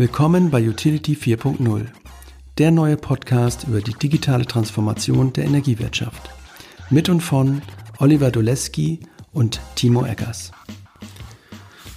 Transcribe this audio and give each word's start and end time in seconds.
Willkommen 0.00 0.48
bei 0.50 0.66
Utility 0.66 1.12
4.0, 1.12 1.84
der 2.56 2.70
neue 2.70 2.96
Podcast 2.96 3.64
über 3.68 3.82
die 3.82 3.92
digitale 3.92 4.46
Transformation 4.46 5.34
der 5.34 5.44
Energiewirtschaft. 5.44 6.30
Mit 6.88 7.10
und 7.10 7.20
von 7.20 7.60
Oliver 7.98 8.30
Doleski 8.30 9.00
und 9.34 9.60
Timo 9.74 10.06
Eggers. 10.06 10.52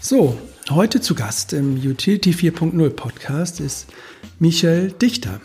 So, 0.02 0.38
heute 0.70 1.00
zu 1.00 1.16
Gast 1.16 1.54
im 1.54 1.76
Utility 1.76 2.32
4.0 2.32 2.90
Podcast 2.90 3.62
ist 3.62 3.88
Michel 4.38 4.92
Dichter. 4.92 5.40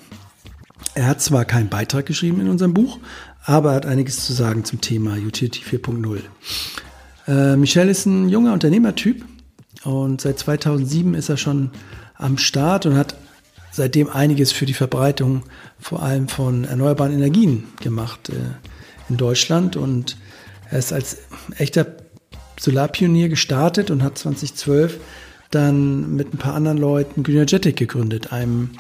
Er 0.97 1.07
hat 1.07 1.23
zwar 1.23 1.45
keinen 1.45 1.69
Beitrag 1.69 2.07
geschrieben 2.07 2.41
in 2.41 2.49
unserem 2.49 2.75
Buch, 2.75 2.99
aber 3.45 3.71
er 3.71 3.77
hat 3.77 3.87
einiges 3.87 4.27
zu 4.27 4.33
sagen 4.33 4.65
zum 4.65 4.81
Thema 4.81 5.13
Utility 5.13 5.61
4.0. 5.61 6.23
Äh, 7.29 7.57
Michel 7.57 7.89
ist 7.89 8.07
ein 8.07 8.29
junger 8.29 8.53
Unternehmertyp 8.53 9.25
und 9.85 10.21
seit 10.21 10.41
2007 10.41 11.15
ist 11.15 11.29
er 11.29 11.37
schon 11.37 11.71
am 12.19 12.37
Start 12.37 12.85
und 12.85 12.97
hat 12.97 13.17
seitdem 13.71 14.11
einiges 14.11 14.53
für 14.53 14.67
die 14.67 14.75
Verbreitung 14.75 15.45
vor 15.79 16.03
allem 16.03 16.29
von 16.29 16.65
erneuerbaren 16.65 17.13
Energien 17.13 17.65
gemacht 17.81 18.29
äh, 18.29 18.35
in 19.09 19.17
Deutschland. 19.17 19.77
Und 19.77 20.17
er 20.71 20.79
ist 20.79 20.93
als 20.93 21.19
echter 21.57 21.87
Solarpionier 22.59 23.29
gestartet 23.29 23.91
und 23.91 24.03
hat 24.03 24.19
2012 24.19 24.99
dann 25.51 26.15
mit 26.15 26.35
ein 26.35 26.39
paar 26.39 26.55
anderen 26.55 26.77
Leuten 26.77 27.23
Greenergetic 27.23 27.77
gegründet, 27.77 28.33
einem 28.33 28.71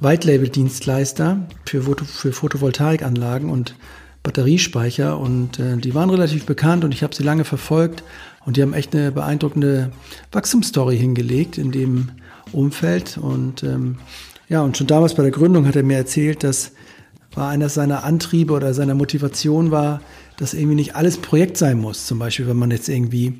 White-Label-Dienstleister 0.00 1.46
für, 1.66 1.82
Foto, 1.82 2.04
für 2.06 2.32
Photovoltaikanlagen 2.32 3.50
und 3.50 3.74
Batteriespeicher. 4.22 5.18
Und 5.18 5.58
äh, 5.58 5.76
die 5.76 5.94
waren 5.94 6.10
relativ 6.10 6.46
bekannt 6.46 6.84
und 6.84 6.94
ich 6.94 7.02
habe 7.02 7.14
sie 7.14 7.24
lange 7.24 7.44
verfolgt. 7.44 8.02
Und 8.46 8.56
die 8.56 8.62
haben 8.62 8.72
echt 8.72 8.94
eine 8.94 9.10
beeindruckende 9.10 9.90
Wachstumsstory 10.32 10.96
hingelegt, 10.96 11.58
in 11.58 11.72
dem 11.72 12.10
Umfeld. 12.52 13.18
Und 13.18 13.62
ähm, 13.62 13.98
ja, 14.48 14.62
und 14.62 14.76
schon 14.76 14.86
damals 14.86 15.14
bei 15.14 15.22
der 15.22 15.32
Gründung 15.32 15.66
hat 15.66 15.76
er 15.76 15.82
mir 15.82 15.96
erzählt, 15.96 16.44
dass 16.44 16.72
war 17.36 17.48
einer 17.48 17.68
seiner 17.68 18.04
Antriebe 18.04 18.52
oder 18.52 18.74
seiner 18.74 18.94
Motivation 18.94 19.70
war, 19.70 20.00
dass 20.36 20.54
irgendwie 20.54 20.76
nicht 20.76 20.96
alles 20.96 21.18
Projekt 21.18 21.56
sein 21.56 21.78
muss. 21.80 22.06
Zum 22.06 22.18
Beispiel, 22.18 22.46
wenn 22.46 22.56
man 22.56 22.70
jetzt 22.70 22.88
irgendwie 22.88 23.38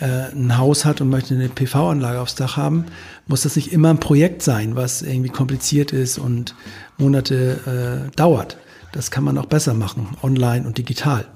äh, 0.00 0.32
ein 0.32 0.56
Haus 0.58 0.84
hat 0.84 1.00
und 1.00 1.08
möchte 1.08 1.34
eine 1.34 1.48
PV-Anlage 1.48 2.20
aufs 2.20 2.34
Dach 2.34 2.56
haben, 2.56 2.86
muss 3.26 3.42
das 3.42 3.56
nicht 3.56 3.72
immer 3.72 3.90
ein 3.90 4.00
Projekt 4.00 4.42
sein, 4.42 4.76
was 4.76 5.02
irgendwie 5.02 5.30
kompliziert 5.30 5.92
ist 5.92 6.18
und 6.18 6.54
Monate 6.96 8.08
äh, 8.08 8.16
dauert. 8.16 8.58
Das 8.92 9.10
kann 9.10 9.24
man 9.24 9.36
auch 9.38 9.46
besser 9.46 9.74
machen, 9.74 10.16
online 10.22 10.66
und 10.66 10.78
digital. 10.78 11.26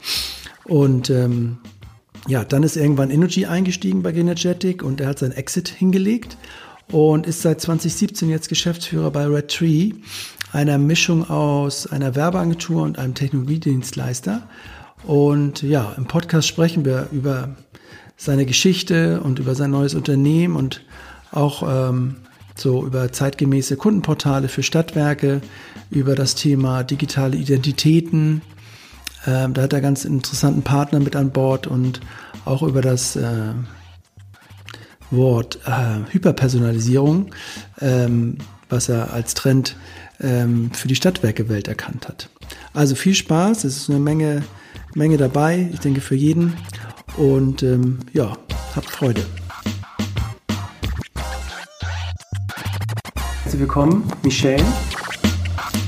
Und 0.64 1.10
ähm, 1.10 1.58
ja, 2.28 2.44
dann 2.44 2.62
ist 2.62 2.76
irgendwann 2.76 3.10
Energy 3.10 3.46
eingestiegen 3.46 4.02
bei 4.02 4.12
Genegetic 4.12 4.82
und 4.82 5.00
er 5.00 5.08
hat 5.08 5.18
seinen 5.18 5.32
Exit 5.32 5.68
hingelegt 5.68 6.36
und 6.92 7.26
ist 7.26 7.42
seit 7.42 7.60
2017 7.60 8.28
jetzt 8.28 8.48
Geschäftsführer 8.48 9.10
bei 9.10 9.26
Red 9.26 9.48
Tree, 9.48 9.92
einer 10.52 10.78
Mischung 10.78 11.28
aus 11.28 11.86
einer 11.86 12.14
Werbeagentur 12.14 12.82
und 12.82 12.98
einem 12.98 13.14
Technologiedienstleister. 13.14 14.42
Und 15.04 15.62
ja, 15.62 15.94
im 15.96 16.06
Podcast 16.06 16.46
sprechen 16.46 16.84
wir 16.84 17.08
über 17.10 17.56
seine 18.16 18.46
Geschichte 18.46 19.20
und 19.22 19.38
über 19.38 19.54
sein 19.54 19.70
neues 19.70 19.94
Unternehmen 19.94 20.54
und 20.54 20.82
auch 21.32 21.62
ähm, 21.66 22.16
so 22.54 22.84
über 22.84 23.10
zeitgemäße 23.10 23.76
Kundenportale 23.76 24.48
für 24.48 24.62
Stadtwerke, 24.62 25.40
über 25.90 26.14
das 26.14 26.34
Thema 26.34 26.84
digitale 26.84 27.36
Identitäten. 27.36 28.42
Ähm, 29.26 29.54
da 29.54 29.62
hat 29.62 29.72
er 29.72 29.80
ganz 29.80 30.04
interessanten 30.04 30.62
Partner 30.62 31.00
mit 31.00 31.16
an 31.16 31.30
Bord 31.30 31.66
und 31.66 32.00
auch 32.44 32.62
über 32.62 32.82
das 32.82 33.16
äh, 33.16 33.54
Wort 35.12 35.60
äh, 35.66 36.12
Hyperpersonalisierung, 36.12 37.30
ähm, 37.80 38.38
was 38.68 38.88
er 38.88 39.12
als 39.12 39.34
Trend 39.34 39.76
ähm, 40.20 40.70
für 40.72 40.88
die 40.88 40.96
Stadtwerkewelt 40.96 41.68
erkannt 41.68 42.08
hat. 42.08 42.28
Also 42.72 42.94
viel 42.94 43.14
Spaß, 43.14 43.64
es 43.64 43.76
ist 43.76 43.90
eine 43.90 44.00
Menge, 44.00 44.42
Menge 44.94 45.18
dabei, 45.18 45.68
ich 45.72 45.80
denke 45.80 46.00
für 46.00 46.14
jeden. 46.14 46.54
Und 47.16 47.62
ähm, 47.62 47.98
ja, 48.12 48.36
habt 48.74 48.88
Freude. 48.88 49.22
Herzlich 53.42 53.60
willkommen, 53.60 54.10
Michelle. 54.22 54.64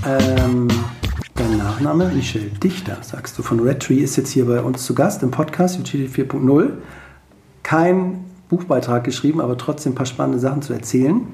Ähm, 0.06 0.68
dein 1.34 1.56
Nachname, 1.56 2.10
Michelle 2.10 2.50
Dichter, 2.62 2.98
sagst 3.00 3.38
du, 3.38 3.42
von 3.42 3.58
Red 3.60 3.80
Tree, 3.80 4.00
ist 4.00 4.16
jetzt 4.16 4.30
hier 4.30 4.44
bei 4.44 4.60
uns 4.60 4.84
zu 4.84 4.94
Gast 4.94 5.22
im 5.22 5.30
Podcast 5.30 5.80
Utility 5.80 6.22
4.0. 6.22 6.72
Kein 7.62 8.33
Buchbeitrag 8.56 9.02
geschrieben, 9.02 9.40
aber 9.40 9.56
trotzdem 9.58 9.92
ein 9.92 9.94
paar 9.96 10.06
spannende 10.06 10.38
Sachen 10.38 10.62
zu 10.62 10.72
erzählen. 10.72 11.26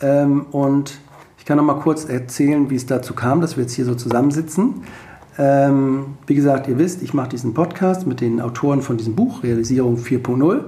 Ähm, 0.00 0.46
und 0.52 0.98
ich 1.38 1.46
kann 1.46 1.56
noch 1.56 1.64
mal 1.64 1.80
kurz 1.80 2.04
erzählen, 2.04 2.68
wie 2.68 2.76
es 2.76 2.84
dazu 2.84 3.14
kam, 3.14 3.40
dass 3.40 3.56
wir 3.56 3.62
jetzt 3.62 3.74
hier 3.74 3.86
so 3.86 3.94
zusammensitzen. 3.94 4.82
Ähm, 5.38 6.16
wie 6.26 6.34
gesagt, 6.34 6.68
ihr 6.68 6.78
wisst, 6.78 7.02
ich 7.02 7.14
mache 7.14 7.30
diesen 7.30 7.54
Podcast 7.54 8.06
mit 8.06 8.20
den 8.20 8.40
Autoren 8.40 8.82
von 8.82 8.98
diesem 8.98 9.14
Buch, 9.14 9.42
Realisierung 9.42 9.96
4.0. 9.96 10.60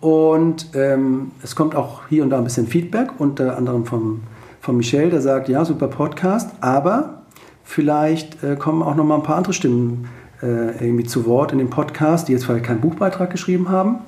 Und 0.00 0.70
ähm, 0.74 1.32
es 1.42 1.56
kommt 1.56 1.74
auch 1.74 2.02
hier 2.08 2.22
und 2.22 2.30
da 2.30 2.38
ein 2.38 2.44
bisschen 2.44 2.66
Feedback, 2.66 3.10
unter 3.18 3.56
anderem 3.56 3.84
vom, 3.84 4.22
von 4.60 4.76
Michel, 4.76 5.10
der 5.10 5.20
sagt, 5.20 5.48
ja, 5.48 5.64
super 5.64 5.88
Podcast, 5.88 6.50
aber 6.60 7.22
vielleicht 7.64 8.42
äh, 8.42 8.56
kommen 8.56 8.82
auch 8.82 8.94
noch 8.94 9.04
mal 9.04 9.16
ein 9.16 9.22
paar 9.22 9.36
andere 9.36 9.52
Stimmen 9.52 10.08
äh, 10.42 10.84
irgendwie 10.84 11.04
zu 11.04 11.26
Wort 11.26 11.52
in 11.52 11.58
dem 11.58 11.70
Podcast, 11.70 12.28
die 12.28 12.32
jetzt 12.32 12.44
vielleicht 12.44 12.66
keinen 12.66 12.80
Buchbeitrag 12.80 13.30
geschrieben 13.30 13.70
haben, 13.70 14.00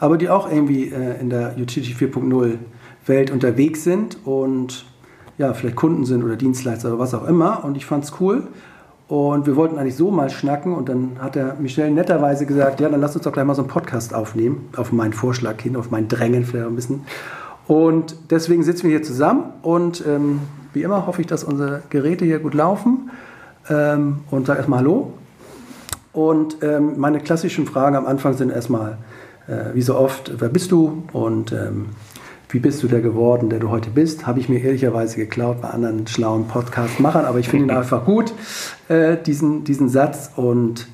aber 0.00 0.16
die 0.18 0.28
auch 0.28 0.50
irgendwie 0.50 0.90
äh, 0.90 1.20
in 1.20 1.30
der 1.30 1.56
Utility 1.58 1.94
4.0 1.94 2.58
Welt 3.06 3.30
unterwegs 3.30 3.84
sind 3.84 4.18
und 4.24 4.84
ja, 5.38 5.54
vielleicht 5.54 5.76
Kunden 5.76 6.04
sind 6.04 6.24
oder 6.24 6.36
Dienstleister 6.36 6.88
oder 6.88 6.98
was 6.98 7.14
auch 7.14 7.26
immer. 7.26 7.64
Und 7.64 7.76
ich 7.76 7.86
fand 7.86 8.04
es 8.04 8.12
cool. 8.20 8.48
Und 9.06 9.46
wir 9.46 9.56
wollten 9.56 9.78
eigentlich 9.78 9.96
so 9.96 10.10
mal 10.10 10.28
schnacken 10.28 10.74
und 10.74 10.90
dann 10.90 11.12
hat 11.18 11.34
der 11.34 11.54
Michel 11.58 11.90
netterweise 11.90 12.44
gesagt, 12.44 12.80
ja, 12.80 12.90
dann 12.90 13.00
lass 13.00 13.14
uns 13.14 13.24
doch 13.24 13.32
gleich 13.32 13.46
mal 13.46 13.54
so 13.54 13.62
einen 13.62 13.70
Podcast 13.70 14.12
aufnehmen, 14.12 14.68
auf 14.76 14.92
meinen 14.92 15.14
Vorschlag 15.14 15.62
hin, 15.62 15.76
auf 15.76 15.90
mein 15.90 16.08
Drängen 16.08 16.44
vielleicht 16.44 16.66
ein 16.66 16.76
bisschen. 16.76 17.04
Und 17.66 18.16
deswegen 18.30 18.62
sitzen 18.62 18.84
wir 18.84 18.90
hier 18.90 19.02
zusammen 19.02 19.44
und 19.62 20.04
ähm, 20.06 20.40
wie 20.74 20.82
immer 20.82 21.06
hoffe 21.06 21.22
ich, 21.22 21.26
dass 21.26 21.42
unsere 21.42 21.82
Geräte 21.88 22.26
hier 22.26 22.38
gut 22.38 22.52
laufen. 22.52 23.10
Ähm, 23.70 24.20
und 24.30 24.46
sage 24.46 24.58
erstmal 24.58 24.80
Hallo. 24.80 25.12
Und 26.12 26.62
ähm, 26.62 26.98
meine 26.98 27.20
klassischen 27.20 27.66
Fragen 27.66 27.96
am 27.96 28.06
Anfang 28.06 28.34
sind 28.34 28.50
erstmal, 28.50 28.98
äh, 29.48 29.74
wie 29.74 29.82
so 29.82 29.96
oft, 29.96 30.40
wer 30.40 30.48
bist 30.48 30.70
du 30.70 31.04
und 31.12 31.52
ähm, 31.52 31.90
wie 32.50 32.60
bist 32.60 32.82
du 32.82 32.88
der 32.88 33.00
geworden, 33.00 33.50
der 33.50 33.58
du 33.58 33.68
heute 33.68 33.90
bist? 33.90 34.26
Habe 34.26 34.40
ich 34.40 34.48
mir 34.48 34.62
ehrlicherweise 34.62 35.16
geklaut 35.16 35.60
bei 35.60 35.68
anderen 35.68 36.06
schlauen 36.06 36.48
Podcast-Machern, 36.48 37.26
aber 37.26 37.38
ich 37.38 37.48
finde 37.48 37.66
ihn 37.66 37.70
einfach 37.76 38.04
gut, 38.04 38.32
äh, 38.88 39.16
diesen, 39.18 39.64
diesen 39.64 39.88
Satz. 39.88 40.32
Und 40.36 40.86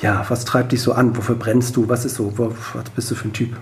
ja, 0.00 0.24
was 0.28 0.44
treibt 0.44 0.72
dich 0.72 0.80
so 0.80 0.92
an? 0.92 1.16
Wofür 1.16 1.34
brennst 1.34 1.76
du? 1.76 1.88
Was 1.88 2.04
ist 2.04 2.14
so? 2.14 2.32
Was 2.38 2.90
bist 2.90 3.10
du 3.10 3.14
für 3.14 3.28
ein 3.28 3.32
Typ? 3.32 3.56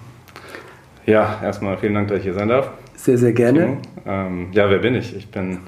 Ja, 1.06 1.40
erstmal 1.42 1.76
vielen 1.78 1.94
Dank, 1.94 2.08
dass 2.08 2.18
ich 2.18 2.24
hier 2.24 2.34
sein 2.34 2.48
darf. 2.48 2.70
Sehr, 2.96 3.18
sehr 3.18 3.32
gerne. 3.32 3.78
Ähm, 4.06 4.48
ja, 4.52 4.70
wer 4.70 4.78
bin 4.78 4.94
ich? 4.94 5.14
Ich 5.16 5.30
bin 5.30 5.58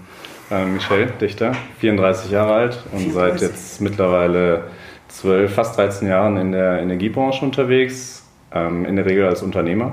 äh, 0.50 0.64
Michel 0.64 1.08
Dichter, 1.20 1.52
34 1.80 2.30
Jahre 2.30 2.54
alt 2.54 2.84
und 2.92 3.00
34. 3.00 3.14
seit 3.14 3.42
jetzt 3.42 3.80
mittlerweile 3.80 4.64
12, 5.08 5.52
fast 5.52 5.76
13 5.76 6.08
Jahren 6.08 6.36
in 6.36 6.52
der 6.52 6.80
Energiebranche 6.80 7.44
unterwegs, 7.44 8.25
in 8.52 8.96
der 8.96 9.04
Regel 9.04 9.26
als 9.26 9.42
Unternehmer 9.42 9.92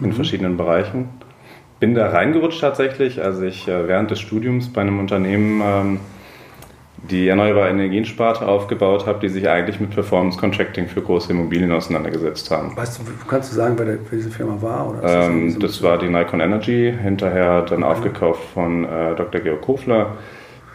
in 0.00 0.10
mhm. 0.10 0.12
verschiedenen 0.12 0.56
Bereichen. 0.56 1.08
Bin 1.80 1.94
da 1.94 2.08
reingerutscht 2.08 2.60
tatsächlich, 2.60 3.22
als 3.22 3.40
ich 3.40 3.66
äh, 3.66 3.88
während 3.88 4.10
des 4.10 4.20
Studiums 4.20 4.72
bei 4.72 4.82
einem 4.82 5.00
Unternehmen 5.00 5.60
ähm, 5.64 6.00
die 7.10 7.26
erneuerbare 7.26 7.70
Energiensparte 7.70 8.46
aufgebaut 8.46 9.06
habe, 9.06 9.18
die 9.18 9.28
sich 9.28 9.48
eigentlich 9.48 9.80
mit 9.80 9.90
Performance 9.90 10.38
Contracting 10.38 10.86
für 10.86 11.02
große 11.02 11.32
Immobilien 11.32 11.72
auseinandergesetzt 11.72 12.48
haben. 12.52 12.76
Weißt 12.76 13.00
du, 13.00 13.02
kannst 13.26 13.50
du 13.50 13.56
sagen, 13.56 13.74
wer, 13.76 13.86
der, 13.86 13.98
wer 14.08 14.16
diese 14.16 14.30
Firma 14.30 14.62
war? 14.62 14.90
Oder 14.90 15.26
ähm, 15.26 15.58
das, 15.58 15.72
das 15.72 15.82
war 15.82 15.98
die 15.98 16.08
Nikon 16.08 16.38
Energy, 16.38 16.94
hinterher 17.02 17.62
dann 17.62 17.82
okay. 17.82 17.92
aufgekauft 17.92 18.42
von 18.54 18.84
äh, 18.84 19.16
Dr. 19.16 19.40
Georg 19.40 19.62
Kofler. 19.62 20.16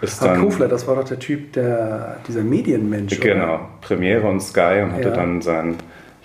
Ist 0.02 0.22
dann, 0.22 0.42
Kofler, 0.42 0.68
das 0.68 0.86
war 0.88 0.98
doch 0.98 1.06
der 1.06 1.20
Typ, 1.20 1.54
der, 1.54 2.18
dieser 2.28 2.44
Medienmensch. 2.44 3.20
Genau, 3.20 3.44
oder? 3.46 3.70
Premiere 3.80 4.28
und 4.28 4.42
Sky 4.42 4.82
und 4.84 4.92
hatte 4.92 5.10
ja. 5.10 5.16
dann 5.16 5.42
sein 5.42 5.78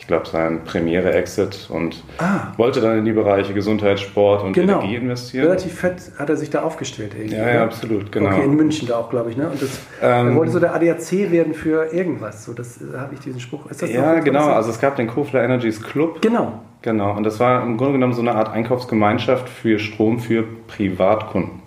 ich 0.02 0.08
glaube, 0.08 0.26
sein 0.26 0.64
Premiere-Exit 0.64 1.68
und 1.70 2.02
ah. 2.18 2.48
wollte 2.56 2.80
dann 2.80 2.98
in 2.98 3.04
die 3.04 3.12
Bereiche 3.12 3.54
Gesundheit, 3.54 4.00
Sport 4.00 4.42
und 4.42 4.52
genau. 4.52 4.80
Energie 4.80 4.96
investieren. 4.96 5.44
Relativ 5.44 5.78
fett 5.78 6.10
hat 6.18 6.28
er 6.28 6.36
sich 6.36 6.50
da 6.50 6.62
aufgestellt 6.62 7.12
irgendwie. 7.16 7.36
Ja, 7.36 7.48
ja, 7.48 7.64
absolut, 7.64 8.10
genau. 8.10 8.30
Okay, 8.30 8.42
in 8.42 8.56
München 8.56 8.88
da 8.88 8.96
auch, 8.96 9.10
glaube 9.10 9.30
ich. 9.30 9.36
Ne? 9.36 9.48
Und 9.48 9.62
das, 9.62 9.78
ähm, 10.02 10.30
er 10.30 10.34
wollte 10.34 10.50
so 10.50 10.58
der 10.58 10.74
ADAC 10.74 11.30
werden 11.30 11.54
für 11.54 11.92
irgendwas. 11.92 12.44
So, 12.44 12.52
das 12.52 12.82
äh, 12.82 12.98
habe 12.98 13.14
ich 13.14 13.20
diesen 13.20 13.38
Spruch. 13.38 13.70
Ist 13.70 13.80
das 13.80 13.92
ja, 13.92 14.18
genau. 14.18 14.48
Also 14.48 14.70
es 14.70 14.80
gab 14.80 14.96
den 14.96 15.06
Kofler 15.06 15.44
Energies 15.44 15.80
Club. 15.80 16.20
Genau. 16.20 16.62
Genau. 16.82 17.16
Und 17.16 17.22
das 17.22 17.38
war 17.38 17.62
im 17.62 17.76
Grunde 17.76 17.92
genommen 17.92 18.14
so 18.14 18.22
eine 18.22 18.34
Art 18.34 18.48
Einkaufsgemeinschaft 18.50 19.48
für 19.48 19.78
Strom 19.78 20.18
für 20.18 20.42
Privatkunden. 20.66 21.62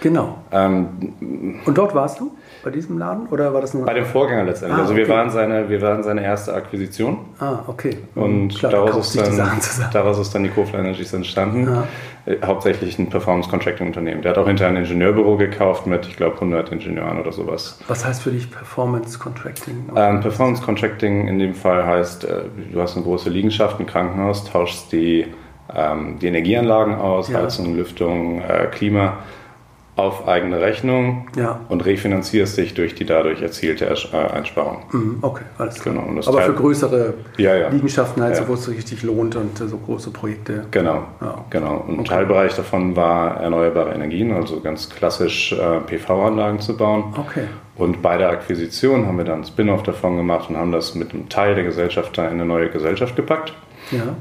Genau. 0.00 0.38
Ähm, 0.52 1.60
Und 1.64 1.76
dort 1.76 1.92
warst 1.92 2.20
du? 2.20 2.36
Bei 2.62 2.70
diesem 2.70 2.98
Laden? 2.98 3.26
Oder 3.28 3.54
war 3.54 3.60
das 3.60 3.74
nur. 3.74 3.86
bei 3.86 3.94
dem 3.94 4.04
Vorgänger 4.04 4.44
letztendlich. 4.44 4.78
Ah, 4.78 4.82
also 4.82 4.96
wir 4.96 5.04
okay. 5.04 5.12
waren, 5.12 5.30
seine, 5.30 5.68
wir 5.68 5.80
waren 5.80 6.02
seine 6.02 6.22
erste 6.22 6.52
Akquisition. 6.54 7.18
Ah, 7.38 7.60
okay. 7.66 7.96
Und 8.14 8.58
Klar, 8.58 8.72
daraus, 8.72 9.14
ist 9.14 9.38
dann, 9.38 9.60
daraus 9.92 10.18
ist 10.18 10.34
dann 10.34 10.42
die 10.42 10.50
Kofler 10.50 10.80
Energies 10.80 11.12
entstanden. 11.12 11.64
Ja. 11.64 11.86
Äh, 12.26 12.36
hauptsächlich 12.44 12.98
ein 12.98 13.08
Performance-Contracting-Unternehmen. 13.08 14.22
Der 14.22 14.32
hat 14.32 14.38
auch 14.38 14.46
hinterher 14.46 14.76
ein 14.76 14.82
Ingenieurbüro 14.82 15.36
gekauft 15.36 15.86
mit, 15.86 16.06
ich 16.06 16.16
glaube, 16.16 16.34
100 16.34 16.70
Ingenieuren 16.72 17.18
oder 17.18 17.32
sowas. 17.32 17.78
Was 17.88 18.04
heißt 18.04 18.22
für 18.22 18.30
dich 18.30 18.50
Performance 18.50 19.18
Contracting? 19.18 19.88
Ähm, 19.96 20.20
Performance 20.20 20.62
Contracting 20.62 21.28
in 21.28 21.38
dem 21.38 21.54
Fall 21.54 21.86
heißt, 21.86 22.24
äh, 22.24 22.42
du 22.72 22.80
hast 22.80 22.96
eine 22.96 23.04
große 23.04 23.30
Liegenschaft, 23.30 23.80
ein 23.80 23.86
Krankenhaus, 23.86 24.44
tauschst 24.44 24.92
die, 24.92 25.26
ähm, 25.74 26.18
die 26.20 26.26
Energieanlagen 26.26 26.96
aus, 26.96 27.28
Ja. 27.28 27.42
Heizung, 27.42 27.74
Lüftung, 27.76 28.42
äh, 28.42 28.66
Klima 28.70 29.18
auf 30.00 30.26
eigene 30.28 30.60
Rechnung 30.60 31.28
Ja. 31.36 31.60
und 31.68 31.84
refinanzierst 31.84 32.56
dich 32.56 32.74
durch 32.74 32.94
die 32.94 33.04
dadurch 33.04 33.40
erzielte 33.42 33.86
äh, 33.86 34.16
Einsparung. 34.16 34.82
Mhm, 34.92 35.18
Okay, 35.22 35.44
alles 35.58 35.80
klar. 35.80 35.94
Genau, 35.94 36.06
Aber 36.26 36.38
Teil- 36.38 36.46
für 36.46 36.54
größere 36.54 37.14
Ja, 37.36 37.54
ja. 37.54 37.68
Liegenschaften 37.68 38.22
halt, 38.22 38.36
so, 38.36 38.48
wo 38.48 38.54
es 38.54 38.64
sich 38.64 38.76
richtig 38.76 39.02
lohnt 39.02 39.36
und 39.36 39.56
so 39.58 39.76
große 39.76 40.10
Projekte. 40.10 40.64
Genau, 40.70 41.04
genau. 41.50 41.84
Und 41.86 41.94
ein 41.94 42.00
Okay. 42.00 42.08
Teilbereich 42.08 42.54
davon 42.56 42.96
war 42.96 43.40
erneuerbare 43.40 43.94
Energien, 43.94 44.32
also 44.32 44.60
ganz 44.60 44.88
klassisch 44.90 45.52
äh, 45.52 45.80
PV-Anlagen 45.86 46.60
zu 46.60 46.76
bauen. 46.76 47.14
Okay. 47.16 47.44
Und 47.76 48.02
bei 48.02 48.16
der 48.18 48.28
Akquisition 48.30 49.06
haben 49.06 49.16
wir 49.18 49.24
dann 49.24 49.44
Spin-off 49.44 49.82
davon 49.82 50.16
gemacht 50.16 50.50
und 50.50 50.56
haben 50.56 50.72
das 50.72 50.94
mit 50.94 51.12
einem 51.14 51.28
Teil 51.28 51.54
der 51.54 51.64
Gesellschaft 51.64 52.18
in 52.18 52.24
eine 52.24 52.44
neue 52.44 52.68
Gesellschaft 52.68 53.16
gepackt 53.16 53.54
Ja. 53.90 54.16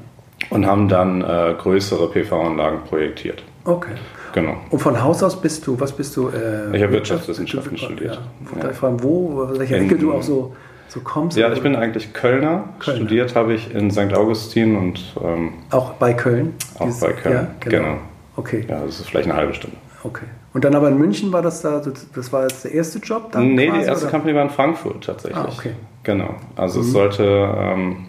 und 0.50 0.66
haben 0.66 0.88
dann 0.88 1.22
äh, 1.22 1.56
größere 1.58 2.10
PV-Anlagen 2.10 2.80
projektiert. 2.88 3.44
Okay. 3.66 3.92
Genau. 4.34 4.56
Und 4.70 4.80
von 4.80 5.02
Haus 5.02 5.24
aus 5.24 5.40
bist 5.42 5.66
du, 5.68 5.80
was 5.80 5.92
bist 5.92 6.16
du? 6.18 6.30
Äh, 6.30 6.76
Ich 6.76 6.84
habe 6.84 6.94
Wirtschaftswissenschaften 6.94 7.76
Ja. 7.78 7.84
studiert. 7.86 8.22
Ja. 8.62 8.70
ich 8.70 8.78
fragen, 8.78 9.02
wo, 9.04 9.48
welcher 9.58 9.78
Ecke 9.78 9.96
du 9.96 10.14
auch 10.14 10.24
so, 10.24 10.56
so 10.88 11.00
kommst? 11.02 11.38
Ja, 11.38 11.52
ich 11.52 11.62
bin 11.62 11.76
eigentlich 11.76 12.14
Kölner. 12.14 12.66
Kölner. 12.80 12.98
Studiert 13.00 13.36
habe 13.36 13.54
ich 13.54 13.74
in 13.74 13.92
St. 13.92 14.14
Augustin 14.14 14.76
und 14.78 15.16
ähm, 15.24 15.54
Auch 15.72 15.92
bei 15.94 16.14
Köln? 16.14 16.54
Auch 16.78 16.88
bei 17.00 17.14
Köln, 17.14 17.34
Ja, 17.36 17.48
genau. 17.60 17.78
genau. 17.84 17.98
Okay, 18.36 18.66
ja, 18.70 18.80
das 18.86 19.00
ist 19.00 19.10
vielleicht 19.10 19.30
eine 19.30 19.38
halbe 19.38 19.54
Stunde. 19.54 19.76
okay. 20.04 20.26
Und 20.52 20.64
dann 20.66 20.74
aber 20.74 20.90
in 20.90 20.98
München 20.98 21.32
war 21.32 21.44
das 21.44 21.62
da, 21.62 21.80
das 22.16 22.34
war 22.34 22.42
jetzt 22.44 22.64
der 22.64 22.74
erste 22.74 22.98
Job 23.00 23.32
dann? 23.32 23.54
nee, 23.54 23.68
quasi, 23.68 23.82
die 23.82 23.86
erste 23.86 24.06
oder? 24.06 24.12
Company 24.12 24.34
war 24.34 24.42
in 24.44 24.50
Frankfurt 24.50 25.04
tatsächlich. 25.04 25.38
Ah, 25.38 25.48
okay. 25.56 25.72
Genau. 26.04 26.34
Also 26.56 26.80
es 26.82 26.92
sollte, 26.92 27.24
ähm, 27.24 28.06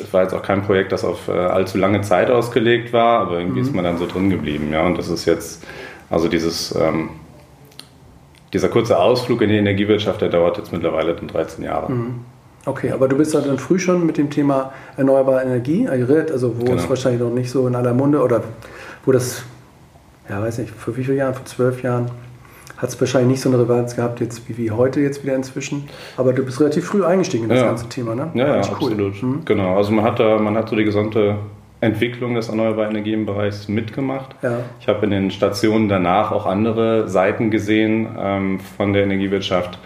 es 0.00 0.12
war 0.12 0.22
jetzt 0.22 0.34
auch 0.34 0.42
kein 0.42 0.62
Projekt, 0.62 0.92
das 0.92 1.04
auf 1.04 1.28
äh, 1.28 1.32
allzu 1.32 1.78
lange 1.78 2.00
Zeit 2.02 2.30
ausgelegt 2.30 2.92
war, 2.92 3.20
aber 3.20 3.38
irgendwie 3.38 3.60
Mhm. 3.60 3.66
ist 3.66 3.74
man 3.74 3.84
dann 3.84 3.98
so 3.98 4.06
drin 4.06 4.30
geblieben. 4.30 4.70
Ja, 4.72 4.86
und 4.86 4.96
das 4.98 5.08
ist 5.08 5.24
jetzt, 5.24 5.64
also 6.10 6.28
dieses, 6.28 6.74
ähm, 6.74 7.10
dieser 8.52 8.68
kurze 8.68 8.98
Ausflug 8.98 9.40
in 9.42 9.48
die 9.48 9.56
Energiewirtschaft, 9.56 10.20
der 10.20 10.28
dauert 10.28 10.58
jetzt 10.58 10.72
mittlerweile 10.72 11.14
dann 11.14 11.28
13 11.28 11.64
Jahre. 11.64 11.90
Mhm. 11.92 12.14
Okay, 12.64 12.92
aber 12.92 13.08
du 13.08 13.16
bist 13.16 13.34
ja 13.34 13.40
dann 13.40 13.58
früh 13.58 13.78
schon 13.78 14.06
mit 14.06 14.18
dem 14.18 14.30
Thema 14.30 14.72
erneuerbare 14.96 15.42
Energie, 15.42 15.88
also 15.88 16.54
wo 16.60 16.64
Genau. 16.66 16.76
es 16.76 16.88
wahrscheinlich 16.88 17.20
noch 17.20 17.30
nicht 17.30 17.50
so 17.50 17.66
in 17.66 17.74
aller 17.74 17.92
Munde 17.92 18.22
oder 18.22 18.42
wo 19.04 19.10
das, 19.10 19.42
ja 20.28 20.40
weiß 20.40 20.58
nicht, 20.58 20.70
vor 20.72 20.96
wie 20.96 21.02
vielen 21.02 21.16
Jahren, 21.18 21.34
vor 21.34 21.44
zwölf 21.44 21.82
Jahren, 21.82 22.06
hat 22.82 22.88
es 22.90 23.00
wahrscheinlich 23.00 23.30
nicht 23.30 23.40
so 23.40 23.48
eine 23.48 23.58
Relevanz 23.58 23.96
gehabt 23.96 24.20
jetzt 24.20 24.48
wie, 24.48 24.58
wie 24.58 24.70
heute 24.72 25.00
jetzt 25.00 25.22
wieder 25.22 25.34
inzwischen. 25.36 25.84
Aber 26.16 26.32
du 26.32 26.44
bist 26.44 26.60
relativ 26.60 26.84
früh 26.84 27.04
eingestiegen 27.04 27.44
in 27.44 27.48
das 27.50 27.60
Ja. 27.60 27.66
ganze 27.66 27.88
Thema, 27.88 28.14
ne? 28.14 28.30
Ja, 28.34 28.46
ja, 28.48 28.52
cool. 28.80 28.90
absolut. 28.90 29.22
Mhm. 29.22 29.42
Genau. 29.44 29.76
Also 29.76 29.92
man 29.92 30.04
hat 30.04 30.18
da, 30.18 30.38
man 30.38 30.56
hat 30.56 30.68
so 30.68 30.76
die 30.76 30.84
gesamte 30.84 31.36
Entwicklung 31.80 32.34
des 32.34 32.48
erneuerbaren 32.48 32.90
Energienbereichs 32.90 33.68
mitgemacht. 33.68 34.34
Ja. 34.42 34.58
Ich 34.80 34.88
habe 34.88 35.04
in 35.04 35.10
den 35.12 35.30
Stationen 35.30 35.88
danach 35.88 36.30
auch 36.32 36.46
andere 36.46 37.08
Seiten 37.08 37.50
gesehen 37.50 38.08
ähm, 38.18 38.60
von 38.76 38.92
der 38.92 39.04
Energiewirtschaft. 39.04 39.78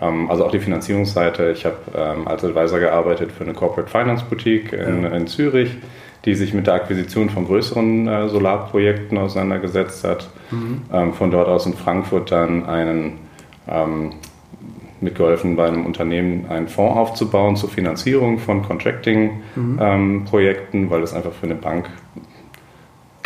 Ähm, 0.00 0.28
also 0.30 0.44
auch 0.46 0.50
die 0.50 0.58
Finanzierungsseite. 0.58 1.50
Ich 1.52 1.64
habe 1.64 1.76
ähm, 1.96 2.26
als 2.26 2.44
Advisor 2.44 2.78
gearbeitet 2.80 3.30
für 3.30 3.44
eine 3.44 3.52
Corporate 3.52 3.88
Finance 3.90 4.24
Boutique 4.28 4.72
in, 4.72 5.02
Ja. 5.04 5.08
in 5.10 5.26
Zürich, 5.28 5.76
die 6.24 6.34
sich 6.34 6.54
mit 6.54 6.66
der 6.66 6.74
Akquisition 6.74 7.30
von 7.30 7.46
größeren 7.46 8.08
äh, 8.08 8.28
Solarprojekten 8.28 9.16
auseinandergesetzt 9.18 10.04
hat. 10.04 10.28
Mhm. 10.50 10.82
Ähm, 10.92 11.12
von 11.12 11.30
dort 11.30 11.46
aus 11.48 11.66
in 11.66 11.74
Frankfurt 11.74 12.30
dann 12.30 12.66
einen 12.66 13.18
ähm, 13.68 14.12
mitgeholfen, 15.00 15.56
bei 15.56 15.66
einem 15.66 15.86
Unternehmen 15.86 16.46
einen 16.48 16.68
Fonds 16.68 16.96
aufzubauen 16.96 17.56
zur 17.56 17.68
Finanzierung 17.68 18.38
von 18.38 18.62
Contracting-Projekten, 18.62 20.90
weil 20.90 21.00
das 21.00 21.12
einfach 21.12 21.32
für 21.32 21.46
eine 21.46 21.56
Bank 21.56 21.90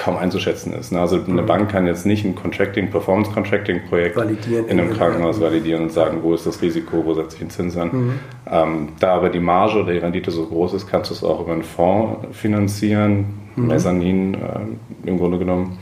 kaum 0.09 0.17
einzuschätzen 0.17 0.73
ist. 0.73 0.91
ne? 0.91 1.01
Also 1.01 1.21
eine 1.27 1.43
Bank 1.43 1.71
kann 1.71 1.87
jetzt 1.87 2.07
nicht 2.07 2.25
ein 2.25 2.35
Contracting, 2.35 2.91
Performance-Contracting-Projekt 2.91 4.17
Validieren. 4.17 4.67
in 4.67 4.81
einem 4.81 4.95
Krankenhaus 4.95 5.41
validieren 5.41 5.83
und 5.83 5.93
sagen, 5.93 6.19
wo 6.23 6.33
ist 6.35 6.47
das 6.47 6.63
Risiko, 6.63 7.05
wo 7.05 7.13
setze 7.15 7.35
ich 7.37 7.41
den 7.41 7.51
Zins 7.51 7.77
an. 7.77 7.91
Mhm. 7.93 8.13
Ähm, 8.51 8.89
da 9.01 9.15
aber 9.15 9.29
die 9.29 9.41
Marge 9.41 9.83
oder 9.83 9.93
die 9.93 9.99
Rendite 9.99 10.31
so 10.31 10.47
groß 10.47 10.73
ist, 10.75 10.87
kannst 10.89 11.11
du 11.11 11.15
es 11.15 11.23
auch 11.23 11.41
über 11.41 11.53
einen 11.53 11.63
Fonds 11.63 12.27
finanzieren, 12.33 13.27
Mhm. 13.57 13.67
Mezzanin 13.67 14.35
äh, 14.35 14.39
im 15.09 15.19
Grunde 15.19 15.37
genommen. 15.39 15.79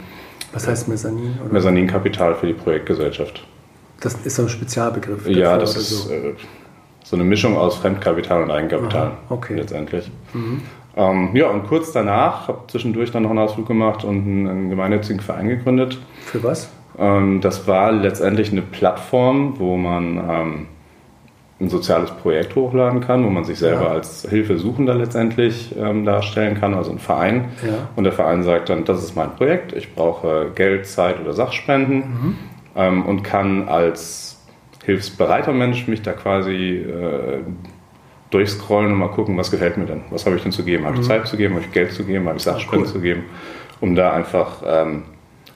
Was 0.53 0.67
heißt 0.67 0.89
Mezzanin? 0.89 1.35
Oder? 1.45 1.53
Mezzaninkapital 1.53 2.35
für 2.35 2.47
die 2.47 2.55
Projektgesellschaft. 2.55 3.47
Das 4.01 4.15
ist 4.25 4.37
so 4.37 4.43
ein 4.43 4.49
Spezialbegriff. 4.49 5.29
Ja, 5.29 5.59
dafür 5.59 5.61
das 5.61 5.71
oder 5.73 5.81
ist 5.81 5.91
so. 6.05 6.11
äh, 6.13 6.35
so 7.05 7.17
eine 7.17 7.25
Mischung 7.25 7.57
aus 7.57 7.77
Fremdkapital 7.77 8.43
und 8.43 8.51
Eigenkapital 8.51 9.07
Aha, 9.09 9.17
okay. 9.29 9.63
Mhm. 10.33 10.63
Ähm, 10.97 11.31
ja, 11.35 11.49
und 11.49 11.67
kurz 11.67 11.93
danach 11.93 12.49
habe 12.49 12.61
zwischendurch 12.69 13.11
dann 13.11 13.23
noch 13.25 13.31
einen 13.31 13.39
Ausflug 13.39 13.67
gemacht 13.69 14.03
und 14.05 14.17
einen, 14.17 14.49
einen 14.49 14.71
gemeinnützigen 14.71 15.21
Verein 15.21 15.49
gegründet. 15.49 15.99
Für 16.25 16.43
was? 16.43 16.71
Ähm, 16.99 17.41
das 17.43 17.67
war 17.69 17.93
letztendlich 17.93 18.51
eine 18.51 18.63
Plattform, 18.63 19.55
wo 19.59 19.77
man 19.77 20.17
ähm, 20.17 20.67
ein 21.61 21.69
soziales 21.69 22.11
Projekt 22.11 22.55
hochladen 22.55 23.01
kann, 23.01 23.25
wo 23.25 23.31
man 23.31 23.45
sich 23.45 23.59
selber 23.59 23.85
Ja. 23.85 23.89
als 23.91 24.27
Hilfesuchender 24.29 24.95
letztendlich 24.95 25.75
ähm, 25.79 26.05
darstellen 26.05 26.59
kann, 26.59 26.75
also 26.75 26.93
ein 26.93 26.99
Verein. 26.99 27.47
Ja. 27.67 27.89
Und 27.97 28.05
der 28.05 28.13
Verein 28.13 28.43
sagt 28.43 28.69
dann, 28.71 28.85
das 28.85 29.03
ist 29.03 29.17
mein 29.17 29.31
Projekt, 29.37 29.73
ich 29.75 29.95
brauche 29.95 30.51
Geld, 30.55 30.87
Zeit 30.87 31.21
oder 31.21 31.33
Sachspenden 31.35 31.97
Mhm. 31.99 32.37
ähm, 32.77 33.03
und 33.07 33.23
kann 33.23 33.69
als 33.69 34.39
hilfsbereiter 34.85 35.53
Mensch 35.53 35.89
mich 35.89 36.01
da 36.03 36.13
quasi 36.13 36.77
äh, 36.77 37.41
durchscrollen 38.31 38.93
und 38.93 38.99
mal 38.99 39.09
gucken, 39.09 39.37
was 39.37 39.51
gefällt 39.51 39.77
mir 39.77 39.87
denn, 39.87 40.03
was 40.11 40.27
habe 40.27 40.37
ich 40.37 40.43
denn 40.43 40.53
zu 40.53 40.65
geben, 40.65 40.85
habe 40.85 40.97
ich 40.99 41.07
Zeit 41.07 41.27
zu 41.27 41.37
geben, 41.37 41.55
habe 41.55 41.65
ich 41.65 41.73
Geld 41.73 41.93
zu 41.93 42.05
geben, 42.05 42.27
habe 42.27 42.37
ich 42.39 42.43
Sachspenden 42.43 42.81
Mhm. 42.81 42.87
cool. 42.87 42.93
zu 42.93 43.01
geben, 43.01 43.25
um 43.81 43.95
da 43.95 44.13
einfach 44.13 44.63
ähm, 44.67 45.03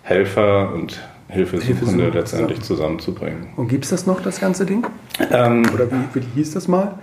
Helfer 0.03 0.73
und 0.73 1.01
Hilfesuchende 1.29 1.67
Hilfesuchende 1.75 2.19
letztendlich 2.19 2.61
zusammenzubringen. 2.63 3.49
Und 3.57 3.69
gibt 3.69 3.85
es 3.85 3.91
das 3.91 4.07
noch, 4.07 4.21
das 4.21 4.41
ganze 4.41 4.67
Ding? 4.67 4.85
Ähm, 5.31 5.63
Oder 5.73 5.87
wie, 5.91 6.21
wie 6.21 6.25
hieß 6.35 6.55
das 6.55 6.67
mal? 6.67 6.99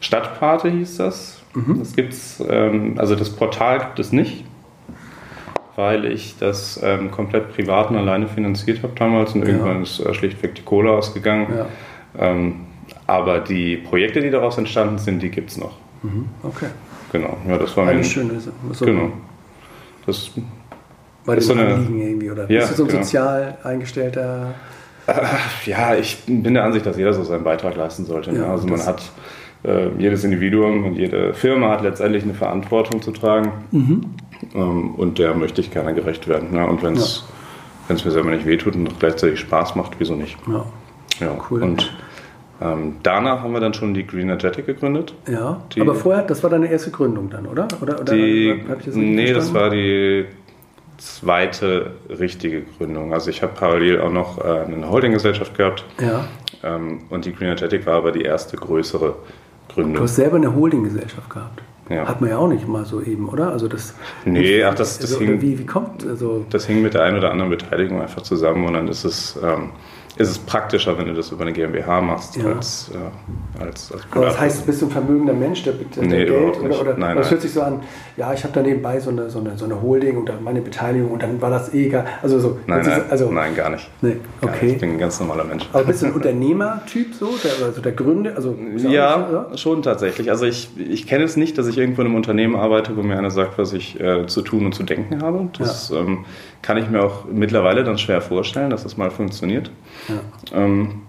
Stadtpate 0.00 0.70
hieß 0.70 0.96
das. 0.98 1.42
Mhm. 1.54 1.78
Das 1.78 1.94
gibt's, 1.94 2.42
ähm, 2.48 2.94
also 2.98 3.14
das 3.14 3.28
Portal 3.30 3.78
gibt 3.80 3.98
es 3.98 4.12
nicht, 4.12 4.44
weil 5.76 6.04
ich 6.06 6.36
das 6.38 6.80
ähm, 6.82 7.10
komplett 7.10 7.52
privat 7.54 7.90
und 7.90 7.96
alleine 7.96 8.26
finanziert 8.26 8.82
habe 8.82 8.94
damals 8.96 9.34
und 9.34 9.42
Ja. 9.42 9.48
irgendwann 9.48 9.82
ist 9.82 10.00
äh, 10.00 10.14
schlichtweg 10.14 10.54
die 10.54 10.62
Kohle 10.62 10.90
ausgegangen. 10.90 11.46
Ja. 11.56 11.66
Ähm, 12.18 12.54
aber 13.08 13.40
die 13.40 13.76
Projekte, 13.78 14.20
die 14.20 14.30
daraus 14.30 14.56
entstanden 14.58 14.98
sind, 14.98 15.20
die 15.22 15.30
gibt 15.30 15.50
es 15.50 15.56
noch. 15.56 15.72
Mhm. 16.04 16.26
Okay. 16.44 16.66
Genau, 17.10 17.36
ja, 17.48 17.56
das 17.58 17.76
war 17.76 17.88
Eine 17.88 17.98
ein, 18.00 18.04
schöne 18.04 18.38
so 18.38 18.84
genau. 18.84 19.10
Das, 20.06 20.30
bei 21.24 21.34
ist 21.36 21.48
dem 21.48 21.56
so 21.56 21.62
eine- 21.64 21.74
Anliegen 21.74 22.00
irgendwie. 22.02 22.30
Oder 22.30 22.48
Ja, 22.50 22.60
bist 22.60 22.72
du 22.72 22.76
so 22.76 22.82
ein 22.84 22.88
genau. 22.88 23.02
sozial 23.02 23.58
eingestellter? 23.64 24.54
ja, 25.64 25.94
ich 25.94 26.18
bin 26.26 26.52
der 26.54 26.64
Ansicht, 26.64 26.84
dass 26.86 26.96
jeder 26.98 27.14
so 27.14 27.24
seinen 27.24 27.44
Beitrag 27.44 27.76
leisten 27.76 28.04
sollte. 28.04 28.30
ne? 28.32 28.40
Ja, 28.40 28.50
also 28.52 28.66
man 28.68 28.76
das- 28.76 28.86
hat 28.86 29.02
äh, 29.64 29.88
jedes 29.98 30.22
Individuum 30.22 30.84
und 30.84 30.94
jede 30.94 31.34
Firma 31.34 31.70
hat 31.70 31.82
letztendlich 31.82 32.22
eine 32.22 32.34
Verantwortung 32.34 33.02
zu 33.02 33.10
tragen. 33.10 33.50
Mhm. 33.72 34.04
Ähm, 34.54 34.94
und 34.94 35.18
der 35.18 35.34
möchte 35.34 35.60
ich 35.62 35.70
gerne 35.72 35.94
gerecht 35.94 36.28
werden. 36.28 36.52
Ne? 36.52 36.64
Und 36.66 36.82
wenn 36.84 36.92
es 36.94 37.24
mir 37.88 38.10
selber 38.10 38.30
nicht 38.30 38.46
wehtut 38.46 38.76
und 38.76 39.00
gleichzeitig 39.00 39.40
Spaß 39.40 39.74
macht, 39.74 39.92
wieso 39.98 40.14
nicht? 40.14 40.36
Ja. 40.46 40.64
Ja. 41.20 41.36
Cool. 41.50 41.62
Und 41.62 41.90
ähm, 42.60 42.96
danach 43.02 43.42
haben 43.42 43.52
wir 43.52 43.60
dann 43.60 43.74
schon 43.74 43.94
die 43.94 44.06
Greenergetic 44.06 44.66
gegründet. 44.66 45.14
ja. 45.28 45.60
Die- 45.74 45.80
Aber 45.80 45.94
vorher, 45.94 46.22
das 46.24 46.42
war 46.42 46.50
deine 46.50 46.70
erste 46.70 46.90
Gründung 46.90 47.30
dann, 47.30 47.46
oder? 47.46 47.68
oder, 47.80 48.00
oder 48.00 48.12
Die, 48.14 48.50
ich 48.50 48.84
das 48.84 48.94
nee, 48.96 49.32
das 49.32 49.54
war 49.54 49.70
die 49.70 50.26
zweite 50.96 51.92
richtige 52.08 52.62
Gründung. 52.62 53.12
Also 53.12 53.30
ich 53.30 53.42
habe 53.42 53.52
parallel 53.54 54.00
auch 54.00 54.10
noch 54.10 54.38
äh, 54.44 54.60
eine 54.72 54.88
Holdinggesellschaft 54.90 55.56
gehabt 55.56 55.84
Ja. 56.00 56.24
ähm, 56.64 57.02
und 57.10 57.24
die 57.24 57.32
Greenergetic 57.32 57.86
war 57.86 57.94
aber 57.94 58.12
die 58.12 58.22
erste 58.22 58.56
größere 58.56 59.14
Du 59.68 59.74
Gründung. 59.74 60.02
hast 60.02 60.16
selber 60.16 60.36
eine 60.36 60.54
Holdinggesellschaft 60.54 61.30
gehabt. 61.30 61.62
Ja. 61.88 62.06
Hat 62.06 62.20
man 62.20 62.30
ja 62.30 62.36
auch 62.38 62.48
nicht 62.48 62.66
mal 62.68 62.84
so 62.84 63.00
eben, 63.00 63.28
oder? 63.28 63.50
Also 63.52 63.66
das. 63.68 63.94
Nee, 64.24 64.62
ach, 64.64 64.74
das- 64.74 64.98
das 64.98 65.12
also, 65.14 65.24
hing- 65.24 65.40
wie, 65.40 65.58
wie 65.58 65.64
kommt 65.66 66.04
also 66.06 66.44
Das 66.50 66.66
hing 66.66 66.82
mit 66.82 66.94
der 66.94 67.02
einen 67.04 67.16
oder 67.16 67.30
anderen 67.30 67.50
Beteiligung 67.50 68.02
einfach 68.02 68.22
zusammen 68.22 68.66
und 68.66 68.74
dann 68.74 68.88
ist 68.88 69.04
es, 69.04 69.38
ähm, 69.42 69.70
ist 70.18 70.28
es 70.30 70.38
praktischer, 70.38 70.98
wenn 70.98 71.06
du 71.06 71.14
das 71.14 71.30
über 71.30 71.42
eine 71.42 71.52
GmbH 71.52 72.00
machst, 72.00 72.36
Ja. 72.36 72.46
als, 72.52 72.90
äh, 72.92 73.62
als, 73.64 73.92
als 73.92 74.02
Aber 74.10 74.24
das 74.26 74.40
heißt, 74.40 74.66
bist 74.66 74.82
du 74.82 74.86
ein 74.86 74.90
vermögender 74.90 75.32
Mensch, 75.32 75.62
der, 75.62 75.74
der 75.74 76.02
Nee, 76.02 76.24
Geld 76.24 76.58
oder, 76.58 76.80
oder 76.80 76.96
Nein, 76.96 77.16
das 77.16 77.26
nein. 77.26 77.30
hört 77.30 77.40
sich 77.42 77.52
so 77.52 77.62
an, 77.62 77.80
ja, 78.16 78.32
ich 78.34 78.42
habe 78.42 78.52
da 78.52 78.60
nebenbei 78.62 78.98
so 78.98 79.10
eine, 79.10 79.30
so, 79.30 79.38
eine, 79.38 79.56
so 79.56 79.64
eine 79.64 79.80
Holding 79.80 80.16
und 80.16 80.28
dann 80.28 80.42
meine 80.42 80.60
Beteiligung 80.60 81.12
und 81.12 81.22
dann 81.22 81.40
war 81.40 81.50
das 81.50 81.72
eh 81.72 81.86
egal. 81.86 82.04
Also 82.22 82.40
so. 82.40 82.58
Nein, 82.66 82.78
das 82.78 82.86
ist- 82.88 82.92
nein, 82.98 83.10
also, 83.10 83.30
nein, 83.30 83.54
gar 83.54 83.70
nicht. 83.70 83.88
Nee, 84.02 84.16
Gar 84.40 84.50
okay. 84.50 84.64
nicht. 84.66 84.74
Ich 84.74 84.80
bin 84.80 84.90
ein 84.90 84.98
ganz 84.98 85.20
normaler 85.20 85.44
Mensch. 85.44 85.68
Aber 85.72 85.84
bist 85.84 86.02
du 86.02 86.06
ein 86.06 86.12
Unternehmertyp 86.48 87.14
so? 87.14 87.28
Der, 87.44 87.66
also 87.66 87.80
der 87.80 87.92
Gründer? 87.92 88.34
Also, 88.34 88.56
Ja, 88.76 89.46
nicht- 89.50 89.60
schon 89.60 89.82
tatsächlich. 89.82 90.30
Also 90.30 90.46
ich, 90.46 90.70
ich 90.78 91.06
kenne 91.06 91.24
es 91.24 91.36
nicht, 91.36 91.56
dass 91.58 91.66
ich 91.68 91.78
irgendwo 91.78 92.00
in 92.02 92.08
einem 92.08 92.16
Unternehmen 92.16 92.56
arbeite, 92.56 92.96
wo 92.96 93.02
mir 93.02 93.16
einer 93.16 93.30
sagt, 93.30 93.56
was 93.58 93.72
ich 93.72 94.00
äh, 94.00 94.26
zu 94.26 94.42
tun 94.42 94.66
und 94.66 94.74
zu 94.74 94.82
denken 94.82 95.22
habe. 95.22 95.48
Das 95.58 95.90
ähm, 95.90 96.24
kann 96.62 96.76
ich 96.76 96.88
mir 96.90 97.02
auch 97.02 97.24
mittlerweile 97.30 97.84
dann 97.84 97.98
schwer 97.98 98.20
vorstellen, 98.20 98.70
dass 98.70 98.82
das 98.82 98.96
mal 98.96 99.10
funktioniert. 99.10 99.70
Ja. 100.08 100.62
Ähm, 100.64 101.02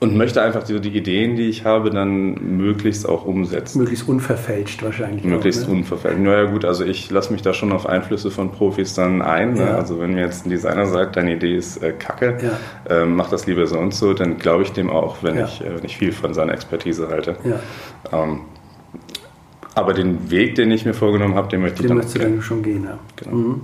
und 0.00 0.16
möchte 0.16 0.42
einfach 0.42 0.64
die, 0.64 0.80
die 0.80 0.88
Ideen, 0.96 1.36
die 1.36 1.48
ich 1.48 1.64
habe, 1.64 1.90
dann 1.90 2.56
möglichst 2.56 3.08
auch 3.08 3.24
umsetzen. 3.24 3.78
Möglichst 3.78 4.08
unverfälscht 4.08 4.82
wahrscheinlich. 4.82 5.22
Möglichst 5.22 5.62
auch, 5.62 5.68
ne? 5.68 5.74
unverfälscht. 5.74 6.18
Naja 6.18 6.50
gut, 6.50 6.64
also 6.64 6.84
ich 6.84 7.08
lasse 7.12 7.32
mich 7.32 7.42
da 7.42 7.54
schon 7.54 7.70
auf 7.70 7.86
Einflüsse 7.86 8.32
von 8.32 8.50
Profis 8.50 8.94
dann 8.94 9.22
ein. 9.22 9.52
Ne? 9.52 9.60
Ja. 9.60 9.76
Also 9.76 10.00
wenn 10.00 10.14
mir 10.14 10.22
jetzt 10.22 10.44
ein 10.44 10.50
Designer 10.50 10.86
sagt, 10.86 11.14
deine 11.14 11.34
Idee 11.36 11.54
ist 11.56 11.76
äh, 11.84 11.92
kacke, 11.92 12.36
Ja. 12.42 13.02
ähm, 13.02 13.14
mach 13.14 13.30
das 13.30 13.46
lieber 13.46 13.64
so 13.68 13.78
und 13.78 13.94
so, 13.94 14.12
dann 14.12 14.38
glaube 14.38 14.64
ich 14.64 14.72
dem 14.72 14.90
auch, 14.90 15.18
wenn, 15.22 15.36
Ja. 15.36 15.44
ich, 15.44 15.60
äh, 15.60 15.76
wenn 15.76 15.84
ich 15.84 15.96
viel 15.96 16.10
von 16.10 16.34
seiner 16.34 16.52
Expertise 16.52 17.06
halte. 17.08 17.36
Ähm, 18.12 18.40
aber 19.76 19.94
den 19.94 20.32
Weg, 20.32 20.56
den 20.56 20.72
ich 20.72 20.84
mir 20.84 20.94
vorgenommen 20.94 21.36
habe, 21.36 21.46
den 21.48 21.60
möchte 21.60 21.76
ich 21.76 21.80
den 21.82 21.88
dann 21.90 21.96
möchtest 21.98 22.16
du 22.16 22.20
dann 22.20 22.42
schon 22.42 22.62
gehen, 22.64 22.84
ja. 22.84 22.98
Genau. 23.16 23.36
Mhm. 23.36 23.60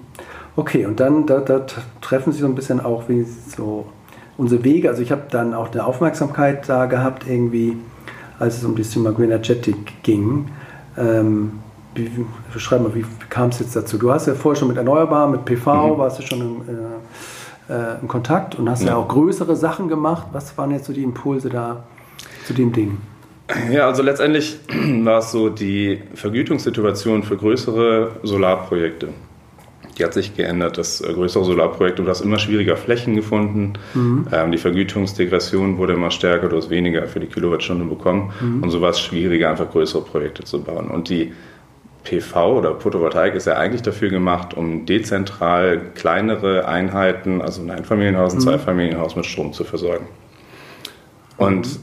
Okay, 0.59 0.87
und 0.87 0.99
dann 0.99 1.25
da, 1.25 1.39
da 1.39 1.65
treffen 2.01 2.33
sich 2.33 2.41
so 2.41 2.49
ein 2.49 2.57
bisschen 2.57 2.81
auch 2.81 3.09
wie 3.09 3.23
so 3.23 3.87
unsere 4.37 4.65
Wege. 4.65 4.89
Also 4.89 5.03
ich 5.03 5.13
habe 5.13 5.23
dann 5.31 5.55
auch 5.55 5.71
eine 5.71 5.85
Aufmerksamkeit 5.87 6.69
da 6.69 6.87
gehabt, 6.87 7.27
irgendwie, 7.29 7.77
als 8.41 8.57
es 8.59 8.65
um 8.65 8.75
das 8.75 8.91
Thema 8.91 9.13
Green 9.13 9.27
Energetic 9.31 10.03
ging. 10.03 10.49
Ähm, 10.97 11.53
wie, 11.95 12.11
beschreib 12.53 12.83
mal, 12.83 12.93
wie 12.93 13.05
kam 13.31 13.51
es 13.51 13.61
jetzt 13.61 13.77
dazu? 13.77 13.99
Du 13.99 14.11
hast 14.11 14.27
ja 14.27 14.35
vorher 14.35 14.59
schon 14.59 14.67
mit 14.67 14.77
Erneuerbar, 14.77 15.29
mit 15.29 15.45
PV, 15.45 15.95
Mhm. 15.95 15.99
warst 15.99 16.19
du 16.19 16.23
schon 16.27 16.41
im, 16.41 16.57
äh, 17.69 17.73
äh, 17.73 18.01
im 18.03 18.09
Kontakt 18.09 18.57
und 18.57 18.69
hast 18.69 18.83
ja. 18.83 18.89
Ja. 18.89 18.97
auch 18.97 19.07
größere 19.07 19.55
Sachen 19.55 19.87
gemacht. 19.87 20.27
Was 20.33 20.59
waren 20.59 20.73
jetzt 20.73 20.87
so 20.87 20.93
die 20.93 21.05
Impulse 21.05 21.51
da 21.51 21.85
zu 22.49 22.53
dem 22.53 22.73
Ding? 22.73 22.99
Ja, 23.71 23.87
also 23.87 24.03
letztendlich 24.03 24.59
war 25.05 25.19
es 25.21 25.31
so, 25.31 25.51
die 25.51 26.01
Vergütungssituation 26.15 27.23
für 27.23 27.37
größere 27.37 28.11
Solarprojekte, 28.25 29.11
die 29.99 30.05
hat 30.05 30.15
sich 30.15 30.37
geändert. 30.37 30.79
Das 30.79 31.01
äh, 31.01 31.13
größere 31.13 31.45
Solarprojekte, 31.45 32.03
du 32.03 32.09
hast 32.09 32.21
immer 32.21 32.39
schwieriger 32.39 32.77
Flächen 32.77 33.15
gefunden. 33.15 33.75
Ähm, 34.33 34.53
die 34.53 34.59
Vergütungsdegression 34.59 35.79
wurde 35.79 35.95
immer 35.95 36.11
stärker, 36.11 36.49
du 36.49 36.57
hast 36.57 36.71
weniger 36.71 37.07
für 37.07 37.21
die 37.21 37.27
Kilowattstunde 37.27 37.85
bekommen. 37.85 38.33
Und 38.63 38.71
so 38.71 38.81
war 38.81 38.91
es 38.91 39.01
schwieriger, 39.01 39.51
einfach 39.51 39.71
größere 39.71 40.03
Projekte 40.03 40.45
zu 40.45 40.63
bauen. 40.63 40.89
Und 40.89 41.09
die 41.09 41.33
PV 42.05 42.59
oder 42.59 42.77
Photovoltaik 42.77 43.35
ist 43.35 43.47
ja 43.47 43.55
eigentlich 43.55 43.83
dafür 43.83 44.09
gemacht, 44.09 44.55
um 44.55 44.87
dezentral 44.87 45.81
kleinere 45.95 46.67
Einheiten, 46.67 47.43
also 47.43 47.61
ein 47.61 47.71
Einfamilienhaus, 47.71 48.35
ein 48.35 48.41
Zweifamilienhaus 48.41 49.17
mit 49.17 49.27
Strom 49.27 49.53
zu 49.53 49.65
versorgen. 49.65 50.07
Und 51.37 51.81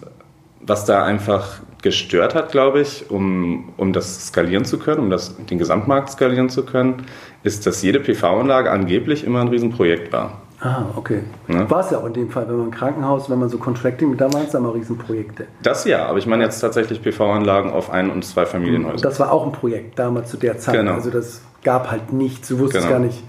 was 0.61 0.85
da 0.85 1.03
einfach 1.03 1.59
gestört 1.81 2.33
hat, 2.33 2.51
glaube 2.51 2.81
ich, 2.81 3.11
um, 3.11 3.71
um 3.77 3.93
das 3.93 4.27
skalieren 4.27 4.65
zu 4.65 4.79
können, 4.79 5.01
um 5.01 5.09
das, 5.11 5.37
den 5.37 5.59
Gesamtmarkt 5.59 6.09
skalieren 6.09 6.49
zu 6.49 6.65
können, 6.65 7.05
ist, 7.45 7.65
dass 7.65 7.81
jede 7.81 7.99
PV-Anlage 7.99 8.71
angeblich 8.71 9.23
immer 9.23 9.41
ein 9.41 9.47
Riesenprojekt 9.47 10.11
war. 10.11 10.41
Ah, 10.61 10.85
okay. 10.95 11.21
Ne? 11.47 11.69
War 11.69 11.81
es 11.81 11.91
ja 11.91 11.99
auch 11.99 12.05
in 12.05 12.13
dem 12.13 12.29
Fall, 12.31 12.47
wenn 12.47 12.57
man 12.57 12.67
ein 12.67 12.71
Krankenhaus, 12.71 13.29
wenn 13.29 13.37
man 13.39 13.49
so 13.49 13.57
Contracting, 13.57 14.17
da 14.17 14.33
waren 14.33 14.45
es 14.45 14.53
ja 14.53 14.59
immer 14.59 14.73
Riesenprojekte. 14.73 15.45
Das 15.61 15.85
ja, 15.85 16.05
aber 16.07 16.17
ich 16.17 16.25
meine 16.25 16.43
jetzt 16.43 16.59
tatsächlich 16.59 17.01
PV-Anlagen 17.03 17.69
auf 17.71 17.91
Ein- 17.91 18.09
und 18.09 18.23
Zweifamilienhäusern. 18.25 19.01
Das 19.01 19.19
war 19.19 19.31
auch 19.31 19.45
ein 19.45 19.51
Projekt 19.51 19.99
damals 19.99 20.31
zu 20.31 20.37
der 20.37 20.57
Zeit. 20.57 20.75
Genau. 20.75 20.93
Also 20.93 21.11
das 21.11 21.41
gab 21.63 21.91
halt 21.91 22.13
nichts, 22.13 22.47
du 22.47 22.57
wusstest 22.59 22.87
Genau. 22.87 22.99
gar 22.99 23.05
nicht. 23.05 23.21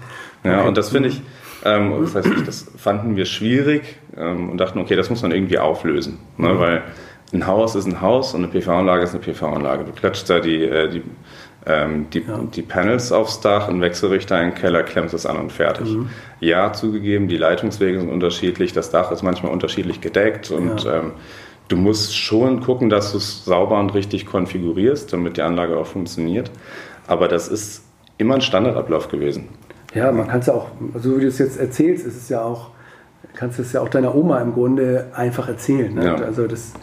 Ja, 0.43 0.59
Okay. 0.59 0.67
und 0.69 0.77
das 0.77 0.89
finde 0.89 1.09
ich, 1.09 1.21
ähm, 1.65 1.93
das, 2.01 2.15
heißt, 2.15 2.27
ich, 2.27 2.43
das 2.43 2.71
fanden 2.77 3.15
wir 3.15 3.25
schwierig 3.25 3.97
ähm, 4.15 4.49
und 4.49 4.57
dachten, 4.57 4.79
okay, 4.79 4.95
das 4.95 5.09
muss 5.09 5.21
man 5.21 5.31
irgendwie 5.31 5.59
auflösen. 5.59 6.19
Ne? 6.37 6.53
Mhm. 6.53 6.59
Weil 6.59 6.81
ein 7.33 7.45
Haus 7.45 7.75
ist 7.75 7.85
ein 7.85 7.99
Haus 8.01 8.33
und 8.33 8.43
eine 8.43 8.51
PV-Anlage 8.51 9.03
ist 9.03 9.13
eine 9.13 9.19
PV-Anlage. 9.19 9.83
Du 9.83 9.91
klatscht 9.91 10.29
da 10.29 10.39
die, 10.39 10.63
äh, 10.63 10.89
die, 10.89 11.03
ähm, 11.67 12.07
die, 12.13 12.19
Ja. 12.21 12.39
die 12.55 12.61
Panels 12.61 13.11
aufs 13.11 13.41
Dach, 13.41 13.67
einen 13.67 13.81
Wechselrichter 13.81 14.41
in 14.41 14.51
den 14.51 14.55
Keller, 14.55 14.83
klemmst 14.83 15.13
es 15.13 15.25
an 15.25 15.37
und 15.37 15.51
fertig. 15.51 15.89
Mhm. 15.89 16.09
Ja, 16.39 16.71
zugegeben, 16.73 17.27
die 17.27 17.37
Leitungswege 17.37 17.99
sind 17.99 18.09
unterschiedlich, 18.09 18.73
das 18.73 18.89
Dach 18.91 19.11
ist 19.11 19.21
manchmal 19.23 19.51
unterschiedlich 19.51 19.99
gedeckt 20.01 20.49
und 20.51 20.83
Ja. 20.85 20.99
ähm, 20.99 21.11
du 21.67 21.75
musst 21.75 22.15
schon 22.17 22.61
gucken, 22.61 22.89
dass 22.89 23.11
du 23.11 23.17
es 23.17 23.43
sauber 23.43 23.79
und 23.79 23.93
richtig 23.93 24.25
konfigurierst, 24.25 25.11
damit 25.11 25.35
die 25.37 25.41
Anlage 25.41 25.75
auch 25.77 25.87
funktioniert. 25.87 26.49
Aber 27.07 27.27
das 27.27 27.47
ist 27.49 27.83
immer 28.17 28.35
ein 28.35 28.41
Standardablauf 28.41 29.09
gewesen. 29.09 29.49
Ja, 29.93 30.11
man 30.11 30.27
kann 30.27 30.39
es 30.39 30.45
ja 30.47 30.53
auch, 30.53 30.67
so 30.95 31.17
wie 31.17 31.21
du 31.21 31.27
es 31.27 31.37
jetzt 31.39 31.59
erzählst, 31.59 32.05
ist 32.05 32.15
es 32.17 32.29
ja 32.29 32.41
auch, 32.41 32.69
kannst 33.35 33.57
du 33.57 33.61
es 33.63 33.73
ja 33.73 33.81
auch 33.81 33.89
deiner 33.89 34.13
Oma 34.15 34.39
im 34.41 34.53
Grunde 34.53 35.07
einfach 35.13 35.47
erzählen. 35.47 35.93
Ne? 35.93 36.05
Ja. 36.05 36.15
Also 36.15 36.47
das, 36.47 36.73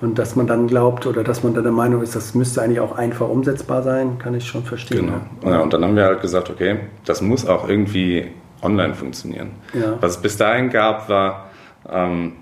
und 0.00 0.18
dass 0.18 0.36
man 0.36 0.46
dann 0.46 0.66
glaubt 0.66 1.06
oder 1.06 1.24
dass 1.24 1.42
man 1.42 1.54
dann 1.54 1.64
der 1.64 1.72
Meinung 1.72 2.02
ist, 2.02 2.14
das 2.14 2.34
müsste 2.34 2.62
eigentlich 2.62 2.80
auch 2.80 2.96
einfach 2.96 3.28
umsetzbar 3.28 3.82
sein, 3.82 4.18
kann 4.18 4.34
ich 4.34 4.46
schon 4.46 4.64
verstehen. 4.64 5.12
Genau. 5.42 5.52
Ja, 5.52 5.60
und 5.60 5.72
dann 5.72 5.84
haben 5.84 5.96
wir 5.96 6.04
halt 6.04 6.20
gesagt, 6.20 6.50
okay, 6.50 6.76
das 7.04 7.22
muss 7.22 7.46
auch 7.46 7.68
irgendwie 7.68 8.28
online 8.62 8.94
funktionieren. 8.94 9.50
Ja. 9.72 9.96
Was 10.00 10.12
es 10.12 10.22
bis 10.22 10.36
dahin 10.36 10.70
gab, 10.70 11.08
war, 11.08 11.50
ähm, 11.88 12.32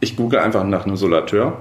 ich 0.00 0.16
google 0.16 0.40
einfach 0.40 0.64
nach 0.64 0.84
einem 0.84 0.96
Solateur, 0.96 1.58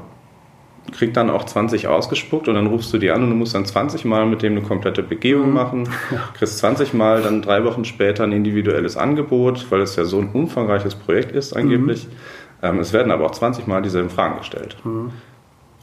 krieg 0.92 1.14
dann 1.14 1.30
auch 1.30 1.46
20 1.46 1.88
ausgespuckt 1.88 2.48
und 2.48 2.56
dann 2.56 2.68
rufst 2.68 2.92
du 2.92 2.98
die 2.98 3.12
an 3.12 3.24
und 3.24 3.30
du 3.30 3.36
musst 3.36 3.54
dann 3.54 3.66
20 3.66 4.04
Mal 4.06 4.26
mit 4.26 4.42
dem 4.42 4.54
eine 4.54 4.62
komplette 4.62 5.04
Begehung 5.04 5.54
machen, 5.54 5.88
kriegst 6.34 6.58
20 6.58 6.94
Mal 6.94 7.22
dann 7.22 7.42
drei 7.42 7.64
Wochen 7.64 7.86
später 7.86 8.24
ein 8.24 8.32
individuelles 8.32 8.98
Angebot, 8.98 9.68
weil 9.70 9.82
es 9.82 9.96
ja 9.96 10.06
so 10.06 10.20
ein 10.20 10.30
umfangreiches 10.34 10.96
Projekt 10.96 11.34
ist 11.34 11.54
angeblich. 11.54 12.06
Ähm, 12.06 12.18
es 12.62 12.94
werden 12.94 13.12
aber 13.12 13.26
auch 13.26 13.32
20 13.32 13.68
Mal 13.68 13.82
dieselben 13.82 14.10
Fragen 14.10 14.38
gestellt. 14.38 14.78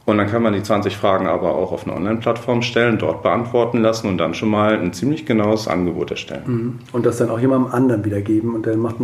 Und 0.05 0.17
dann 0.17 0.27
kann 0.27 0.41
man 0.41 0.53
die 0.53 0.63
20 0.63 0.97
Fragen 0.97 1.27
aber 1.27 1.53
auch 1.55 1.71
auf 1.71 1.85
eine 1.85 1.95
Online-Plattform 1.95 2.61
stellen, 2.63 2.97
dort 2.97 3.21
beantworten 3.21 3.81
lassen 3.81 4.07
und 4.07 4.17
dann 4.17 4.33
schon 4.33 4.49
mal 4.49 4.79
ein 4.79 4.91
ziemlich 4.93 5.25
genaues 5.25 5.67
Angebot 5.67 6.11
erstellen. 6.11 6.43
Mhm. 6.47 6.79
Und 6.93 7.05
das 7.05 7.17
dann 7.17 7.29
auch 7.29 7.39
jemandem 7.39 7.71
anderen 7.73 8.05
wiedergeben 8.05 8.55
und 8.55 8.65
der 8.65 8.75
macht 8.75 8.95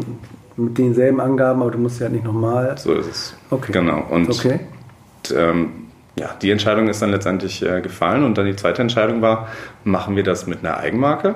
mit 0.58 0.78
denselben 0.78 1.20
Angaben, 1.20 1.62
aber 1.62 1.72
du 1.72 1.78
musst 1.78 2.00
ja 2.00 2.10
nicht 2.10 2.24
nochmal. 2.24 2.76
So 2.78 2.94
ist 2.94 3.08
es. 3.08 3.38
Okay. 3.52 3.72
Genau. 3.72 4.04
Und 4.10 4.30
Okay. 4.30 4.62
ähm, 5.36 5.70
ja, 6.18 6.30
die 6.42 6.50
Entscheidung 6.50 6.88
ist 6.88 7.02
dann 7.02 7.12
letztendlich 7.12 7.62
äh, 7.62 7.82
gefallen 7.82 8.24
und 8.24 8.38
dann 8.38 8.46
die 8.46 8.56
zweite 8.56 8.82
Entscheidung 8.82 9.22
war, 9.22 9.48
machen 9.84 10.16
wir 10.16 10.24
das 10.24 10.48
mit 10.48 10.66
einer 10.66 10.78
Eigenmarke 10.78 11.36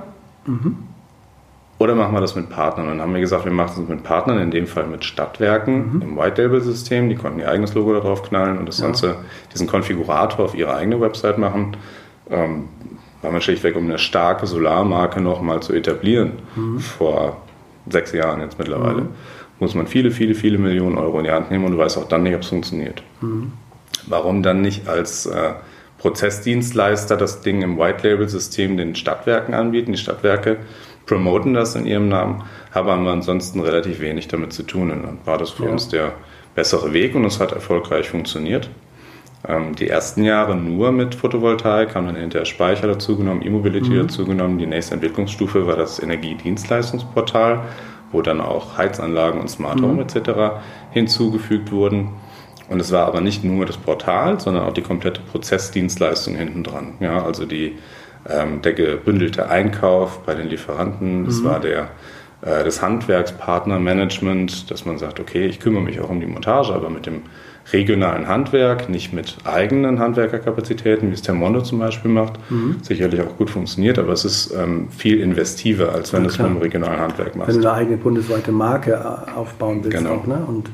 oder 1.79 1.95
machen 1.95 2.13
wir 2.13 2.21
das 2.21 2.35
mit 2.35 2.49
Partnern? 2.49 2.85
Und 2.87 2.91
dann 2.97 3.01
haben 3.01 3.13
wir 3.13 3.21
gesagt, 3.21 3.45
wir 3.45 3.51
machen 3.51 3.83
es 3.83 3.89
mit 3.89 4.03
Partnern, 4.03 4.37
in 4.37 4.51
dem 4.51 4.67
Fall 4.67 4.85
mit 4.85 5.03
Stadtwerken 5.05 6.01
im 6.03 6.17
White 6.17 6.41
Label 6.41 6.61
System. 6.61 7.09
Die 7.09 7.15
konnten 7.15 7.39
ihr 7.39 7.49
eigenes 7.49 7.73
Logo 7.73 7.93
darauf 7.93 8.21
knallen 8.23 8.57
und 8.57 8.67
das 8.67 8.79
Ja. 8.79 8.85
Ganze, 8.85 9.15
diesen 9.53 9.65
Konfigurator 9.65 10.45
auf 10.45 10.55
ihre 10.55 10.75
eigene 10.75 10.99
Website 10.99 11.37
machen. 11.37 11.77
Ähm, 12.29 12.65
war 13.21 13.31
man 13.31 13.41
schlichtweg, 13.41 13.75
um 13.75 13.85
eine 13.85 13.97
starke 13.97 14.45
Solarmarke 14.45 15.19
nochmal 15.21 15.61
zu 15.61 15.73
etablieren. 15.73 16.33
Vor 16.79 17.37
sechs 17.89 18.11
Jahren 18.13 18.41
jetzt 18.41 18.59
mittlerweile. 18.59 19.07
Muss 19.59 19.75
man 19.75 19.87
viele, 19.87 20.11
viele, 20.11 20.35
viele 20.35 20.57
Millionen 20.57 20.97
Euro 20.97 21.17
in 21.19 21.25
die 21.25 21.31
Hand 21.31 21.51
nehmen 21.51 21.65
und 21.65 21.71
du 21.73 21.77
weißt 21.77 21.97
auch 21.97 22.07
dann 22.07 22.23
nicht, 22.23 22.35
ob 22.35 22.41
es 22.41 22.47
funktioniert. 22.47 23.03
Warum 24.07 24.41
dann 24.43 24.61
nicht 24.61 24.87
als 24.87 25.25
äh, 25.25 25.51
Prozessdienstleister 25.97 27.17
das 27.17 27.41
Ding 27.41 27.61
im 27.61 27.77
White 27.77 28.07
Label 28.07 28.27
System 28.29 28.77
den 28.77 28.95
Stadtwerken 28.95 29.53
anbieten? 29.53 29.91
Die 29.91 29.97
Stadtwerke 29.97 30.57
promoten 31.09 31.55
das 31.55 31.75
in 31.75 31.85
ihrem 31.87 32.07
Namen, 32.07 32.43
haben 32.71 32.87
aber 32.87 33.11
ansonsten 33.11 33.59
relativ 33.61 33.99
wenig 33.99 34.27
damit 34.27 34.53
zu 34.53 34.63
tun. 34.63 34.91
Und 34.91 35.03
dann 35.03 35.17
war 35.25 35.39
das 35.39 35.49
für 35.49 35.65
Ja. 35.65 35.71
uns 35.71 35.89
der 35.89 36.13
bessere 36.53 36.93
Weg 36.93 37.15
und 37.15 37.25
es 37.25 37.39
hat 37.39 37.51
erfolgreich 37.51 38.07
funktioniert. 38.09 38.69
Ähm, 39.47 39.75
die 39.75 39.89
ersten 39.89 40.23
Jahre 40.23 40.55
nur 40.55 40.91
mit 40.91 41.15
Photovoltaik, 41.15 41.95
haben 41.95 42.05
dann 42.05 42.15
hinterher 42.15 42.45
Speicher 42.45 42.87
dazugenommen, 42.87 43.41
E-Mobility 43.43 43.95
dazugenommen. 43.97 44.59
Die 44.59 44.67
nächste 44.67 44.93
Entwicklungsstufe 44.93 45.65
war 45.65 45.77
das 45.77 45.99
Energiedienstleistungsportal, 45.99 47.61
wo 48.11 48.21
dann 48.21 48.39
auch 48.41 48.77
Heizanlagen 48.77 49.39
und 49.39 49.49
Smart 49.49 49.81
Home 49.81 50.01
etc. 50.03 50.61
hinzugefügt 50.91 51.71
wurden. 51.71 52.09
Und 52.69 52.79
es 52.79 52.91
war 52.91 53.07
aber 53.07 53.21
nicht 53.21 53.43
nur 53.43 53.65
das 53.65 53.77
Portal, 53.77 54.39
sondern 54.39 54.63
auch 54.63 54.73
die 54.73 54.83
komplette 54.83 55.21
Prozessdienstleistung 55.21 56.35
hinten 56.35 56.63
dran. 56.63 56.93
Ja, 56.99 57.23
also 57.23 57.45
die, 57.47 57.77
ähm, 58.27 58.61
der 58.61 58.73
gebündelte 58.73 59.49
Einkauf 59.49 60.19
bei 60.25 60.35
den 60.35 60.49
Lieferanten, 60.49 61.25
das 61.25 61.43
war 61.43 61.59
der, 61.59 61.89
äh, 62.41 62.63
das 62.63 62.81
Handwerkspartnermanagement, 62.81 64.69
dass 64.71 64.85
man 64.85 64.97
sagt, 64.97 65.19
okay, 65.19 65.45
ich 65.45 65.59
kümmere 65.59 65.83
mich 65.83 65.99
auch 66.01 66.09
um 66.09 66.19
die 66.19 66.27
Montage, 66.27 66.73
aber 66.73 66.89
mit 66.89 67.05
dem 67.05 67.21
regionalen 67.71 68.27
Handwerk, 68.27 68.89
nicht 68.89 69.13
mit 69.13 69.37
eigenen 69.43 69.99
Handwerkerkapazitäten, 69.99 71.09
wie 71.09 71.13
es 71.13 71.21
Termondo 71.21 71.61
zum 71.61 71.79
Beispiel 71.79 72.09
macht. 72.09 72.33
Mhm. 72.49 72.77
Sicherlich 72.81 73.21
auch 73.21 73.37
gut 73.37 73.49
funktioniert, 73.49 73.99
aber 73.99 74.13
es 74.13 74.25
ist 74.25 74.51
ähm, 74.51 74.89
viel 74.89 75.19
investiver, 75.19 75.93
als 75.93 76.11
wenn 76.11 76.21
ja, 76.21 76.27
du 76.27 76.33
es 76.33 76.39
mit 76.39 76.47
einem 76.47 76.57
regionalen 76.57 76.99
Handwerk 76.99 77.35
machst. 77.35 77.53
Wenn 77.53 77.61
du 77.61 77.69
eine 77.69 77.77
eigene 77.77 77.97
bundesweite 77.97 78.51
Marke 78.51 78.93
äh, 78.93 79.31
aufbauen 79.37 79.83
willst 79.83 79.97
genau. 79.97 80.15
auch, 80.15 80.25
ne? 80.25 80.43
Und 80.47 80.69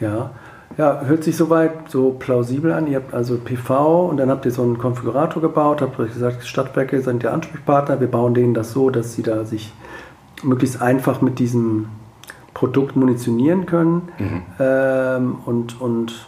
ja. 0.00 0.30
Ja, 0.78 1.02
hört 1.04 1.24
sich 1.24 1.36
soweit 1.36 1.90
so 1.90 2.10
plausibel 2.18 2.72
an. 2.72 2.86
Ihr 2.86 2.96
habt 2.96 3.12
also 3.12 3.36
PV 3.36 4.06
und 4.08 4.16
dann 4.16 4.30
habt 4.30 4.44
ihr 4.44 4.50
so 4.50 4.62
einen 4.62 4.78
Konfigurator 4.78 5.42
gebaut, 5.42 5.82
habt 5.82 5.98
euch 5.98 6.12
gesagt, 6.12 6.46
Stadtwerke 6.46 7.00
sind 7.02 7.22
der 7.22 7.32
Ansprechpartner. 7.32 8.00
Wir 8.00 8.10
bauen 8.10 8.34
denen 8.34 8.54
das 8.54 8.72
so, 8.72 8.90
dass 8.90 9.14
sie 9.14 9.22
da 9.22 9.44
sich 9.44 9.72
möglichst 10.42 10.80
einfach 10.80 11.20
mit 11.20 11.38
diesem 11.38 11.88
Produkt 12.54 12.96
munitionieren 12.96 13.66
können. 13.66 14.08
Mhm. 14.18 14.42
Ähm, 14.58 15.36
und, 15.44 15.80
und 15.80 16.26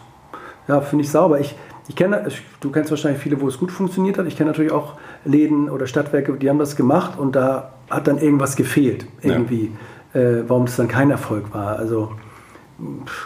ja, 0.67 0.81
finde 0.81 1.03
ich 1.03 1.11
sauber. 1.11 1.39
Ich, 1.39 1.55
ich 1.87 1.95
kenne, 1.95 2.27
du 2.59 2.71
kennst 2.71 2.91
wahrscheinlich 2.91 3.21
viele, 3.21 3.41
wo 3.41 3.47
es 3.47 3.59
gut 3.59 3.71
funktioniert 3.71 4.17
hat. 4.17 4.25
Ich 4.27 4.37
kenne 4.37 4.51
natürlich 4.51 4.71
auch 4.71 4.93
Läden 5.23 5.69
oder 5.69 5.87
Stadtwerke, 5.87 6.33
die 6.33 6.49
haben 6.49 6.59
das 6.59 6.75
gemacht 6.75 7.17
und 7.17 7.35
da 7.35 7.73
hat 7.89 8.07
dann 8.07 8.17
irgendwas 8.17 8.55
gefehlt, 8.55 9.05
irgendwie, 9.21 9.71
ja. 10.13 10.19
äh, 10.19 10.49
warum 10.49 10.65
das 10.65 10.75
dann 10.75 10.87
kein 10.87 11.11
Erfolg 11.11 11.53
war. 11.53 11.77
Also 11.77 12.11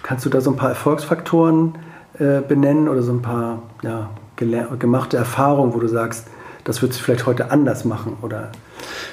kannst 0.04 0.26
du 0.26 0.30
da 0.30 0.42
so 0.42 0.52
ein 0.52 0.56
paar 0.56 0.70
Erfolgsfaktoren 0.70 1.78
äh, 2.18 2.42
benennen 2.42 2.88
oder 2.88 3.02
so 3.02 3.12
ein 3.12 3.22
paar 3.22 3.64
ja, 3.82 4.10
gemachte 4.36 5.18
Erfahrungen, 5.18 5.74
wo 5.74 5.80
du 5.80 5.88
sagst, 5.88 6.28
das 6.64 6.82
wird 6.82 6.94
sich 6.94 7.02
vielleicht 7.02 7.26
heute 7.26 7.52
anders 7.52 7.86
machen 7.86 8.18
oder 8.22 8.52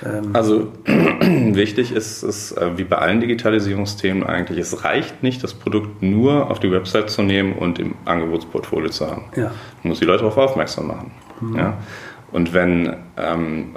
ähm 0.04 0.30
also 0.34 0.68
wichtig 0.84 1.92
ist 1.92 2.22
es, 2.22 2.52
äh, 2.52 2.76
wie 2.76 2.84
bei 2.84 2.98
allen 2.98 3.20
Digitalisierungsthemen 3.20 4.24
eigentlich, 4.24 4.58
es 4.58 4.84
reicht 4.84 5.22
nicht, 5.22 5.42
das 5.42 5.54
Produkt 5.54 6.02
nur 6.02 6.50
auf 6.50 6.60
die 6.60 6.70
Website 6.70 7.10
zu 7.10 7.22
nehmen 7.22 7.54
und 7.54 7.78
im 7.78 7.94
Angebotsportfolio 8.04 8.90
zu 8.90 9.06
haben. 9.10 9.24
Ja. 9.36 9.52
Man 9.82 9.90
muss 9.90 10.00
die 10.00 10.04
Leute 10.04 10.24
darauf 10.24 10.36
aufmerksam 10.36 10.88
machen. 10.88 11.12
Mhm. 11.40 11.56
Ja? 11.56 11.78
Und 12.32 12.52
wenn 12.52 12.96
ähm, 13.16 13.76